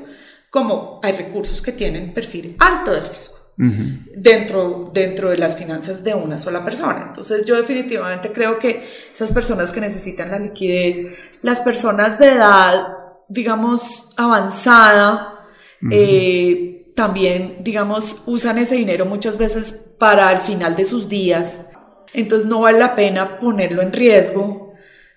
como 0.50 1.00
hay 1.02 1.12
recursos 1.12 1.62
que 1.62 1.72
tienen 1.72 2.12
perfil 2.12 2.56
alto 2.58 2.90
de 2.90 3.00
riesgo. 3.00 3.36
dentro, 3.56 4.90
dentro 4.92 5.30
de 5.30 5.38
las 5.38 5.56
finanzas 5.56 6.02
de 6.02 6.14
una 6.14 6.36
sola 6.36 6.64
persona. 6.64 7.04
Entonces 7.08 7.44
yo 7.44 7.56
definitivamente 7.56 8.32
creo 8.32 8.58
que 8.58 8.88
esas 9.14 9.30
personas 9.30 9.70
que 9.70 9.80
necesitan 9.80 10.30
la 10.30 10.38
liquidez, 10.38 10.96
las 11.42 11.60
personas 11.60 12.18
de 12.18 12.32
edad, 12.32 12.96
digamos, 13.28 14.08
avanzada, 14.16 15.48
eh, 15.90 16.92
también, 16.94 17.58
digamos, 17.60 18.22
usan 18.26 18.58
ese 18.58 18.76
dinero 18.76 19.06
muchas 19.06 19.38
veces 19.38 19.91
para 20.02 20.32
el 20.32 20.40
final 20.40 20.74
de 20.74 20.84
sus 20.84 21.08
días. 21.08 21.70
Entonces 22.12 22.48
no 22.48 22.62
vale 22.62 22.76
la 22.76 22.96
pena 22.96 23.38
ponerlo 23.38 23.82
en 23.82 23.92
riesgo 23.92 24.72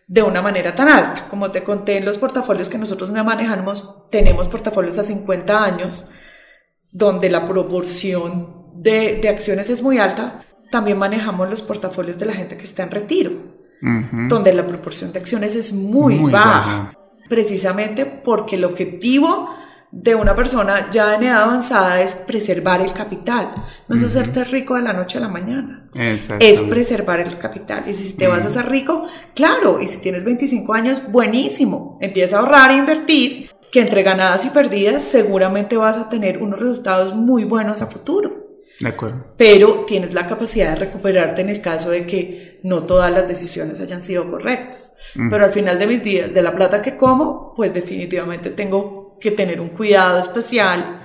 de 0.05 0.21
una 0.21 0.43
manera 0.43 0.75
tan 0.75 0.87
alta. 0.87 1.27
Como 1.27 1.49
te 1.49 1.63
conté 1.63 1.97
en 1.97 2.05
los 2.05 2.19
portafolios 2.19 2.69
que 2.69 2.77
nosotros 2.77 3.09
manejamos, 3.23 4.07
tenemos 4.11 4.47
portafolios 4.47 4.99
a 4.99 5.03
50 5.03 5.63
años, 5.63 6.11
donde 6.91 7.31
la 7.31 7.47
proporción 7.47 8.73
de, 8.75 9.17
de 9.19 9.27
acciones 9.27 9.71
es 9.71 9.81
muy 9.81 9.97
alta. 9.97 10.41
También 10.69 10.99
manejamos 10.99 11.49
los 11.49 11.63
portafolios 11.63 12.19
de 12.19 12.27
la 12.27 12.33
gente 12.33 12.55
que 12.55 12.65
está 12.65 12.83
en 12.83 12.91
retiro, 12.91 13.31
donde 13.81 14.53
la 14.53 14.67
proporción 14.67 15.11
de 15.11 15.17
acciones 15.17 15.55
es 15.55 15.73
muy, 15.73 16.19
baja, 16.31 16.91
precisamente 17.27 18.05
porque 18.05 18.55
el 18.55 18.65
objetivo 18.65 19.49
de 19.95 20.13
una 20.13 20.35
persona 20.35 20.89
ya 20.91 21.15
en 21.15 21.23
edad 21.23 21.43
avanzada 21.43 22.01
es 22.01 22.15
preservar 22.15 22.81
el 22.81 22.91
capital. 22.91 23.55
No 23.87 23.95
es 23.95 24.03
hacerte 24.03 24.43
rico 24.43 24.75
de 24.75 24.81
la 24.81 24.91
noche 24.91 25.19
a 25.19 25.21
la 25.21 25.29
mañana. 25.29 25.89
Es 25.95 26.59
preservar 26.59 27.21
el 27.21 27.37
capital. 27.37 27.85
Y 27.87 27.93
si 27.93 28.17
te 28.17 28.27
vas 28.27 28.43
a 28.43 28.47
hacer 28.47 28.69
rico, 28.69 29.07
claro. 29.33 29.81
Y 29.81 29.87
si 29.87 29.99
tienes 29.99 30.25
25 30.25 30.73
años, 30.73 31.01
buenísimo. 31.09 31.97
Empieza 32.01 32.35
a 32.35 32.39
ahorrar 32.41 32.71
e 32.71 32.75
invertir, 32.75 33.49
que 33.71 33.79
entre 33.79 34.03
ganadas 34.03 34.45
y 34.45 34.49
perdidas 34.49 35.01
seguramente 35.01 35.77
vas 35.77 35.97
a 35.97 36.09
tener 36.09 36.43
unos 36.43 36.59
resultados 36.59 37.15
muy 37.15 37.45
buenos 37.45 37.81
a 37.81 37.87
futuro. 37.87 38.59
De 38.81 38.89
acuerdo. 38.89 39.33
Pero 39.37 39.85
tienes 39.85 40.13
la 40.13 40.27
capacidad 40.27 40.71
de 40.71 40.75
recuperarte 40.75 41.41
en 41.41 41.47
el 41.47 41.61
caso 41.61 41.89
de 41.89 42.05
que 42.05 42.59
no 42.63 42.83
todas 42.83 43.13
las 43.13 43.29
decisiones 43.29 43.79
hayan 43.79 44.01
sido 44.01 44.29
correctas. 44.29 44.93
Pero 45.29 45.45
al 45.45 45.51
final 45.51 45.79
de 45.79 45.87
mis 45.87 46.03
días, 46.03 46.33
de 46.33 46.41
la 46.41 46.53
plata 46.53 46.81
que 46.81 46.97
como, 46.97 47.53
pues 47.55 47.73
definitivamente 47.73 48.49
tengo 48.49 49.04
que 49.19 49.31
tener 49.31 49.61
un 49.61 49.69
cuidado 49.69 50.19
especial 50.19 51.01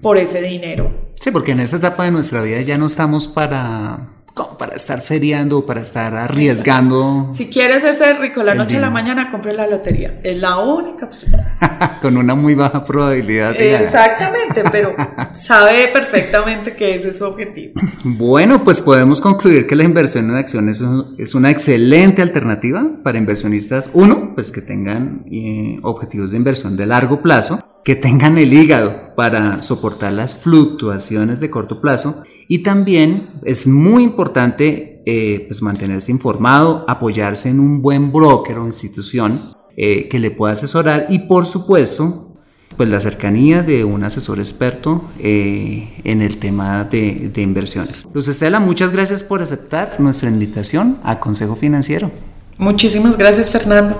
por 0.00 0.16
ese 0.16 0.42
dinero. 0.42 1.10
Sí, 1.20 1.30
porque 1.30 1.52
en 1.52 1.60
esta 1.60 1.76
etapa 1.76 2.04
de 2.04 2.12
nuestra 2.12 2.42
vida 2.42 2.60
ya 2.62 2.78
no 2.78 2.86
estamos 2.86 3.28
para 3.28 4.19
para 4.48 4.76
estar 4.76 5.02
feriando, 5.02 5.64
para 5.66 5.80
estar 5.80 6.14
arriesgando. 6.14 7.28
Si 7.32 7.48
quieres 7.48 7.82
ser 7.96 8.18
rico 8.20 8.42
la 8.42 8.54
noche 8.54 8.76
a 8.76 8.80
la 8.80 8.90
mañana, 8.90 9.30
compre 9.30 9.52
la 9.52 9.66
lotería. 9.66 10.20
Es 10.22 10.38
la 10.38 10.58
única 10.58 11.08
posibilidad. 11.08 12.00
Con 12.02 12.16
una 12.16 12.34
muy 12.34 12.54
baja 12.54 12.84
probabilidad. 12.84 13.54
Exactamente, 13.56 14.64
pero 14.70 14.94
sabe 15.32 15.88
perfectamente 15.88 16.74
que 16.74 16.94
ese 16.94 17.10
es 17.10 17.18
su 17.18 17.24
objetivo. 17.24 17.74
Bueno, 18.04 18.64
pues 18.64 18.80
podemos 18.80 19.20
concluir 19.20 19.66
que 19.66 19.76
la 19.76 19.84
inversión 19.84 20.30
en 20.30 20.36
acciones 20.36 20.82
es 21.18 21.34
una 21.34 21.50
excelente 21.50 22.22
alternativa 22.22 22.86
para 23.02 23.18
inversionistas. 23.18 23.90
Uno, 23.92 24.34
pues 24.34 24.50
que 24.50 24.62
tengan 24.62 25.24
eh, 25.30 25.78
objetivos 25.82 26.30
de 26.30 26.36
inversión 26.36 26.76
de 26.76 26.86
largo 26.86 27.22
plazo 27.22 27.60
que 27.84 27.96
tengan 27.96 28.36
el 28.38 28.52
hígado 28.52 29.14
para 29.16 29.62
soportar 29.62 30.12
las 30.12 30.34
fluctuaciones 30.34 31.40
de 31.40 31.50
corto 31.50 31.80
plazo 31.80 32.22
y 32.50 32.64
también 32.64 33.28
es 33.44 33.68
muy 33.68 34.02
importante 34.02 35.04
eh, 35.06 35.44
pues 35.46 35.62
mantenerse 35.62 36.10
informado, 36.10 36.84
apoyarse 36.88 37.48
en 37.48 37.60
un 37.60 37.80
buen 37.80 38.10
broker 38.10 38.58
o 38.58 38.66
institución 38.66 39.52
eh, 39.76 40.08
que 40.08 40.18
le 40.18 40.32
pueda 40.32 40.54
asesorar 40.54 41.06
y 41.10 41.20
por 41.20 41.46
supuesto 41.46 42.34
pues 42.76 42.88
la 42.88 42.98
cercanía 42.98 43.62
de 43.62 43.84
un 43.84 44.02
asesor 44.02 44.40
experto 44.40 45.04
eh, 45.20 46.00
en 46.02 46.22
el 46.22 46.38
tema 46.38 46.82
de, 46.82 47.30
de 47.32 47.40
inversiones. 47.40 48.08
Luz 48.12 48.26
Estela, 48.26 48.58
muchas 48.58 48.90
gracias 48.90 49.22
por 49.22 49.42
aceptar 49.42 50.00
nuestra 50.00 50.28
invitación 50.28 50.98
a 51.04 51.20
Consejo 51.20 51.54
Financiero. 51.54 52.10
Muchísimas 52.58 53.16
gracias 53.16 53.48
Fernando. 53.48 53.96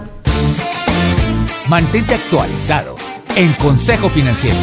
Mantente 1.68 2.14
actualizado 2.14 2.96
en 3.36 3.53
Consejo 3.53 4.09
Financiero. 4.09 4.59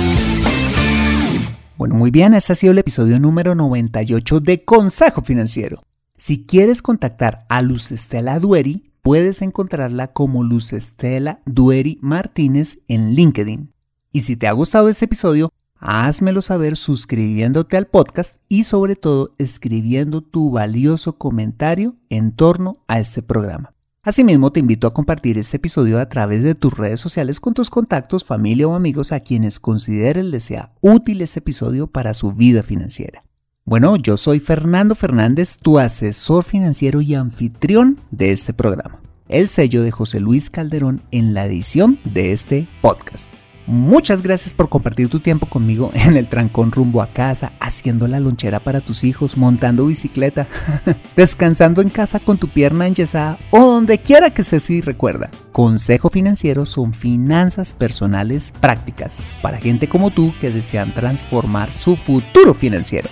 Bueno, 1.77 1.93
muy 1.93 2.09
bien, 2.09 2.33
ese 2.33 2.53
ha 2.53 2.55
sido 2.55 2.71
el 2.71 2.79
episodio 2.79 3.19
número 3.19 3.53
98 3.53 4.39
de 4.39 4.65
Consejo 4.65 5.21
Financiero. 5.21 5.83
Si 6.15 6.43
quieres 6.43 6.81
contactar 6.81 7.45
a 7.49 7.61
Luz 7.61 7.91
Estela 7.91 8.39
Dueri, 8.39 8.91
puedes 9.03 9.43
encontrarla 9.43 10.07
como 10.07 10.43
Luz 10.43 10.73
Estela 10.73 11.39
Dueri 11.45 11.99
Martínez 12.01 12.79
en 12.87 13.11
LinkedIn. 13.13 13.71
Y 14.11 14.21
si 14.21 14.35
te 14.35 14.47
ha 14.47 14.53
gustado 14.53 14.89
este 14.89 15.05
episodio, 15.05 15.51
házmelo 15.75 16.41
saber 16.41 16.77
suscribiéndote 16.77 17.77
al 17.77 17.85
podcast 17.85 18.37
y 18.49 18.63
sobre 18.63 18.95
todo 18.95 19.35
escribiendo 19.37 20.21
tu 20.21 20.49
valioso 20.49 21.19
comentario 21.19 21.95
en 22.09 22.31
torno 22.31 22.77
a 22.87 22.99
este 22.99 23.21
programa. 23.21 23.76
Asimismo, 24.07 24.53
te 24.53 24.61
invito 24.61 24.87
a 24.87 24.93
compartir 24.93 25.37
este 25.37 25.57
episodio 25.57 25.99
a 25.99 26.07
través 26.07 26.41
de 26.41 26.55
tus 26.55 26.77
redes 26.77 26.97
sociales 26.97 27.41
con 27.41 27.53
tus 27.53 27.69
contactos, 27.69 28.23
familia 28.23 28.65
o 28.65 28.73
amigos 28.73 29.11
a 29.11 29.19
quienes 29.19 29.59
consideren 29.59 30.31
les 30.31 30.45
sea 30.45 30.71
útil 30.79 31.21
este 31.21 31.39
episodio 31.39 31.87
para 31.87 32.13
su 32.13 32.31
vida 32.31 32.63
financiera. 32.63 33.25
Bueno, 33.65 33.97
yo 33.97 34.15
soy 34.15 34.39
Fernando 34.39 34.95
Fernández, 34.95 35.57
tu 35.57 35.77
asesor 35.77 36.45
financiero 36.45 37.01
y 37.01 37.15
anfitrión 37.15 37.97
de 38.11 38.31
este 38.31 38.53
programa. 38.53 39.01
El 39.27 39.49
sello 39.49 39.83
de 39.83 39.91
José 39.91 40.21
Luis 40.21 40.49
Calderón 40.49 41.01
en 41.11 41.33
la 41.33 41.45
edición 41.45 41.99
de 42.05 42.31
este 42.31 42.65
podcast. 42.79 43.29
Muchas 43.67 44.23
gracias 44.23 44.53
por 44.53 44.69
compartir 44.69 45.09
tu 45.09 45.19
tiempo 45.19 45.45
conmigo 45.45 45.91
en 45.93 46.15
el 46.15 46.29
trancón 46.29 46.71
rumbo 46.71 47.01
a 47.01 47.07
casa, 47.07 47.51
haciendo 47.59 48.07
la 48.07 48.21
lonchera 48.21 48.61
para 48.61 48.79
tus 48.79 49.03
hijos, 49.03 49.35
montando 49.35 49.85
bicicleta, 49.85 50.47
descansando 51.17 51.81
en 51.81 51.89
casa 51.89 52.21
con 52.21 52.37
tu 52.37 52.47
pierna 52.47 52.87
enyesada 52.87 53.37
o 53.51 53.59
donde 53.59 53.99
quiera 53.99 54.33
que 54.33 54.41
estés 54.41 54.69
y 54.69 54.79
recuerda. 54.79 55.29
Consejo 55.51 56.09
Financiero 56.09 56.65
son 56.65 56.93
finanzas 56.93 57.73
personales 57.73 58.51
prácticas 58.61 59.19
para 59.41 59.57
gente 59.57 59.89
como 59.89 60.11
tú 60.11 60.33
que 60.39 60.49
desean 60.49 60.93
transformar 60.93 61.73
su 61.73 61.97
futuro 61.97 62.53
financiero. 62.53 63.09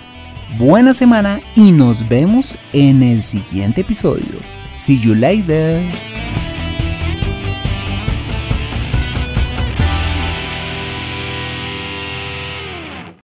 Buena 0.58 0.94
semana 0.94 1.42
y 1.54 1.70
nos 1.70 2.08
vemos 2.08 2.56
en 2.72 3.02
el 3.02 3.22
siguiente 3.22 3.82
episodio. 3.82 4.40
See 4.72 4.98
you 4.98 5.14
later. 5.14 5.82